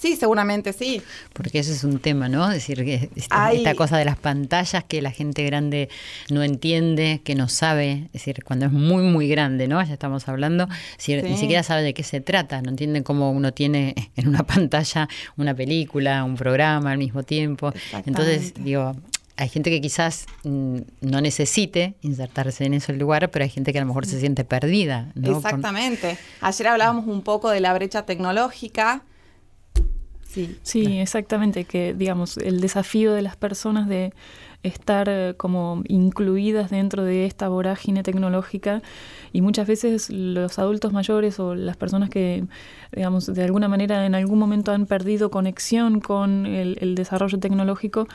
Sí, 0.00 0.16
seguramente 0.16 0.72
sí. 0.72 1.02
Porque 1.34 1.58
ese 1.58 1.72
es 1.72 1.84
un 1.84 1.98
tema, 1.98 2.30
¿no? 2.30 2.48
Es 2.48 2.54
decir, 2.54 2.84
que 2.86 3.10
esta, 3.16 3.74
cosa 3.74 3.98
de 3.98 4.06
las 4.06 4.18
pantallas 4.18 4.82
que 4.84 5.02
la 5.02 5.10
gente 5.10 5.44
grande 5.44 5.90
no 6.30 6.42
entiende, 6.42 7.20
que 7.22 7.34
no 7.34 7.48
sabe, 7.48 8.04
es 8.06 8.12
decir, 8.12 8.42
cuando 8.42 8.64
es 8.64 8.72
muy, 8.72 9.02
muy 9.02 9.28
grande, 9.28 9.68
¿no? 9.68 9.82
Ya 9.82 9.92
estamos 9.92 10.26
hablando, 10.26 10.68
ni 11.06 11.36
siquiera 11.36 11.62
sabe 11.62 11.82
de 11.82 11.92
qué 11.92 12.02
se 12.02 12.22
trata, 12.22 12.62
no 12.62 12.70
entienden 12.70 13.02
cómo 13.02 13.30
uno 13.30 13.52
tiene 13.52 13.94
en 14.16 14.28
una 14.28 14.42
pantalla 14.42 15.06
una 15.36 15.54
película, 15.54 16.24
un 16.24 16.36
programa 16.36 16.92
al 16.92 16.98
mismo 16.98 17.22
tiempo. 17.22 17.70
Entonces, 18.06 18.54
digo, 18.54 18.96
hay 19.36 19.50
gente 19.50 19.68
que 19.68 19.82
quizás 19.82 20.24
mm, 20.44 20.78
no 21.02 21.20
necesite 21.20 21.94
insertarse 22.00 22.64
en 22.64 22.72
ese 22.72 22.94
lugar, 22.94 23.30
pero 23.30 23.42
hay 23.42 23.50
gente 23.50 23.72
que 23.72 23.78
a 23.78 23.82
lo 23.82 23.86
mejor 23.86 24.06
se 24.06 24.18
siente 24.18 24.44
perdida. 24.44 25.12
¿no? 25.14 25.36
Exactamente. 25.36 26.16
Ayer 26.40 26.68
hablábamos 26.68 27.06
un 27.06 27.20
poco 27.20 27.50
de 27.50 27.60
la 27.60 27.74
brecha 27.74 28.06
tecnológica 28.06 29.02
Sí, 30.62 30.98
exactamente, 30.98 31.64
que 31.64 31.94
digamos, 31.94 32.36
el 32.38 32.60
desafío 32.60 33.12
de 33.12 33.22
las 33.22 33.36
personas 33.36 33.88
de 33.88 34.12
estar 34.62 35.08
eh, 35.08 35.34
como 35.36 35.82
incluidas 35.88 36.70
dentro 36.70 37.02
de 37.02 37.24
esta 37.24 37.48
vorágine 37.48 38.02
tecnológica 38.02 38.82
y 39.32 39.40
muchas 39.40 39.66
veces 39.66 40.10
los 40.10 40.58
adultos 40.58 40.92
mayores 40.92 41.40
o 41.40 41.54
las 41.54 41.76
personas 41.76 42.10
que, 42.10 42.44
digamos, 42.92 43.26
de 43.26 43.42
alguna 43.42 43.68
manera 43.68 44.04
en 44.04 44.14
algún 44.14 44.38
momento 44.38 44.72
han 44.72 44.86
perdido 44.86 45.30
conexión 45.30 46.00
con 46.00 46.46
el, 46.46 46.94
desarrollo 46.94 47.38
tecnológico, 47.38 48.06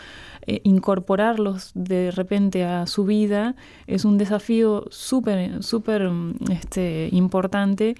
eh, 0.45 0.61
incorporarlos 0.63 1.71
de 1.73 2.11
repente 2.11 2.63
a 2.63 2.85
su 2.85 3.05
vida 3.05 3.55
es 3.87 4.05
un 4.05 4.17
desafío 4.17 4.85
súper, 4.91 5.63
súper 5.63 6.09
este, 6.51 7.09
importante 7.11 7.95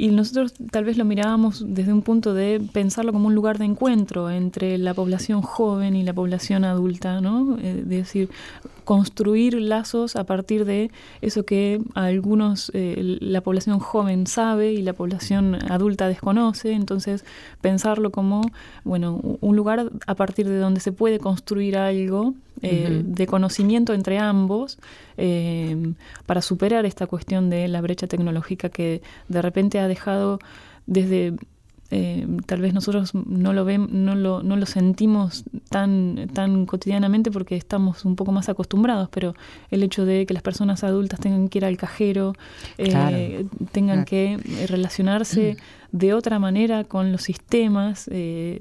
y 0.00 0.08
nosotros 0.08 0.54
tal 0.70 0.84
vez 0.84 0.96
lo 0.96 1.04
mirábamos 1.04 1.62
desde 1.66 1.92
un 1.92 2.00
punto 2.00 2.32
de 2.32 2.58
pensarlo 2.72 3.12
como 3.12 3.26
un 3.26 3.34
lugar 3.34 3.58
de 3.58 3.66
encuentro 3.66 4.30
entre 4.30 4.78
la 4.78 4.94
población 4.94 5.42
joven 5.42 5.94
y 5.94 6.02
la 6.02 6.14
población 6.14 6.64
adulta, 6.64 7.20
¿no? 7.20 7.58
Eh, 7.60 7.82
decir, 7.84 8.30
construir 8.84 9.60
lazos 9.60 10.16
a 10.16 10.24
partir 10.24 10.64
de 10.64 10.90
eso 11.20 11.44
que 11.44 11.82
algunos, 11.94 12.70
eh, 12.72 13.18
la 13.20 13.42
población 13.42 13.78
joven 13.78 14.26
sabe 14.26 14.72
y 14.72 14.80
la 14.80 14.94
población 14.94 15.56
adulta 15.70 16.08
desconoce, 16.08 16.72
entonces 16.72 17.26
pensarlo 17.60 18.10
como, 18.10 18.40
bueno, 18.84 19.20
un 19.42 19.54
lugar 19.54 19.90
a 20.06 20.14
partir 20.14 20.48
de 20.48 20.56
donde 20.56 20.80
se 20.80 20.92
puede 20.92 21.18
construir 21.18 21.76
algo 21.76 22.32
eh, 22.62 23.02
de 23.04 23.26
conocimiento 23.26 23.94
entre 23.94 24.18
ambos 24.18 24.78
eh, 25.16 25.94
para 26.26 26.42
superar 26.42 26.84
esta 26.86 27.06
cuestión 27.06 27.50
de 27.50 27.68
la 27.68 27.80
brecha 27.80 28.06
tecnológica 28.06 28.68
que 28.68 29.02
de 29.28 29.42
repente 29.42 29.78
ha 29.78 29.88
dejado 29.88 30.38
desde 30.86 31.34
eh, 31.92 32.26
tal 32.46 32.60
vez 32.60 32.72
nosotros 32.72 33.14
no 33.14 33.52
lo 33.52 33.64
vemos, 33.64 33.90
no 33.90 34.14
lo, 34.14 34.44
no 34.44 34.56
lo 34.56 34.66
sentimos 34.66 35.44
tan, 35.68 36.28
tan 36.32 36.64
cotidianamente 36.66 37.32
porque 37.32 37.56
estamos 37.56 38.04
un 38.04 38.14
poco 38.14 38.30
más 38.30 38.48
acostumbrados, 38.48 39.08
pero 39.10 39.34
el 39.70 39.82
hecho 39.82 40.04
de 40.04 40.24
que 40.24 40.32
las 40.32 40.42
personas 40.42 40.84
adultas 40.84 41.18
tengan 41.18 41.48
que 41.48 41.58
ir 41.58 41.64
al 41.64 41.76
cajero, 41.76 42.34
eh, 42.78 43.44
tengan 43.72 44.04
que 44.04 44.38
relacionarse 44.68 45.56
de 45.90 46.14
otra 46.14 46.38
manera 46.38 46.84
con 46.84 47.10
los 47.10 47.22
sistemas 47.22 48.08
eh, 48.12 48.60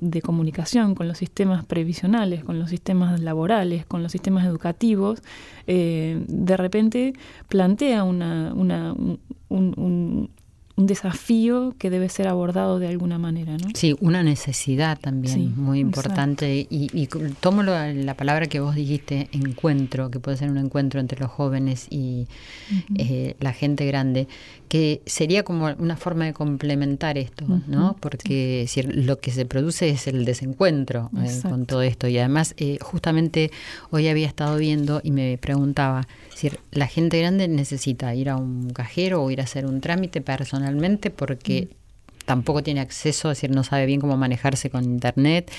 de 0.00 0.22
comunicación, 0.22 0.94
con 0.94 1.06
los 1.06 1.18
sistemas 1.18 1.66
previsionales, 1.66 2.44
con 2.44 2.58
los 2.58 2.70
sistemas 2.70 3.20
laborales, 3.20 3.84
con 3.84 4.02
los 4.02 4.12
sistemas 4.12 4.46
educativos, 4.46 5.22
de 5.66 6.56
repente 6.56 7.12
plantea 7.48 8.02
una, 8.02 8.52
una, 8.54 8.92
un, 8.92 9.18
un 9.48 10.30
desafío 10.86 11.74
que 11.78 11.90
debe 11.90 12.08
ser 12.08 12.28
abordado 12.28 12.78
de 12.78 12.88
alguna 12.88 13.18
manera. 13.18 13.56
¿no? 13.56 13.68
Sí, 13.74 13.96
una 14.00 14.22
necesidad 14.22 14.98
también 14.98 15.54
muy 15.56 15.80
importante. 15.80 16.66
Y, 16.68 16.90
y, 16.92 17.06
tomo 17.40 17.62
la 17.62 18.14
palabra 18.14 18.46
que 18.46 18.60
vos 18.60 18.74
dijiste, 18.74 19.28
encuentro, 19.32 20.10
que 20.10 20.20
puede 20.20 20.36
ser 20.36 20.50
un 20.50 20.58
encuentro 20.58 21.00
entre 21.00 21.20
los 21.20 21.30
jóvenes 21.30 21.86
y 21.90 22.26
eh, 22.94 23.36
la 23.40 23.52
gente 23.52 23.86
grande, 23.86 24.28
que 24.68 25.02
sería 25.06 25.42
como 25.42 25.74
una 25.78 25.96
forma 25.96 26.26
de 26.26 26.32
complementar 26.32 27.18
esto, 27.18 27.44
¿no? 27.66 27.96
Porque 28.00 28.68
lo 28.86 29.18
que 29.18 29.30
se 29.32 29.44
produce 29.46 29.90
es 29.90 30.06
el 30.06 30.24
desencuentro 30.24 31.10
eh, 31.22 31.40
con 31.42 31.66
todo 31.66 31.82
esto. 31.82 32.08
Y 32.08 32.18
además, 32.18 32.54
eh, 32.56 32.78
justamente 32.80 33.50
hoy 33.90 34.08
había 34.08 34.26
estado 34.26 34.56
viendo 34.56 35.00
y 35.02 35.10
me 35.10 35.38
preguntaba, 35.38 36.06
si 36.40 36.50
la 36.70 36.86
gente 36.86 37.18
grande 37.18 37.48
necesita 37.48 38.14
ir 38.14 38.30
a 38.30 38.36
un 38.36 38.70
cajero 38.70 39.22
o 39.22 39.30
ir 39.30 39.40
a 39.40 39.44
hacer 39.44 39.66
un 39.66 39.80
trámite 39.80 40.20
personalmente 40.20 41.10
porque 41.10 41.68
mm 41.70 41.80
tampoco 42.30 42.62
tiene 42.62 42.78
acceso, 42.78 43.30
es 43.32 43.38
decir, 43.38 43.50
no 43.50 43.64
sabe 43.64 43.86
bien 43.86 44.00
cómo 44.00 44.16
manejarse 44.16 44.70
con 44.70 44.84
Internet. 44.84 45.50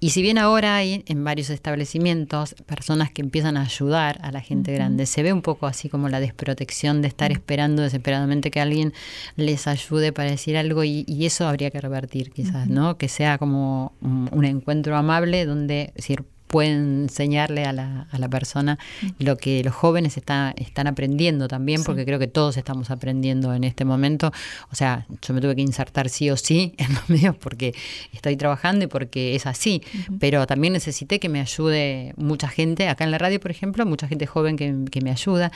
Y 0.00 0.10
si 0.10 0.22
bien 0.22 0.38
ahora 0.38 0.74
hay 0.74 1.04
en 1.06 1.22
varios 1.22 1.50
establecimientos 1.50 2.54
personas 2.66 3.12
que 3.12 3.22
empiezan 3.22 3.56
a 3.56 3.62
ayudar 3.62 4.18
a 4.22 4.32
la 4.32 4.40
gente 4.40 4.72
grande, 4.72 5.06
se 5.06 5.22
ve 5.22 5.32
un 5.32 5.40
poco 5.40 5.68
así 5.68 5.88
como 5.88 6.08
la 6.08 6.18
desprotección 6.18 7.00
de 7.00 7.06
estar 7.06 7.30
esperando 7.30 7.82
desesperadamente 7.82 8.50
que 8.50 8.60
alguien 8.60 8.92
les 9.36 9.68
ayude 9.68 10.12
para 10.12 10.28
decir 10.28 10.56
algo 10.56 10.82
y, 10.82 11.04
eso 11.26 11.46
habría 11.46 11.70
que 11.70 11.80
revertir 11.80 12.32
quizás, 12.32 12.68
¿no? 12.68 12.98
Que 12.98 13.08
sea 13.08 13.38
como 13.38 13.92
un, 14.00 14.44
encuentro 14.44 14.96
amable 14.96 15.44
donde, 15.44 15.92
decir, 15.94 16.24
pueden 16.46 17.02
enseñarle 17.02 17.64
a 17.64 17.72
la, 17.72 18.06
a 18.10 18.18
la 18.18 18.28
persona 18.28 18.78
lo 19.18 19.36
que 19.36 19.62
los 19.64 19.74
jóvenes 19.74 20.16
está, 20.16 20.54
están 20.56 20.86
aprendiendo 20.86 21.48
también, 21.48 21.82
porque 21.84 22.04
creo 22.04 22.18
que 22.18 22.26
todos 22.26 22.56
estamos 22.56 22.90
aprendiendo 22.90 23.54
en 23.54 23.64
este 23.64 23.84
momento. 23.84 24.32
O 24.70 24.74
sea, 24.74 25.06
yo 25.22 25.34
me 25.34 25.40
tuve 25.40 25.56
que 25.56 25.62
insertar 25.62 26.08
sí 26.08 26.30
o 26.30 26.36
sí 26.36 26.74
en 26.78 26.94
los 26.94 27.08
medios 27.08 27.36
porque 27.36 27.74
estoy 28.12 28.36
trabajando 28.36 28.84
y 28.84 28.88
porque 28.88 29.34
es 29.34 29.46
así, 29.46 29.82
pero 30.18 30.46
también 30.46 30.72
necesité 30.72 31.18
que 31.18 31.28
me 31.28 31.40
ayude 31.40 32.14
mucha 32.16 32.48
gente, 32.48 32.88
acá 32.88 33.04
en 33.04 33.10
la 33.10 33.18
radio, 33.18 33.40
por 33.40 33.50
ejemplo, 33.50 33.84
mucha 33.86 34.08
gente 34.08 34.26
joven 34.26 34.56
que, 34.56 35.00
me 35.02 35.10
ayuda. 35.10 35.52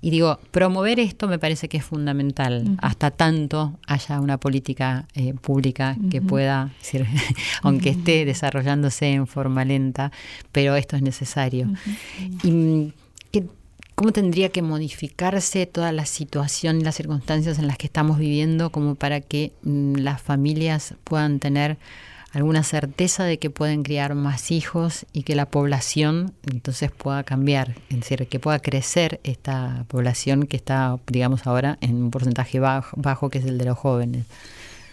Y 0.00 0.10
digo, 0.10 0.38
promover 0.52 1.00
esto 1.00 1.26
me 1.26 1.38
parece 1.38 1.68
que 1.68 1.78
es 1.78 1.84
fundamental, 1.84 2.76
hasta 2.80 3.10
tanto 3.10 3.78
haya 3.86 4.20
una 4.20 4.38
política 4.38 5.08
eh, 5.14 5.34
pública 5.34 5.96
que 6.10 6.22
pueda, 6.22 6.70
decir, 6.78 7.06
aunque 7.62 7.90
esté 7.90 8.24
desarrollándose 8.24 9.12
en 9.12 9.26
forma 9.26 9.64
lenta, 9.64 10.12
pero 10.52 10.76
esto 10.76 10.96
es 10.96 11.02
necesario. 11.02 11.70
¿Y 12.42 12.50
mm, 12.50 12.92
cómo 13.94 14.12
tendría 14.12 14.48
que 14.48 14.62
modificarse 14.62 15.66
toda 15.66 15.92
la 15.92 16.06
situación 16.06 16.80
y 16.80 16.84
las 16.84 16.96
circunstancias 16.96 17.58
en 17.58 17.66
las 17.66 17.78
que 17.78 17.86
estamos 17.86 18.18
viviendo 18.18 18.70
como 18.70 18.94
para 18.94 19.20
que 19.20 19.52
mm, 19.62 19.96
las 19.96 20.20
familias 20.20 20.94
puedan 21.04 21.38
tener 21.38 21.78
alguna 22.32 22.64
certeza 22.64 23.24
de 23.24 23.38
que 23.38 23.50
pueden 23.50 23.84
criar 23.84 24.16
más 24.16 24.50
hijos 24.50 25.06
y 25.12 25.22
que 25.22 25.36
la 25.36 25.46
población 25.46 26.34
entonces 26.50 26.90
pueda 26.90 27.22
cambiar, 27.22 27.76
es 27.90 28.00
decir, 28.00 28.26
que 28.26 28.40
pueda 28.40 28.58
crecer 28.58 29.20
esta 29.22 29.84
población 29.86 30.46
que 30.46 30.56
está, 30.56 30.98
digamos, 31.06 31.46
ahora 31.46 31.78
en 31.80 31.94
un 31.94 32.10
porcentaje 32.10 32.58
bajo, 32.58 32.96
bajo 33.00 33.30
que 33.30 33.38
es 33.38 33.44
el 33.44 33.56
de 33.56 33.66
los 33.66 33.78
jóvenes. 33.78 34.26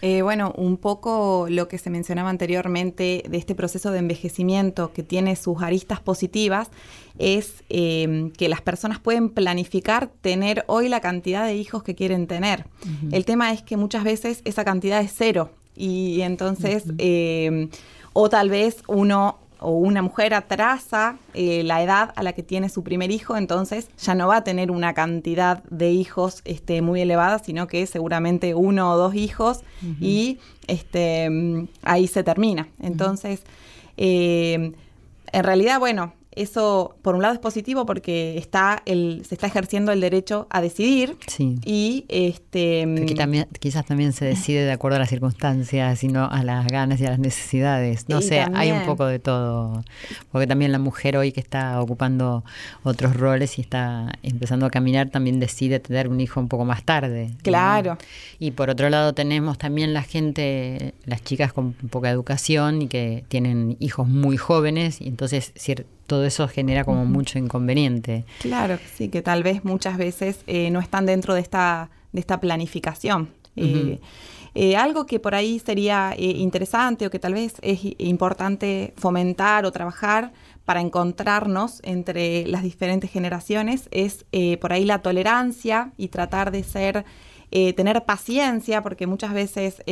Eh, 0.04 0.22
bueno, 0.22 0.52
un 0.56 0.78
poco 0.78 1.46
lo 1.48 1.68
que 1.68 1.78
se 1.78 1.88
mencionaba 1.88 2.28
anteriormente 2.28 3.22
de 3.28 3.38
este 3.38 3.54
proceso 3.54 3.92
de 3.92 4.00
envejecimiento 4.00 4.92
que 4.92 5.04
tiene 5.04 5.36
sus 5.36 5.62
aristas 5.62 6.00
positivas 6.00 6.70
es 7.18 7.62
eh, 7.68 8.32
que 8.36 8.48
las 8.48 8.60
personas 8.60 8.98
pueden 8.98 9.28
planificar 9.28 10.10
tener 10.20 10.64
hoy 10.66 10.88
la 10.88 11.00
cantidad 11.00 11.46
de 11.46 11.54
hijos 11.54 11.84
que 11.84 11.94
quieren 11.94 12.26
tener. 12.26 12.66
El 13.12 13.24
tema 13.24 13.52
es 13.52 13.62
que 13.62 13.76
muchas 13.76 14.02
veces 14.02 14.42
esa 14.44 14.64
cantidad 14.64 15.00
es 15.00 15.12
cero 15.16 15.50
y 15.76 16.20
entonces, 16.22 16.84
eh, 16.98 17.68
o 18.12 18.28
tal 18.28 18.50
vez 18.50 18.82
uno 18.88 19.38
o 19.62 19.70
una 19.70 20.02
mujer 20.02 20.34
atrasa 20.34 21.16
eh, 21.34 21.62
la 21.62 21.82
edad 21.82 22.12
a 22.16 22.22
la 22.22 22.32
que 22.32 22.42
tiene 22.42 22.68
su 22.68 22.82
primer 22.82 23.10
hijo, 23.10 23.36
entonces 23.36 23.88
ya 23.98 24.14
no 24.14 24.28
va 24.28 24.36
a 24.38 24.44
tener 24.44 24.70
una 24.70 24.94
cantidad 24.94 25.62
de 25.64 25.90
hijos 25.90 26.42
este, 26.44 26.82
muy 26.82 27.00
elevada, 27.00 27.38
sino 27.38 27.66
que 27.66 27.86
seguramente 27.86 28.54
uno 28.54 28.92
o 28.92 28.96
dos 28.96 29.14
hijos 29.14 29.60
y 30.00 30.38
este, 30.66 31.28
mm, 31.30 31.68
ahí 31.82 32.06
se 32.06 32.22
termina. 32.22 32.68
Entonces, 32.80 33.42
eh, 33.96 34.72
en 35.32 35.44
realidad, 35.44 35.78
bueno, 35.78 36.12
eso 36.36 36.96
por 37.02 37.14
un 37.14 37.22
lado 37.22 37.34
es 37.34 37.40
positivo 37.40 37.86
porque 37.86 38.38
está 38.38 38.82
el, 38.86 39.24
se 39.26 39.34
está 39.34 39.46
ejerciendo 39.46 39.92
el 39.92 40.00
derecho 40.00 40.46
a 40.50 40.60
decidir 40.60 41.16
sí. 41.26 41.58
y 41.64 42.04
este 42.08 42.86
también 43.16 43.46
quizás 43.58 43.84
también 43.84 44.12
se 44.12 44.24
decide 44.24 44.64
de 44.64 44.72
acuerdo 44.72 44.96
a 44.96 45.00
las 45.00 45.10
circunstancias 45.10 46.02
y 46.02 46.08
no 46.08 46.26
a 46.26 46.42
las 46.42 46.66
ganas 46.66 47.00
y 47.00 47.06
a 47.06 47.10
las 47.10 47.18
necesidades. 47.18 48.08
No 48.08 48.20
sé 48.20 48.40
hay 48.54 48.72
un 48.72 48.84
poco 48.84 49.06
de 49.06 49.18
todo. 49.18 49.84
Porque 50.30 50.46
también 50.46 50.72
la 50.72 50.78
mujer 50.78 51.16
hoy 51.16 51.32
que 51.32 51.40
está 51.40 51.80
ocupando 51.80 52.44
otros 52.82 53.16
roles 53.16 53.58
y 53.58 53.60
está 53.60 54.12
empezando 54.22 54.66
a 54.66 54.70
caminar 54.70 55.10
también 55.10 55.40
decide 55.40 55.80
tener 55.80 56.08
un 56.08 56.20
hijo 56.20 56.40
un 56.40 56.48
poco 56.48 56.64
más 56.64 56.82
tarde 56.84 57.30
claro. 57.42 57.98
Y 58.38 58.52
por 58.52 58.70
otro 58.70 58.88
lado 58.90 59.12
tenemos 59.12 59.58
también 59.58 59.94
la 59.94 60.02
gente 60.02 60.94
las 61.04 61.22
chicas 61.22 61.52
con 61.52 61.72
poca 61.72 62.10
educación 62.10 62.82
y 62.82 62.88
que 62.88 63.24
tienen 63.28 63.76
hijos 63.80 64.08
muy 64.08 64.36
jóvenes 64.36 65.00
y 65.00 65.08
entonces 65.08 65.52
todo 66.12 66.26
eso 66.26 66.46
genera 66.46 66.84
como 66.84 67.06
mucho 67.06 67.38
inconveniente. 67.38 68.26
Claro, 68.40 68.78
sí, 68.96 69.08
que 69.08 69.22
tal 69.22 69.42
vez 69.42 69.64
muchas 69.64 69.96
veces 69.96 70.40
eh, 70.46 70.70
no 70.70 70.78
están 70.78 71.06
dentro 71.06 71.32
de 71.32 71.40
esta, 71.40 71.88
de 72.12 72.20
esta 72.20 72.38
planificación. 72.38 73.30
Eh, 73.56 73.98
eh, 74.54 74.76
algo 74.76 75.06
que 75.06 75.18
por 75.20 75.34
ahí 75.34 75.58
sería 75.58 76.14
interesante 76.18 77.06
o 77.06 77.10
que 77.10 77.18
tal 77.18 77.32
vez 77.32 77.54
es 77.62 77.80
importante 77.96 78.92
fomentar 78.98 79.64
o 79.64 79.72
trabajar 79.72 80.32
para 80.66 80.82
encontrarnos 80.82 81.80
entre 81.82 82.46
las 82.46 82.62
diferentes 82.62 83.10
generaciones 83.10 83.88
es 83.90 84.26
por 84.60 84.74
ahí 84.74 84.84
la 84.84 84.98
tolerancia 84.98 85.92
y 85.96 86.08
tratar 86.08 86.50
de 86.50 86.62
ser, 86.62 87.06
tener 87.50 88.04
paciencia, 88.04 88.82
porque 88.82 89.06
muchas 89.06 89.32
veces, 89.32 89.82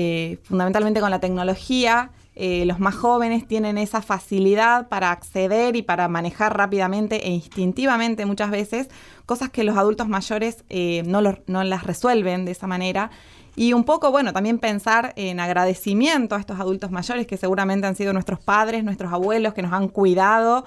fundamentalmente 0.43 1.01
con 1.01 1.11
la 1.11 1.21
tecnología, 1.21 2.11
eh, 2.37 2.65
los 2.65 2.79
más 2.79 2.95
jóvenes 2.95 3.47
tienen 3.47 3.77
esa 3.77 4.03
facilidad 4.03 4.89
para 4.89 5.11
acceder 5.11 5.77
y 5.77 5.83
para 5.83 6.09
manejar 6.09 6.57
rápidamente 6.57 7.27
e 7.27 7.31
instintivamente 7.31 8.25
muchas 8.25 8.51
veces 8.51 8.89
cosas 9.27 9.51
que 9.51 9.65
los 9.65 9.77
adultos 9.77 10.09
mayores 10.09 10.65
eh, 10.69 11.03
no, 11.07 11.21
no 11.47 11.65
las 11.65 11.85
resuelven 11.85 12.45
de 12.45 12.53
esa 12.53 12.67
manera. 12.67 13.11
Y 13.57 13.73
un 13.73 13.85
poco, 13.85 14.11
bueno, 14.11 14.33
también 14.33 14.59
pensar 14.59 15.13
en 15.17 15.41
agradecimiento 15.41 16.37
a 16.37 16.41
estos 16.41 16.61
adultos 16.61 16.91
mayores 16.91 17.27
que 17.27 17.37
seguramente 17.37 17.87
han 17.87 17.97
sido 17.97 18.13
nuestros 18.13 18.41
padres, 18.41 18.85
nuestros 18.85 19.13
abuelos, 19.13 19.53
que 19.53 19.63
nos 19.63 19.73
han 19.73 19.89
cuidado 19.89 20.65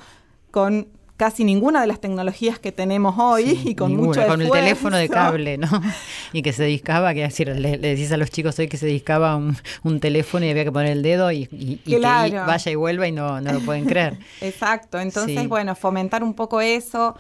con 0.52 0.88
casi 1.18 1.44
ninguna 1.44 1.82
de 1.82 1.88
las 1.88 2.00
tecnologías 2.00 2.60
que 2.60 2.72
tenemos 2.72 3.16
hoy 3.18 3.60
y 3.66 3.76
con 3.76 3.96
mucho 3.96 4.22
esfuerzo. 4.22 4.32
Con 4.32 4.42
el 4.42 4.52
teléfono 4.52 4.98
de 4.98 5.10
cable, 5.10 5.58
¿no? 5.58 5.70
Y 6.34 6.42
que 6.42 6.54
se 6.54 6.64
discaba, 6.66 7.14
que 7.14 7.22
decir, 7.22 7.48
le, 7.48 7.78
decís 7.78 8.12
a 8.12 8.18
los 8.18 8.32
chicos 8.32 8.58
hoy 8.58 8.68
que 8.68 8.78
se 8.78 8.88
discaba 8.88 9.36
un, 9.36 10.00
teléfono 10.00 10.46
y 10.46 10.50
había 10.50 10.64
que 10.64 10.72
poner 10.72 10.92
el 10.92 11.04
dedo 11.04 11.32
y, 11.32 11.46
que 11.86 12.00
vaya 12.00 12.72
y 12.72 12.76
vuelva 12.76 13.08
y 13.08 13.12
no, 13.12 13.40
no 13.40 13.54
lo 13.54 13.60
pueden 13.60 13.86
creer. 13.86 14.18
Exacto, 14.42 15.00
entonces, 15.00 15.48
bueno, 15.48 15.76
fomentar 15.76 16.24
un 16.24 16.34
poco 16.34 16.62
eso. 16.62 17.16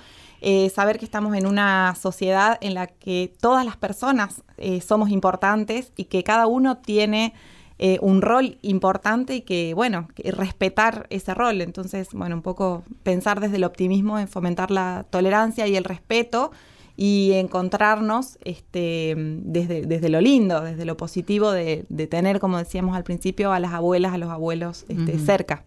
Eh, 0.46 0.70
saber 0.72 1.00
que 1.00 1.06
estamos 1.06 1.38
en 1.38 1.46
una 1.46 1.96
sociedad 1.96 2.58
en 2.60 2.74
la 2.74 2.88
que 2.88 3.34
todas 3.40 3.64
las 3.64 3.78
personas 3.78 4.44
eh, 4.58 4.82
somos 4.82 5.10
importantes 5.10 5.94
y 5.96 6.06
que 6.06 6.24
cada 6.26 6.48
uno 6.48 6.80
tiene 6.80 7.34
eh, 7.80 7.98
un 8.02 8.22
rol 8.22 8.58
importante 8.62 9.36
y 9.36 9.42
que, 9.42 9.74
bueno, 9.74 10.08
respetar 10.24 11.08
ese 11.10 11.34
rol. 11.34 11.62
Entonces, 11.62 12.10
bueno, 12.14 12.36
un 12.36 12.42
poco 12.42 12.84
pensar 13.04 13.40
desde 13.40 13.58
el 13.58 13.64
optimismo 13.64 14.20
en 14.20 14.28
fomentar 14.28 14.72
la 14.72 15.06
tolerancia 15.10 15.68
y 15.68 15.76
el 15.76 15.84
respeto 15.84 16.52
y 16.96 17.32
encontrarnos 17.34 18.38
este, 18.44 19.16
desde, 19.18 19.82
desde 19.82 20.10
lo 20.10 20.22
lindo, 20.22 20.62
desde 20.62 20.86
lo 20.86 20.96
positivo 20.96 21.52
de, 21.52 21.86
tener, 22.10 22.40
como 22.40 22.58
decíamos 22.58 22.96
al 22.96 23.04
principio, 23.04 23.52
a 23.52 23.60
las 23.60 23.74
abuelas, 23.74 24.14
a 24.14 24.18
los 24.18 24.30
abuelos 24.30 24.86
este, 24.88 25.18
cerca. 25.18 25.64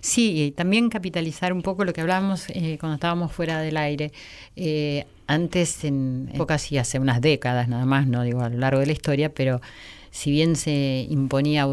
Sí, 0.00 0.42
y 0.42 0.50
también 0.52 0.88
capitalizar 0.88 1.52
un 1.52 1.62
poco 1.62 1.84
lo 1.84 1.92
que 1.92 2.00
hablábamos 2.00 2.48
eh, 2.50 2.78
cuando 2.78 2.94
estábamos 2.94 3.32
fuera 3.32 3.60
del 3.60 3.76
aire. 3.76 4.12
Eh, 4.56 5.04
antes, 5.26 5.84
en 5.84 6.30
épocas 6.32 6.72
y 6.72 6.78
hace 6.78 6.98
unas 6.98 7.20
décadas 7.20 7.68
nada 7.68 7.84
más, 7.84 8.06
no 8.06 8.22
digo 8.22 8.40
a 8.40 8.48
lo 8.48 8.58
largo 8.58 8.80
de 8.80 8.86
la 8.86 8.92
historia, 8.92 9.34
pero 9.34 9.60
si 10.18 10.32
bien 10.32 10.56
se 10.56 11.06
imponía 11.08 11.64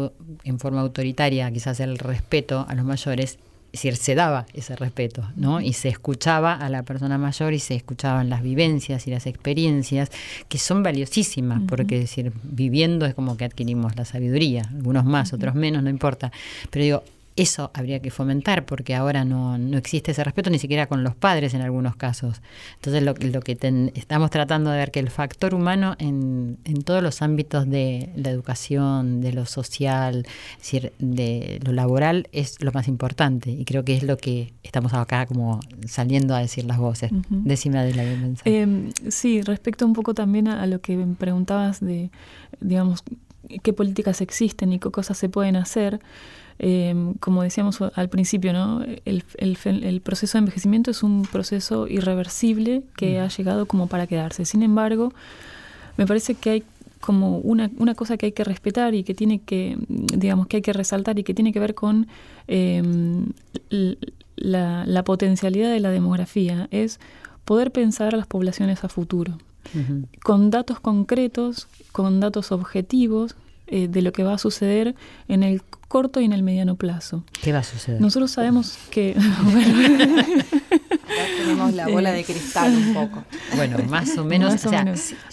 en 0.44 0.60
forma 0.60 0.80
autoritaria 0.82 1.50
quizás 1.50 1.80
el 1.80 1.98
respeto 1.98 2.64
a 2.68 2.76
los 2.76 2.84
mayores, 2.84 3.40
es 3.72 3.72
decir, 3.72 3.96
se 3.96 4.14
daba 4.14 4.46
ese 4.54 4.76
respeto, 4.76 5.28
¿no? 5.34 5.60
Y 5.60 5.72
se 5.72 5.88
escuchaba 5.88 6.54
a 6.54 6.70
la 6.70 6.84
persona 6.84 7.18
mayor 7.18 7.54
y 7.54 7.58
se 7.58 7.74
escuchaban 7.74 8.30
las 8.30 8.44
vivencias 8.44 9.08
y 9.08 9.10
las 9.10 9.26
experiencias 9.26 10.12
que 10.48 10.58
son 10.58 10.84
valiosísimas, 10.84 11.60
porque 11.66 11.98
decir, 11.98 12.32
viviendo 12.44 13.04
es 13.04 13.14
como 13.14 13.36
que 13.36 13.46
adquirimos 13.46 13.96
la 13.96 14.04
sabiduría, 14.04 14.62
algunos 14.72 15.04
más, 15.04 15.32
otros 15.32 15.56
menos, 15.56 15.82
no 15.82 15.90
importa. 15.90 16.30
Pero 16.70 16.84
digo, 16.84 17.02
eso 17.36 17.70
habría 17.74 18.00
que 18.00 18.10
fomentar 18.10 18.64
porque 18.64 18.94
ahora 18.94 19.24
no, 19.24 19.58
no, 19.58 19.76
existe 19.76 20.12
ese 20.12 20.24
respeto 20.24 20.48
ni 20.50 20.58
siquiera 20.58 20.86
con 20.86 21.04
los 21.04 21.14
padres 21.14 21.52
en 21.52 21.60
algunos 21.60 21.94
casos. 21.94 22.40
Entonces 22.76 23.02
lo, 23.02 23.14
lo 23.14 23.40
que 23.40 23.58
estamos 23.94 24.30
tratando 24.30 24.70
de 24.70 24.78
ver 24.78 24.90
que 24.90 25.00
el 25.00 25.10
factor 25.10 25.54
humano 25.54 25.96
en, 25.98 26.58
en, 26.64 26.82
todos 26.82 27.02
los 27.02 27.20
ámbitos 27.20 27.68
de 27.68 28.10
la 28.16 28.30
educación, 28.30 29.20
de 29.20 29.32
lo 29.32 29.44
social, 29.44 30.26
es 30.52 30.58
decir, 30.58 30.92
de 30.98 31.60
lo 31.62 31.72
laboral 31.72 32.28
es 32.32 32.62
lo 32.62 32.72
más 32.72 32.88
importante 32.88 33.50
y 33.50 33.64
creo 33.64 33.84
que 33.84 33.96
es 33.96 34.02
lo 34.02 34.16
que 34.16 34.54
estamos 34.62 34.94
acá 34.94 35.26
como 35.26 35.60
saliendo 35.86 36.34
a 36.34 36.38
decir 36.38 36.64
las 36.64 36.78
voces. 36.78 37.10
Decime 37.28 37.84
de 37.84 37.94
la 37.94 38.04
eh, 38.44 38.90
sí, 39.08 39.42
respecto 39.42 39.84
un 39.84 39.92
poco 39.92 40.14
también 40.14 40.48
a, 40.48 40.62
a 40.62 40.66
lo 40.66 40.80
que 40.80 40.96
me 40.96 41.14
preguntabas 41.14 41.80
de, 41.80 42.10
digamos, 42.60 43.04
qué 43.62 43.72
políticas 43.72 44.20
existen 44.20 44.72
y 44.72 44.78
qué 44.78 44.90
cosas 44.90 45.18
se 45.18 45.28
pueden 45.28 45.56
hacer. 45.56 46.00
Em, 46.58 47.14
como 47.14 47.42
decíamos 47.42 47.78
al 47.82 48.08
principio, 48.08 48.52
¿no? 48.54 48.82
El, 49.04 49.24
el, 49.36 50.00
proceso 50.00 50.38
de 50.38 50.40
envejecimiento 50.40 50.90
es 50.90 51.02
un 51.02 51.22
proceso 51.30 51.86
irreversible 51.86 52.82
que 52.96 53.18
mm. 53.18 53.22
ha 53.22 53.28
llegado 53.28 53.66
como 53.66 53.88
para 53.88 54.06
quedarse. 54.06 54.46
Sin 54.46 54.62
embargo, 54.62 55.12
me 55.98 56.06
parece 56.06 56.34
que 56.34 56.50
hay 56.50 56.62
como 57.00 57.38
una, 57.38 57.70
una, 57.76 57.94
cosa 57.94 58.16
que 58.16 58.26
hay 58.26 58.32
que 58.32 58.42
respetar 58.42 58.94
y 58.94 59.04
que 59.04 59.14
tiene 59.14 59.40
que, 59.40 59.76
digamos, 59.88 60.46
que 60.46 60.56
hay 60.56 60.62
que 60.62 60.72
resaltar 60.72 61.18
y 61.18 61.24
que 61.24 61.34
tiene 61.34 61.52
que 61.52 61.60
ver 61.60 61.74
con 61.74 62.08
la, 64.36 64.86
la, 64.86 65.04
potencialidad 65.04 65.70
de 65.70 65.80
la 65.80 65.90
demografía, 65.90 66.68
es 66.70 67.00
poder 67.44 67.70
pensar 67.70 68.14
a 68.14 68.16
las 68.16 68.26
poblaciones 68.26 68.82
a 68.82 68.88
futuro, 68.88 69.38
con 70.22 70.50
datos 70.50 70.80
concretos, 70.80 71.68
con 71.92 72.18
datos 72.18 72.50
objetivos 72.50 73.36
eh, 73.68 73.88
de 73.88 74.02
lo 74.02 74.12
que 74.12 74.22
va 74.22 74.34
a 74.34 74.38
suceder 74.38 74.94
en 75.28 75.42
el 75.42 75.62
corto 75.88 76.20
y 76.20 76.24
en 76.24 76.32
el 76.32 76.42
mediano 76.42 76.76
plazo. 76.76 77.24
¿Qué 77.42 77.52
va 77.52 77.60
a 77.60 77.64
suceder? 77.64 78.00
Nosotros 78.00 78.30
sabemos 78.30 78.78
que... 78.90 79.16
tenemos 81.38 81.74
la 81.74 81.88
bola 81.88 82.12
de 82.12 82.24
cristal 82.24 82.74
un 82.74 82.94
poco. 82.94 83.24
Bueno, 83.54 83.78
más 83.88 84.16
o 84.18 84.24
menos. 84.24 84.64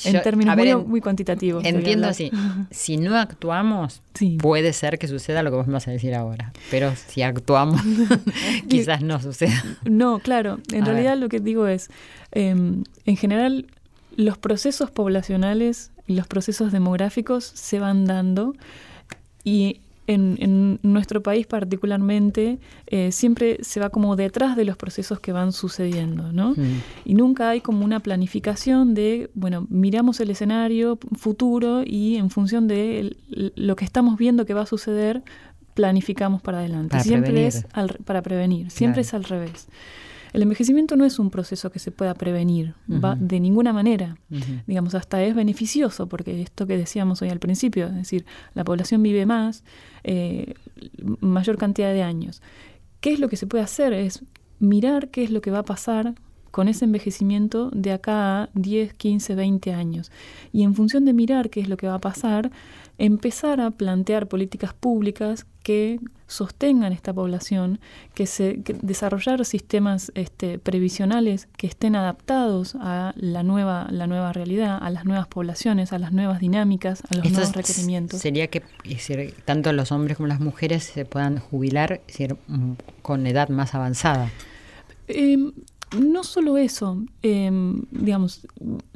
en 0.06 0.22
términos 0.22 0.56
muy, 0.56 0.76
muy, 0.76 1.02
cuantitativos. 1.02 1.66
Entiendo 1.66 2.08
así. 2.08 2.32
Si 2.72 2.98
no 2.98 3.18
actuamos, 3.18 4.02
puede 4.40 4.74
ser 4.74 5.00
que 5.00 5.08
suceda 5.08 5.44
lo 5.44 5.52
que 5.52 5.58
vos 5.58 5.68
me 5.68 5.74
vas 5.74 5.88
a 5.88 5.92
decir 5.92 6.16
ahora. 6.16 6.54
Pero 6.72 6.94
si 6.96 7.22
actuamos, 7.22 7.82
quizás 8.68 9.02
no 9.02 9.20
suceda. 9.22 9.64
No, 9.86 10.20
claro. 10.20 10.60
En 10.72 10.86
realidad 10.86 11.18
lo 11.18 11.30
que 11.30 11.40
digo 11.40 11.68
es, 11.68 11.90
em, 12.32 12.84
en 13.06 13.18
general, 13.18 13.68
los 14.16 14.38
procesos 14.38 14.92
poblacionales 14.92 15.92
los 16.08 16.28
procesos 16.28 16.72
demográficos 16.72 17.44
se 17.44 17.80
van 17.80 18.06
dando 18.06 18.54
y 19.44 19.82
en, 20.08 20.80
nuestro 20.84 21.24
país 21.24 21.48
particularmente 21.48 22.60
eh, 22.88 23.12
siempre 23.12 23.58
se 23.62 23.80
va 23.80 23.90
como 23.90 24.16
detrás 24.16 24.56
de 24.58 24.66
los 24.66 24.76
procesos 24.76 25.20
que 25.20 25.32
van 25.32 25.54
sucediendo, 25.54 26.34
¿no? 26.34 26.56
Y 27.06 27.14
nunca 27.14 27.50
hay 27.50 27.62
como 27.62 27.86
una 27.86 28.02
planificación 28.02 28.94
de, 28.94 29.30
bueno, 29.34 29.66
miramos 29.70 30.20
el 30.20 30.30
escenario 30.30 31.00
futuro 31.18 31.84
y 31.86 32.18
en 32.18 32.30
función 32.30 32.68
de 32.68 33.16
lo 33.56 33.76
que 33.76 33.86
estamos 33.86 34.18
viendo 34.18 34.46
que 34.46 34.54
va 34.54 34.64
a 34.64 34.66
suceder, 34.66 35.24
planificamos 35.74 36.42
para 36.42 36.60
adelante. 36.60 37.00
siempre 37.00 37.48
es 37.48 37.66
para 38.06 38.22
prevenir, 38.22 38.72
siempre 38.72 39.02
es 39.02 39.14
al 39.14 39.24
revés. 39.24 39.68
El 40.34 40.42
envejecimiento 40.42 40.96
no 40.96 41.06
es 41.06 41.20
un 41.20 41.30
proceso 41.30 41.72
que 41.72 41.78
se 41.78 41.92
pueda 41.92 42.16
prevenir, 42.16 42.74
va 42.90 43.16
de 43.16 43.40
ninguna 43.40 43.72
manera. 43.72 44.18
Digamos, 44.66 44.96
hasta 44.96 45.24
es 45.24 45.36
beneficioso, 45.36 46.08
porque 46.08 46.42
esto 46.42 46.66
que 46.66 46.76
decíamos 46.76 47.22
hoy 47.22 47.30
al 47.30 47.40
principio, 47.40 47.86
es 47.86 47.96
decir, 47.96 48.26
la 48.56 48.64
población 48.64 49.04
vive 49.04 49.28
más, 49.28 49.64
eh, 50.04 50.56
mayor 51.20 51.58
cantidad 51.58 51.94
de 51.94 52.02
años. 52.02 52.42
¿Qué 53.00 53.14
es 53.14 53.20
lo 53.20 53.30
que 53.30 53.38
se 53.38 53.46
puede 53.46 53.64
hacer? 53.64 53.94
Es 53.94 54.24
mirar 54.60 55.10
qué 55.10 55.24
es 55.24 55.30
lo 55.30 55.42
que 55.42 55.52
va 55.52 55.60
a 55.60 55.66
pasar 55.66 56.16
con 56.54 56.68
ese 56.68 56.86
envejecimiento 56.86 57.70
de 57.72 57.92
acá 57.92 58.44
a 58.44 58.50
10, 58.54 58.94
15, 58.94 59.36
20 59.36 59.74
años. 59.74 60.12
Y 60.52 60.64
en 60.64 60.76
función 60.76 61.04
de 61.04 61.14
mirar 61.14 61.50
qué 61.50 61.60
es 61.62 61.68
lo 61.68 61.78
que 61.78 61.88
va 61.88 61.96
a 61.96 62.02
pasar, 62.02 62.52
empezar 62.98 63.60
a 63.62 63.72
plantear 63.72 64.28
políticas 64.28 64.74
públicas 64.74 65.46
que 65.64 66.00
sostengan 66.28 66.94
esta 66.94 67.14
población, 67.14 67.80
que 68.14 68.26
se 68.26 68.62
desarrollar 68.82 69.46
sistemas 69.46 70.12
este, 70.16 70.60
previsionales 70.60 71.48
que 71.58 71.68
estén 71.68 71.96
adaptados 71.96 72.76
a 72.80 73.14
la 73.16 73.44
nueva 73.44 73.88
la 73.92 74.08
nueva 74.08 74.34
realidad, 74.34 74.80
a 74.82 74.90
las 74.90 75.06
nuevas 75.06 75.28
poblaciones, 75.28 75.94
a 75.94 76.00
las 76.00 76.12
nuevas 76.12 76.40
dinámicas, 76.40 77.04
a 77.10 77.16
los 77.16 77.32
nuevos 77.32 77.54
requerimientos. 77.54 78.20
Sería 78.20 78.48
que 78.48 78.64
tanto 79.46 79.72
los 79.74 79.92
hombres 79.92 80.18
como 80.18 80.28
las 80.28 80.40
mujeres 80.40 80.84
se 80.84 81.06
puedan 81.06 81.40
jubilar 81.40 82.02
mm, 82.48 82.72
con 83.02 83.28
edad 83.28 83.50
más 83.50 83.76
avanzada. 83.76 84.30
Eh, 85.08 85.38
no 86.00 86.24
solo 86.24 86.58
eso, 86.58 87.04
em, 87.22 87.84
digamos, 87.92 88.48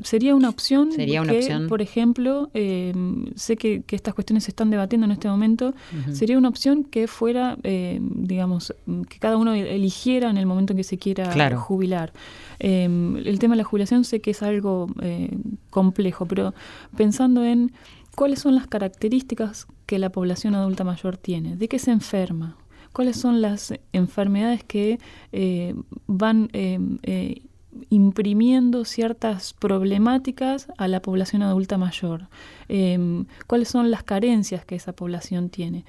sería 0.03 0.35
una 0.35 0.49
opción 0.49 0.91
¿Sería 0.91 1.21
una 1.21 1.31
que, 1.31 1.65
por 1.67 1.81
ejemplo, 1.81 2.49
em, 2.53 3.25
sé 3.35 3.57
que, 3.57 3.83
estas 3.89 4.13
cuestiones 4.13 4.45
se 4.45 4.51
están 4.51 4.69
debatiendo 4.69 5.05
en 5.05 5.11
este 5.11 5.27
momento, 5.27 5.73
sería 6.11 6.37
una 6.37 6.49
opción 6.49 6.83
que 6.83 7.07
fuera, 7.07 7.57
em, 7.63 8.09
digamos, 8.27 8.73
que 9.09 9.19
cada 9.19 9.37
uno 9.37 9.53
eligiera 9.53 10.29
en 10.29 10.37
el 10.37 10.45
momento 10.45 10.73
en 10.73 10.77
que 10.77 10.83
se 10.83 10.97
quiera 10.97 11.57
jubilar. 11.57 12.13
el 12.59 13.37
tema 13.39 13.53
de 13.53 13.57
la 13.57 13.63
jubilación 13.63 14.03
sé 14.03 14.19
que 14.19 14.31
es 14.31 14.41
algo 14.41 14.87
eh, 15.01 15.29
complejo, 15.69 16.25
pero 16.25 16.55
pensando 16.95 17.43
en 17.43 17.71
cuáles 18.15 18.39
son 18.39 18.55
las 18.55 18.67
características 18.67 19.67
que 19.85 19.99
la 19.99 20.09
población 20.09 20.55
adulta 20.55 20.83
mayor 20.83 21.17
tiene, 21.17 21.55
de 21.55 21.67
qué 21.67 21.77
se 21.77 21.91
enferma, 21.91 22.57
cuáles 22.97 23.17
son 23.17 23.43
las 23.43 23.75
enfermedades 23.93 24.63
que 24.63 24.97
eh, 25.31 25.75
van 26.07 26.49
eh, 26.53 26.79
eh, 27.03 27.43
imprimiendo 27.91 28.85
ciertas 28.85 29.53
problemáticas 29.53 30.67
a 30.79 30.87
la 30.87 30.99
población 30.99 31.43
adulta 31.43 31.77
mayor, 31.77 32.27
em, 32.69 33.27
cuáles 33.45 33.67
son 33.67 33.91
las 33.91 34.01
carencias 34.01 34.65
que 34.65 34.73
esa 34.73 34.93
población 34.93 35.49
tiene. 35.49 35.85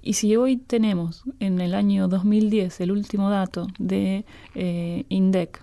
Y 0.00 0.14
si 0.14 0.36
hoy 0.36 0.56
tenemos 0.56 1.24
en 1.38 1.60
el 1.60 1.74
año 1.74 2.08
2010 2.08 2.80
el 2.80 2.92
último 2.92 3.28
dato 3.28 3.66
de 3.78 4.24
INDEC, 5.10 5.62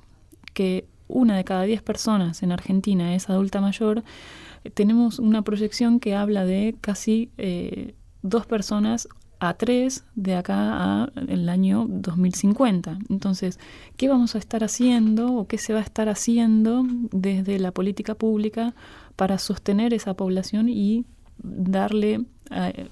que 0.53 0.85
una 1.07 1.35
de 1.35 1.45
cada 1.45 1.63
diez 1.63 1.81
personas 1.81 2.43
en 2.43 2.51
Argentina 2.51 3.15
es 3.15 3.27
adulta 3.27 3.59
mayor, 3.59 4.03
tenemos 4.75 5.17
una 5.17 5.41
proyección 5.41 5.99
que 5.99 6.13
habla 6.13 6.45
de 6.45 6.75
casi 6.79 7.31
dos 8.21 8.45
personas 8.45 9.07
a 9.39 9.53
3 9.53 10.03
de 10.15 10.35
acá 10.35 10.55
a 11.03 11.11
el 11.27 11.49
año 11.49 11.85
2050. 11.87 12.99
Entonces, 13.09 13.59
¿qué 13.97 14.07
vamos 14.07 14.35
a 14.35 14.37
estar 14.37 14.63
haciendo 14.63 15.33
o 15.33 15.47
qué 15.47 15.57
se 15.57 15.73
va 15.73 15.79
a 15.79 15.83
estar 15.83 16.09
haciendo 16.09 16.83
desde 17.11 17.59
la 17.59 17.71
política 17.71 18.15
pública 18.15 18.73
para 19.15 19.37
sostener 19.37 19.93
esa 19.93 20.13
población 20.13 20.69
y 20.69 21.05
darle 21.37 22.25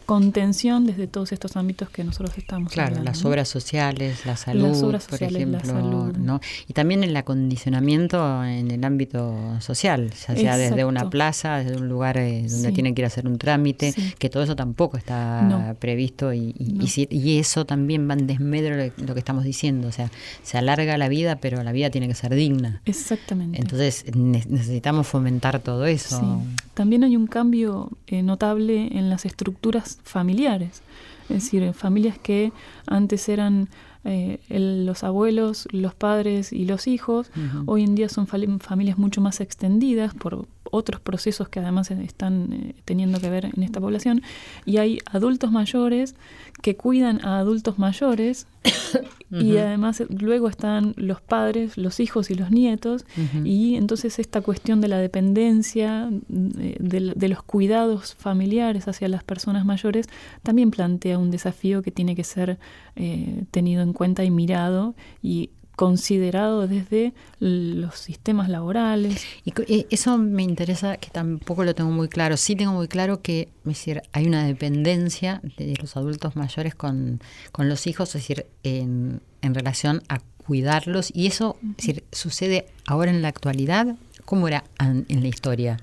contención 0.05 0.85
desde 0.85 1.07
todos 1.07 1.31
estos 1.31 1.55
ámbitos 1.55 1.89
que 1.89 2.03
nosotros 2.03 2.37
estamos 2.37 2.71
claro 2.71 3.03
las 3.03 3.23
obras 3.23 3.47
sociales 3.47 4.25
la 4.25 4.35
salud 4.35 4.99
por 5.09 5.23
ejemplo 5.23 6.11
¿no? 6.17 6.41
y 6.67 6.73
también 6.73 7.03
el 7.03 7.15
acondicionamiento 7.15 8.43
en 8.43 8.71
el 8.71 8.83
ámbito 8.83 9.35
social 9.59 10.09
ya 10.09 10.35
sea 10.35 10.57
desde 10.57 10.85
una 10.85 11.09
plaza 11.09 11.57
desde 11.57 11.77
un 11.77 11.87
lugar 11.87 12.17
eh, 12.17 12.45
donde 12.49 12.71
tienen 12.71 12.95
que 12.95 13.01
ir 13.01 13.05
a 13.05 13.07
hacer 13.07 13.27
un 13.27 13.37
trámite 13.37 13.93
que 14.17 14.29
todo 14.29 14.43
eso 14.43 14.55
tampoco 14.55 14.97
está 14.97 15.75
previsto 15.79 16.33
y, 16.33 16.55
y, 16.57 17.39
eso 17.39 17.65
también 17.65 18.09
va 18.09 18.13
en 18.13 18.27
desmedro 18.27 18.77
de 18.77 18.93
lo 18.97 19.13
que 19.13 19.19
estamos 19.19 19.43
diciendo 19.43 19.87
o 19.87 19.91
sea 19.91 20.09
se 20.41 20.57
alarga 20.57 20.97
la 20.97 21.09
vida 21.09 21.35
pero 21.35 21.63
la 21.63 21.71
vida 21.71 21.89
tiene 21.89 22.07
que 22.07 22.15
ser 22.15 22.33
digna. 22.33 22.81
Exactamente. 22.85 23.59
Entonces 23.59 24.05
necesitamos 24.15 25.07
fomentar 25.07 25.59
todo 25.59 25.85
eso 25.85 26.41
también 26.73 27.03
hay 27.03 27.15
un 27.15 27.27
cambio 27.27 27.91
eh, 28.07 28.23
notable 28.23 28.89
en 28.97 29.09
las 29.09 29.25
estructuras 29.25 29.99
familiares, 30.03 30.81
es 31.29 31.43
decir, 31.43 31.73
familias 31.73 32.17
que 32.17 32.51
antes 32.87 33.29
eran 33.29 33.69
eh, 34.05 34.39
los 34.49 35.03
abuelos, 35.03 35.67
los 35.71 35.93
padres 35.93 36.51
y 36.51 36.65
los 36.65 36.87
hijos, 36.87 37.31
hoy 37.65 37.83
en 37.83 37.95
día 37.95 38.09
son 38.09 38.27
familias 38.27 38.97
mucho 38.97 39.21
más 39.21 39.39
extendidas 39.39 40.13
por 40.13 40.45
otros 40.73 40.99
procesos 40.99 41.49
que 41.49 41.59
además 41.59 41.91
están 41.91 42.51
eh, 42.51 42.75
teniendo 42.83 43.19
que 43.19 43.29
ver 43.29 43.45
en 43.45 43.61
esta 43.61 43.79
población, 43.79 44.21
y 44.65 44.77
hay 44.77 44.99
adultos 45.05 45.51
mayores 45.51 46.15
que 46.61 46.75
cuidan 46.75 47.23
a 47.25 47.39
adultos 47.39 47.77
mayores 47.77 48.47
y 49.31 49.57
además 49.57 50.03
luego 50.09 50.47
están 50.47 50.93
los 50.95 51.21
padres, 51.21 51.77
los 51.77 51.99
hijos 51.99 52.29
y 52.31 52.35
los 52.35 52.51
nietos. 52.51 53.05
Y 53.43 53.75
entonces 53.75 54.19
esta 54.19 54.41
cuestión 54.41 54.79
de 54.79 54.87
la 54.87 54.97
dependencia, 54.99 56.09
de, 56.27 57.27
los 57.27 57.43
cuidados 57.43 58.15
familiares 58.15 58.87
hacia 58.87 59.07
las 59.07 59.23
personas 59.23 59.65
mayores 59.65 60.07
también 60.43 60.71
plantea 60.71 61.17
un 61.17 61.31
desafío 61.31 61.81
que 61.81 61.91
tiene 61.91 62.15
que 62.15 62.23
ser 62.23 62.59
eh, 62.95 63.43
tenido 63.51 63.81
en 63.81 63.93
cuenta 63.93 64.23
y 64.23 64.31
mirado 64.31 64.95
y 65.21 65.49
considerado 65.75 66.67
desde 66.67 67.13
los 67.39 67.95
sistemas 67.95 68.49
laborales. 68.49 69.25
Y 69.43 69.53
eh, 69.67 69.87
eso 69.89 70.17
me 70.17 70.43
interesa, 70.43 70.97
que 70.97 71.09
tampoco 71.09 71.63
lo 71.63 71.73
tengo 71.75 71.91
muy 71.91 72.09
claro. 72.09 72.37
Sí 72.37 72.55
tengo 72.55 72.73
muy 72.73 72.87
claro 72.87 73.21
que 73.21 73.49
decir, 73.63 74.01
hay 74.11 74.27
una 74.27 74.45
dependencia 74.45 75.41
de 75.57 75.75
los 75.79 75.97
adultos 75.97 76.35
mayores 76.35 76.75
con, 76.75 77.21
con 77.51 77.69
los 77.69 77.87
hijos, 77.87 78.09
es 78.09 78.21
decir, 78.21 78.45
en, 78.63 79.21
en 79.41 79.53
relación 79.53 80.03
a 80.09 80.19
cuidarlos. 80.45 81.11
Y 81.13 81.27
eso 81.27 81.57
decir, 81.61 82.03
sucede 82.11 82.67
ahora 82.85 83.11
en 83.11 83.21
la 83.21 83.29
actualidad. 83.29 83.95
¿Cómo 84.25 84.47
era 84.47 84.63
en 84.79 85.21
la 85.21 85.27
historia? 85.27 85.77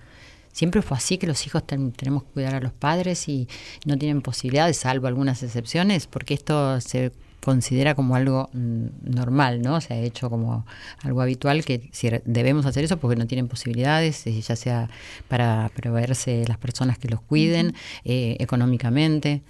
Siempre 0.53 0.83
fue 0.83 0.97
así 0.97 1.19
que 1.19 1.27
los 1.27 1.47
hijos 1.47 1.65
tenemos 1.67 2.25
que 2.25 2.31
cuidar 2.31 2.55
a 2.55 2.61
los 2.61 2.73
padres 2.73 3.29
y 3.29 3.49
no 3.85 3.97
tienen 3.97 4.21
posibilidades, 4.21 4.79
salvo 4.79 5.07
algunas 5.07 5.43
excepciones, 5.43 6.07
porque 6.07 6.35
esto 6.35 6.81
se 6.81 7.13
considera 7.43 7.95
como 7.95 8.17
algo 8.17 8.51
mm, 8.53 8.87
normal, 9.03 9.63
¿no? 9.63 9.81
Se 9.81 9.95
ha 9.95 9.99
hecho 9.99 10.31
como 10.31 10.67
algo 11.03 11.23
habitual 11.23 11.65
que 11.65 11.89
si 11.93 12.11
debemos 12.25 12.67
hacer 12.67 12.85
eso 12.85 12.99
porque 12.99 13.17
no 13.17 13.27
tienen 13.27 13.49
posibilidades, 13.49 14.27
eh, 14.27 14.41
ya 14.41 14.57
sea 14.57 14.89
para 15.29 15.71
proveerse 15.75 16.45
las 16.47 16.59
personas 16.59 16.99
que 16.99 17.09
los 17.09 17.21
cuiden 17.21 17.75
eh, 18.05 18.37
económicamente. 18.41 19.43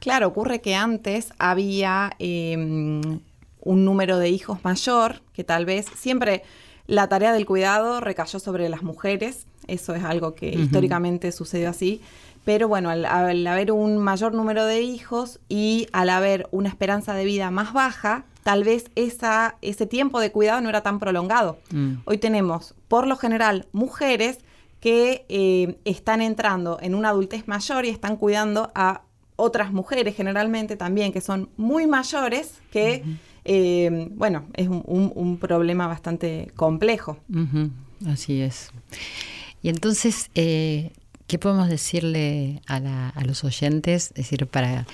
Claro, 0.00 0.28
ocurre 0.28 0.60
que 0.60 0.74
antes 0.74 1.32
había 1.38 2.12
em, 2.18 3.20
un 3.60 3.84
número 3.84 4.18
de 4.18 4.28
hijos 4.28 4.62
mayor, 4.62 5.22
que 5.32 5.44
tal 5.44 5.64
vez 5.64 5.86
siempre 5.96 6.42
la 6.86 7.08
tarea 7.08 7.32
del 7.32 7.46
cuidado 7.46 8.00
recayó 8.00 8.38
sobre 8.38 8.68
las 8.68 8.82
mujeres, 8.82 9.46
eso 9.66 9.94
es 9.94 10.04
algo 10.04 10.34
que 10.34 10.50
históricamente 10.50 11.32
sucedió 11.32 11.70
así, 11.70 12.02
pero 12.44 12.68
bueno, 12.68 12.90
al, 12.90 13.46
haber 13.46 13.72
un 13.72 13.98
mayor 13.98 14.34
número 14.34 14.66
de 14.66 14.82
hijos 14.82 15.40
y 15.48 15.86
al 15.92 16.10
haber 16.10 16.46
una 16.50 16.68
esperanza 16.68 17.14
de 17.14 17.24
vida 17.24 17.50
más 17.50 17.72
baja, 17.72 18.24
tal 18.42 18.64
vez 18.64 18.90
esa, 18.94 19.56
ese 19.62 19.86
tiempo 19.86 20.20
de 20.20 20.30
cuidado 20.30 20.60
no 20.60 20.68
era 20.68 20.82
tan 20.82 20.98
prolongado. 20.98 21.58
Mm. 21.70 21.94
Hoy 22.04 22.18
tenemos, 22.18 22.74
por 22.88 23.06
lo 23.06 23.16
general, 23.16 23.66
mujeres 23.72 24.38
que 24.80 25.24
eh, 25.30 25.78
están 25.86 26.20
entrando 26.20 26.78
en 26.82 26.94
una 26.94 27.08
adultez 27.08 27.48
mayor 27.48 27.86
y 27.86 27.88
están 27.88 28.16
cuidando 28.16 28.70
a 28.74 29.02
otras 29.36 29.72
mujeres 29.72 30.14
generalmente 30.14 30.76
también 30.76 31.12
que 31.12 31.22
son 31.22 31.48
muy 31.56 31.86
mayores, 31.86 32.60
que, 32.70 33.02
eh, 33.46 34.08
bueno, 34.12 34.44
es 34.52 34.68
un, 34.68 35.38
problema 35.40 35.86
bastante 35.86 36.52
complejo. 36.54 37.16
Así 38.06 38.42
es. 38.42 38.70
Y 39.62 39.70
entonces, 39.70 40.30
eh, 40.34 40.92
¿Qué 41.26 41.38
podemos 41.38 41.70
decirle 41.70 42.60
a, 42.66 43.12
los 43.24 43.44
oyentes? 43.44 44.08
Es 44.08 44.14
decir, 44.14 44.46
para, 44.46 44.86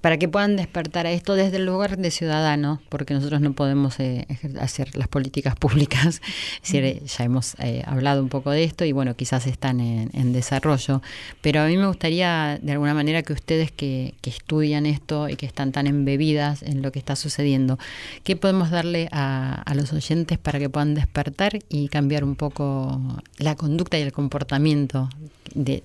para 0.00 0.18
que 0.18 0.28
puedan 0.28 0.56
despertar 0.56 1.06
a 1.06 1.12
esto 1.12 1.36
desde 1.36 1.58
el 1.58 1.66
lugar 1.66 1.96
de 1.96 2.10
ciudadano, 2.10 2.82
porque 2.88 3.14
nosotros 3.14 3.40
no 3.40 3.52
podemos 3.52 4.00
eh, 4.00 4.26
hacer 4.60 4.96
las 4.96 5.06
políticas 5.06 5.54
públicas. 5.60 6.20
Es 6.64 6.72
decir, 6.72 7.04
ya 7.04 7.24
hemos 7.24 7.54
eh, 7.60 7.84
hablado 7.86 8.20
un 8.20 8.28
poco 8.28 8.50
de 8.50 8.64
esto 8.64 8.84
y 8.84 8.90
bueno, 8.90 9.14
quizás 9.14 9.46
están 9.46 9.78
en, 9.78 10.32
desarrollo. 10.32 11.02
Pero 11.40 11.60
a 11.60 11.66
mí 11.66 11.76
me 11.76 11.86
gustaría, 11.86 12.58
de 12.60 12.72
alguna 12.72 12.92
manera, 12.92 13.22
que 13.22 13.32
ustedes 13.32 13.70
que, 13.70 14.14
estudian 14.24 14.86
esto 14.86 15.28
y 15.28 15.36
que 15.36 15.46
están 15.46 15.70
tan 15.70 15.86
embebidas 15.86 16.64
en 16.64 16.82
lo 16.82 16.90
que 16.90 16.98
está 16.98 17.14
sucediendo, 17.14 17.78
¿qué 18.24 18.34
podemos 18.34 18.70
darle 18.70 19.08
a, 19.12 19.62
a 19.64 19.74
los 19.76 19.92
oyentes 19.92 20.36
para 20.36 20.58
que 20.58 20.68
puedan 20.68 20.94
despertar 20.94 21.60
y 21.68 21.88
cambiar 21.88 22.24
un 22.24 22.34
poco 22.34 23.00
la 23.38 23.54
conducta 23.54 23.96
y 23.98 24.02
el 24.02 24.10
comportamiento 24.10 25.08
de, 25.54 25.80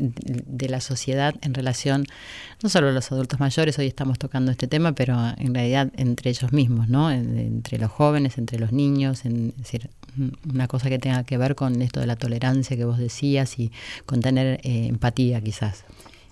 la 0.70 0.82
sociedad 0.82 1.36
en 1.42 1.54
relación, 1.54 2.06
no 2.64 2.70
solo 2.70 2.90
a 2.90 2.92
los 2.92 3.12
adultos 3.12 3.40
mayores, 3.40 3.78
hoy 3.80 3.88
estamos 3.88 4.20
tocando 4.20 4.52
este 4.52 4.68
tema, 4.68 4.94
pero 4.94 5.18
en 5.38 5.54
realidad 5.54 5.92
entre 5.98 6.30
ellos 6.30 6.54
mismos, 6.54 6.88
¿no? 6.88 7.12
entre 7.12 7.78
los 7.78 7.92
jóvenes, 7.92 8.38
entre 8.38 8.60
los 8.60 8.72
niños, 8.72 9.26
es 9.26 9.58
decir, 9.58 9.90
una 10.52 10.68
cosa 10.68 10.90
que 10.90 11.00
tenga 11.00 11.24
que 11.24 11.38
ver 11.38 11.56
con 11.56 11.82
esto 11.82 12.00
de 12.00 12.08
la 12.08 12.16
tolerancia 12.16 12.78
que 12.78 12.86
vos 12.86 12.98
decías 12.98 13.60
y 13.60 13.72
con 14.06 14.22
tener 14.22 14.60
eh, 14.64 14.88
empatía 14.88 15.42
quizás. 15.42 15.86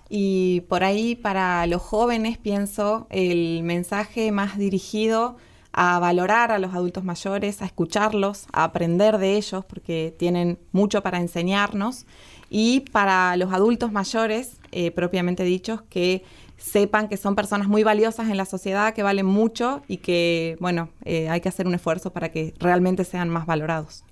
Y 0.08 0.62
por 0.62 0.82
ahí 0.82 1.14
para 1.14 1.66
los 1.66 1.82
jóvenes 1.82 2.36
pienso 2.36 3.06
el 3.10 3.62
mensaje 3.62 4.32
más 4.32 4.58
dirigido 4.58 5.36
a 5.72 5.98
valorar 6.00 6.50
a 6.50 6.58
los 6.58 6.74
adultos 6.74 7.04
mayores, 7.04 7.62
a 7.62 7.66
escucharlos, 7.66 8.46
a 8.52 8.64
aprender 8.64 9.18
de 9.18 9.36
ellos, 9.36 9.64
porque 9.64 10.14
tienen 10.18 10.58
mucho 10.72 11.02
para 11.02 11.20
enseñarnos. 11.20 12.06
Y 12.50 12.80
para 12.92 13.36
los 13.36 13.52
adultos 13.52 13.92
mayores, 13.92 14.58
eh, 14.72 14.90
propiamente 14.90 15.44
dichos, 15.44 15.82
que 15.88 16.24
sepan 16.58 17.08
que 17.08 17.16
son 17.16 17.34
personas 17.34 17.68
muy 17.68 17.84
valiosas 17.84 18.28
en 18.28 18.36
la 18.36 18.44
sociedad, 18.44 18.92
que 18.92 19.02
valen 19.02 19.24
mucho 19.24 19.82
y 19.88 19.96
que, 19.98 20.58
bueno, 20.60 20.90
eh, 21.04 21.28
hay 21.30 21.40
que 21.40 21.48
hacer 21.48 21.66
un 21.66 21.74
esfuerzo 21.74 22.12
para 22.12 22.30
que 22.30 22.52
realmente 22.58 23.04
sean 23.04 23.30
más 23.30 23.46
valorados. 23.46 24.04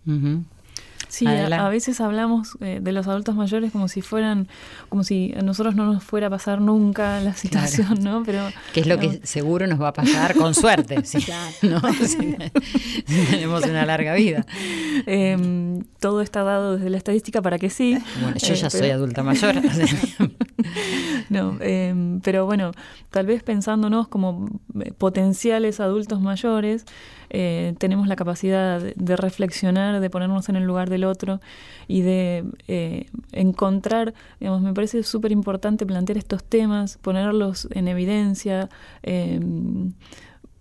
Sí, 1.08 1.26
a, 1.26 1.68
veces 1.68 2.00
hablamos 2.00 2.58
eh, 2.60 2.80
de 2.82 2.92
los 2.92 3.06
adultos 3.08 3.34
mayores 3.34 3.72
como 3.72 3.88
si 3.88 4.02
fueran, 4.02 4.46
como 4.88 5.04
si 5.04 5.34
a 5.36 5.42
nosotros 5.42 5.74
no 5.74 5.86
nos 5.86 6.04
fuera 6.04 6.26
a 6.26 6.30
pasar 6.30 6.60
nunca 6.60 7.20
la 7.20 7.34
situación, 7.34 8.02
¿no? 8.02 8.22
Pero 8.24 8.48
que 8.74 8.80
es 8.80 8.86
lo 8.86 8.98
que 8.98 9.20
seguro 9.24 9.66
nos 9.66 9.80
va 9.80 9.88
a 9.88 9.92
pasar 9.92 10.34
con 10.34 10.54
suerte, 10.54 11.04
sí, 11.04 11.24
¿no? 11.62 11.80
tenemos 13.30 13.64
una 13.64 13.86
larga 13.86 14.14
vida. 14.14 14.44
Em, 15.06 15.82
todo 15.98 16.20
está 16.20 16.42
dado 16.42 16.76
desde 16.76 16.90
la 16.90 16.98
estadística 16.98 17.40
para 17.40 17.58
que 17.58 17.70
sí. 17.70 17.98
Bueno, 18.20 18.36
yo 18.36 18.54
ya 18.54 18.66
eh, 18.66 18.70
soy 18.70 18.90
adulta 18.90 19.22
mayor. 19.22 19.56
no, 21.30 21.56
em, 21.60 22.20
pero 22.20 22.46
bueno, 22.46 22.72
tal 23.10 23.26
vez 23.26 23.42
pensándonos 23.42 24.08
como 24.08 24.48
eh, 24.80 24.92
potenciales 24.92 25.80
adultos 25.80 26.20
mayores. 26.20 26.84
Eh, 27.30 27.74
tenemos 27.78 28.08
la 28.08 28.16
capacidad 28.16 28.80
de, 28.80 29.16
reflexionar, 29.16 30.00
de 30.00 30.10
ponernos 30.10 30.48
en 30.48 30.56
el 30.56 30.64
lugar 30.64 30.88
del 30.88 31.04
otro 31.04 31.40
y 31.86 32.00
de 32.00 32.44
eh, 32.68 33.06
encontrar, 33.32 34.14
digamos, 34.40 34.62
me 34.62 34.72
parece 34.72 35.02
súper 35.02 35.30
importante 35.30 35.84
plantear 35.84 36.16
estos 36.16 36.42
temas, 36.42 36.96
ponerlos 36.98 37.68
en 37.72 37.88
evidencia. 37.88 38.68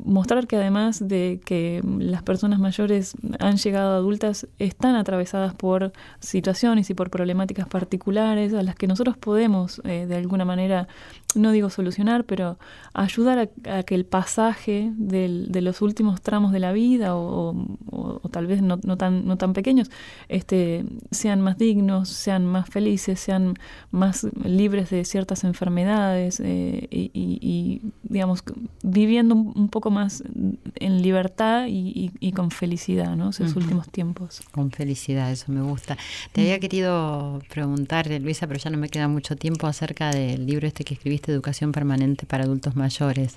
Mostrar 0.07 0.47
que 0.47 0.55
además 0.55 1.05
de 1.05 1.41
que 1.43 1.81
las 1.99 2.23
personas 2.23 2.59
mayores 2.59 3.13
han 3.39 3.57
llegado 3.57 3.97
adultas, 3.97 4.47
están 4.57 4.95
atravesadas 4.95 5.53
por 5.53 5.91
situaciones 6.21 6.89
y 6.89 6.93
por 6.93 7.09
problemáticas 7.09 7.67
particulares 7.67 8.53
a 8.53 8.63
las 8.63 8.75
que 8.75 8.87
nosotros 8.87 9.17
podemos 9.17 9.81
eh, 9.83 10.05
de 10.07 10.15
alguna 10.15 10.45
manera, 10.45 10.87
no 11.35 11.51
digo 11.51 11.69
solucionar, 11.69 12.23
pero 12.23 12.57
ayudar 12.93 13.49
a, 13.65 13.83
que 13.83 13.95
el 13.95 14.05
pasaje 14.05 14.93
de 14.95 15.61
los 15.61 15.81
últimos 15.81 16.21
tramos 16.21 16.53
de 16.53 16.59
la 16.59 16.71
vida 16.71 17.17
o, 17.17 18.21
tal 18.31 18.47
vez 18.47 18.61
no, 18.61 18.77
tan, 18.77 19.25
no 19.27 19.37
tan 19.37 19.51
pequeños, 19.51 19.91
este, 20.29 20.85
sean 21.11 21.41
más 21.41 21.57
dignos, 21.57 22.07
sean 22.07 22.45
más 22.45 22.69
felices, 22.69 23.19
sean 23.19 23.55
más 23.91 24.25
libres 24.41 24.89
de 24.89 25.03
ciertas 25.03 25.43
enfermedades 25.43 26.39
eh, 26.39 26.87
y, 26.89 27.81
digamos, 28.03 28.41
viviendo 28.83 29.35
un 29.35 29.67
poco 29.67 29.91
más 29.91 29.96
en 29.99 31.01
libertad 31.01 31.65
y, 31.67 32.31
con 32.33 32.51
felicidad, 32.51 33.15
¿no? 33.15 33.29
Esos 33.29 33.55
últimos 33.55 33.89
tiempos. 33.89 34.41
Con 34.51 34.71
felicidad, 34.71 35.31
eso 35.31 35.51
me 35.51 35.61
gusta. 35.61 35.97
Te 36.31 36.41
había 36.41 36.59
querido 36.59 37.41
preguntar, 37.49 38.07
Luisa, 38.21 38.47
pero 38.47 38.59
ya 38.59 38.69
no 38.69 38.77
me 38.77 38.89
queda 38.89 39.07
mucho 39.07 39.35
tiempo 39.35 39.67
acerca 39.67 40.11
del 40.11 40.45
libro 40.45 40.67
este 40.67 40.83
que 40.83 40.93
escribiste, 40.93 41.31
Educación 41.31 41.71
Permanente 41.71 42.25
para 42.25 42.43
Adultos 42.43 42.75
Mayores. 42.75 43.35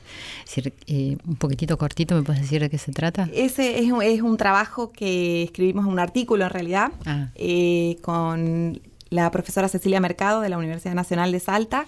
Eh, 0.86 1.16
un 1.26 1.36
poquitito 1.36 1.78
cortito, 1.78 2.14
¿me 2.14 2.22
puedes 2.22 2.42
decir 2.42 2.61
de 2.61 2.70
qué 2.70 2.78
se 2.78 2.92
trata? 2.92 3.28
Ese 3.32 3.78
es, 3.78 3.92
es 4.02 4.22
un 4.22 4.36
trabajo 4.36 4.92
que 4.92 5.44
escribimos, 5.44 5.86
un 5.86 5.98
artículo 5.98 6.44
en 6.44 6.50
realidad, 6.50 6.92
ah. 7.06 7.28
eh, 7.34 7.98
con 8.02 8.80
la 9.11 9.30
profesora 9.30 9.68
Cecilia 9.68 10.00
Mercado 10.00 10.40
de 10.40 10.48
la 10.48 10.56
Universidad 10.56 10.94
Nacional 10.94 11.32
de 11.32 11.40
Salta, 11.40 11.86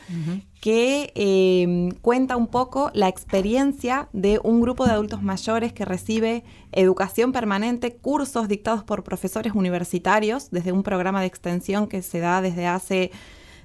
que 0.61 1.13
eh, 1.15 1.89
cuenta 2.03 2.37
un 2.37 2.49
poco 2.49 2.91
la 2.95 3.09
experiencia 3.09 4.09
de 4.13 4.41
un 4.43 4.61
grupo 4.61 4.85
de 4.85 4.93
adultos 4.93 5.23
mayores 5.23 5.73
que 5.73 5.85
recibe 5.85 6.45
educación 6.73 7.33
permanente, 7.33 7.95
cursos 7.95 8.49
dictados 8.49 8.83
por 8.83 9.05
profesores 9.05 9.55
universitarios 9.55 10.51
desde 10.51 10.73
un 10.73 10.83
programa 10.83 11.21
de 11.21 11.29
extensión 11.29 11.87
que 11.87 12.03
se 12.03 12.19
da 12.19 12.43
desde 12.43 12.67
hace 12.67 13.13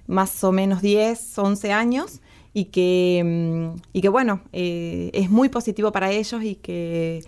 más 0.06 0.44
o 0.44 0.52
menos 0.52 0.82
10, 0.82 1.38
11 1.38 1.74
años 1.74 2.22
y 2.54 2.66
que, 2.66 3.24
mm, 3.24 3.82
y 3.94 4.02
que 4.02 4.10
bueno, 4.10 4.42
eh, 4.54 5.10
es 5.14 5.30
muy 5.30 5.50
positivo 5.50 5.92
para 5.92 6.12
ellos 6.12 6.44
y 6.44 6.56
que 6.56 7.24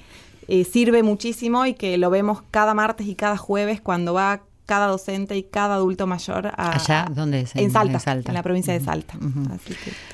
eh, 0.48 0.64
sirve 0.64 1.04
muchísimo 1.04 1.66
y 1.66 1.76
que 1.76 1.98
lo 1.98 2.10
vemos 2.10 2.42
cada 2.50 2.74
martes 2.74 3.08
y 3.08 3.16
cada 3.16 3.38
jueves 3.38 3.82
cuando 3.82 4.14
va 4.14 4.42
cada 4.70 4.86
docente 4.86 5.36
y 5.36 5.42
cada 5.42 5.74
adulto 5.76 6.06
mayor 6.06 6.52
allá 6.56 7.08
dónde 7.12 7.42
es 7.42 7.56
en, 7.56 7.72
Salta, 7.72 8.00
en, 8.12 8.34
la 8.36 8.44
provincia 8.44 8.72
de 8.72 8.80
Salta. 8.80 9.16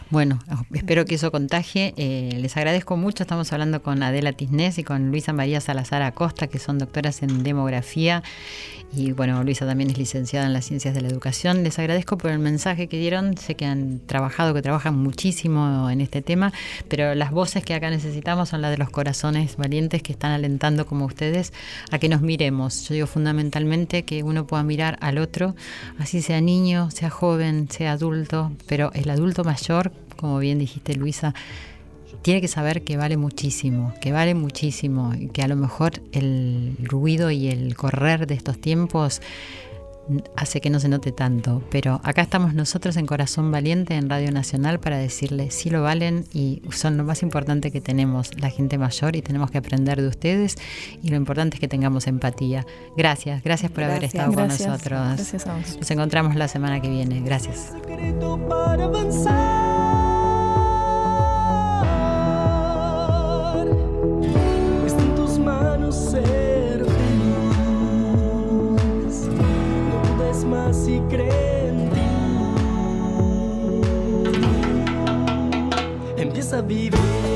Bueno 0.10 0.40
espero 0.74 1.04
que 1.04 1.16
eso 1.16 1.30
contagie. 1.30 1.94
Eh, 1.98 2.38
les 2.40 2.56
agradezco 2.56 2.96
mucho. 2.96 3.24
Estamos 3.24 3.52
hablando 3.52 3.82
con 3.82 4.02
Adela 4.02 4.32
Tisnés 4.32 4.78
y 4.78 4.86
con 4.86 5.12
Luisa 5.12 5.34
María 5.34 5.60
Salazar 5.60 6.02
Acosta 6.04 6.48
que 6.48 6.58
son 6.58 6.78
doctoras 6.78 7.22
en 7.22 7.44
demografía. 7.44 8.24
Y 8.94 9.12
bueno, 9.12 9.44
Luisa 9.44 9.66
también 9.66 9.90
es 9.90 9.98
licenciada 9.98 10.46
en 10.46 10.54
las 10.54 10.66
ciencias 10.66 10.94
de 10.94 11.02
la 11.02 11.10
educación. 11.10 11.64
Les 11.64 11.78
agradezco 11.80 12.18
por 12.18 12.32
el 12.32 12.40
mensaje 12.40 12.88
que 12.88 12.98
dieron. 12.98 13.36
Sé 13.36 13.56
que 13.56 13.66
han 13.66 14.00
trabajado, 14.06 14.54
que 14.54 14.62
trabajan 14.62 14.98
muchísimo 14.98 15.90
en 15.90 16.00
este 16.00 16.22
tema, 16.22 16.54
pero 16.88 17.14
las 17.14 17.32
voces 17.32 17.66
que 17.66 17.74
acá 17.74 17.90
necesitamos 17.90 18.50
son 18.50 18.62
las 18.62 18.72
de 18.72 18.78
los 18.78 18.90
corazones 18.90 19.58
valientes 19.58 20.02
que 20.02 20.14
están 20.14 20.32
alentando 20.32 20.86
como 20.86 21.06
ustedes 21.06 21.52
a 21.92 22.00
que 22.00 22.08
nos 22.08 22.22
miremos. 22.22 22.88
Yo 22.88 22.94
digo 22.94 23.08
fundamentalmente 23.08 24.04
que 24.04 24.24
uno 24.24 24.45
pueda 24.46 24.64
mirar 24.64 24.98
al 25.02 25.18
otro, 25.18 25.56
así 26.00 26.22
sea 26.22 26.42
niño, 26.42 26.92
sea 26.92 27.10
joven, 27.10 27.68
sea 27.70 27.94
adulto, 27.94 28.52
pero 28.68 28.92
el 28.94 29.10
adulto 29.10 29.44
mayor, 29.44 29.92
como 30.18 30.40
bien 30.40 30.60
dijiste 30.60 30.96
Luisa, 30.96 31.34
tiene 32.22 32.42
que 32.42 32.48
saber 32.48 32.84
que 32.84 32.98
vale 32.98 33.18
muchísimo, 33.18 33.94
que 34.02 34.12
vale 34.12 34.34
muchísimo, 34.34 35.14
y 35.14 35.28
que 35.28 35.44
a 35.44 35.48
lo 35.48 35.56
mejor 35.56 36.02
el 36.12 36.76
ruido 36.80 37.30
y 37.30 37.50
el 37.50 37.76
correr 37.76 38.26
de 38.26 38.34
estos 38.34 38.60
tiempos 38.60 39.22
hace 40.36 40.62
que 40.62 40.70
no 40.70 40.80
se 40.80 40.88
note 40.90 41.12
tanto, 41.12 41.64
pero 41.70 42.00
acá 42.04 42.22
estamos 42.22 42.54
nosotros 42.54 42.98
en 42.98 43.06
Corazón 43.06 43.52
Valiente 43.52 43.96
en 43.96 44.10
Radio 44.10 44.32
Nacional 44.32 44.80
para 44.80 44.98
decirle 44.98 45.52
si 45.52 45.70
lo 45.70 45.82
valen 45.82 46.26
y 46.34 46.62
son 46.72 46.98
lo 46.98 47.04
más 47.04 47.24
importante 47.24 47.72
que 47.72 47.82
tenemos, 47.82 48.32
la 48.40 48.50
gente 48.50 48.78
mayor 48.78 49.16
y 49.16 49.22
tenemos 49.22 49.52
que 49.52 49.58
aprender 49.58 50.02
de 50.02 50.08
ustedes 50.08 50.56
y 51.02 51.10
lo 51.10 51.16
importante 51.16 51.56
es 51.56 51.60
que 51.60 51.68
tengamos 51.68 52.08
empatía. 52.08 52.66
Gracias, 52.96 53.44
gracias 53.44 53.72
por 53.72 53.84
haber 53.84 54.04
estado 54.04 54.34
con 54.34 54.48
nosotros. 54.48 55.16
Gracias 55.16 55.48
a 55.48 55.56
vos. 55.56 55.78
Nos 55.78 55.92
encontramos 55.92 56.36
la 56.36 56.48
semana 56.48 56.82
que 56.82 56.90
viene. 56.90 57.22
Gracias. 57.22 57.74
cree 71.10 71.68
en 71.70 71.90
ti. 71.90 72.02
Empieza 76.18 76.58
a 76.58 76.62
vivir. 76.62 77.35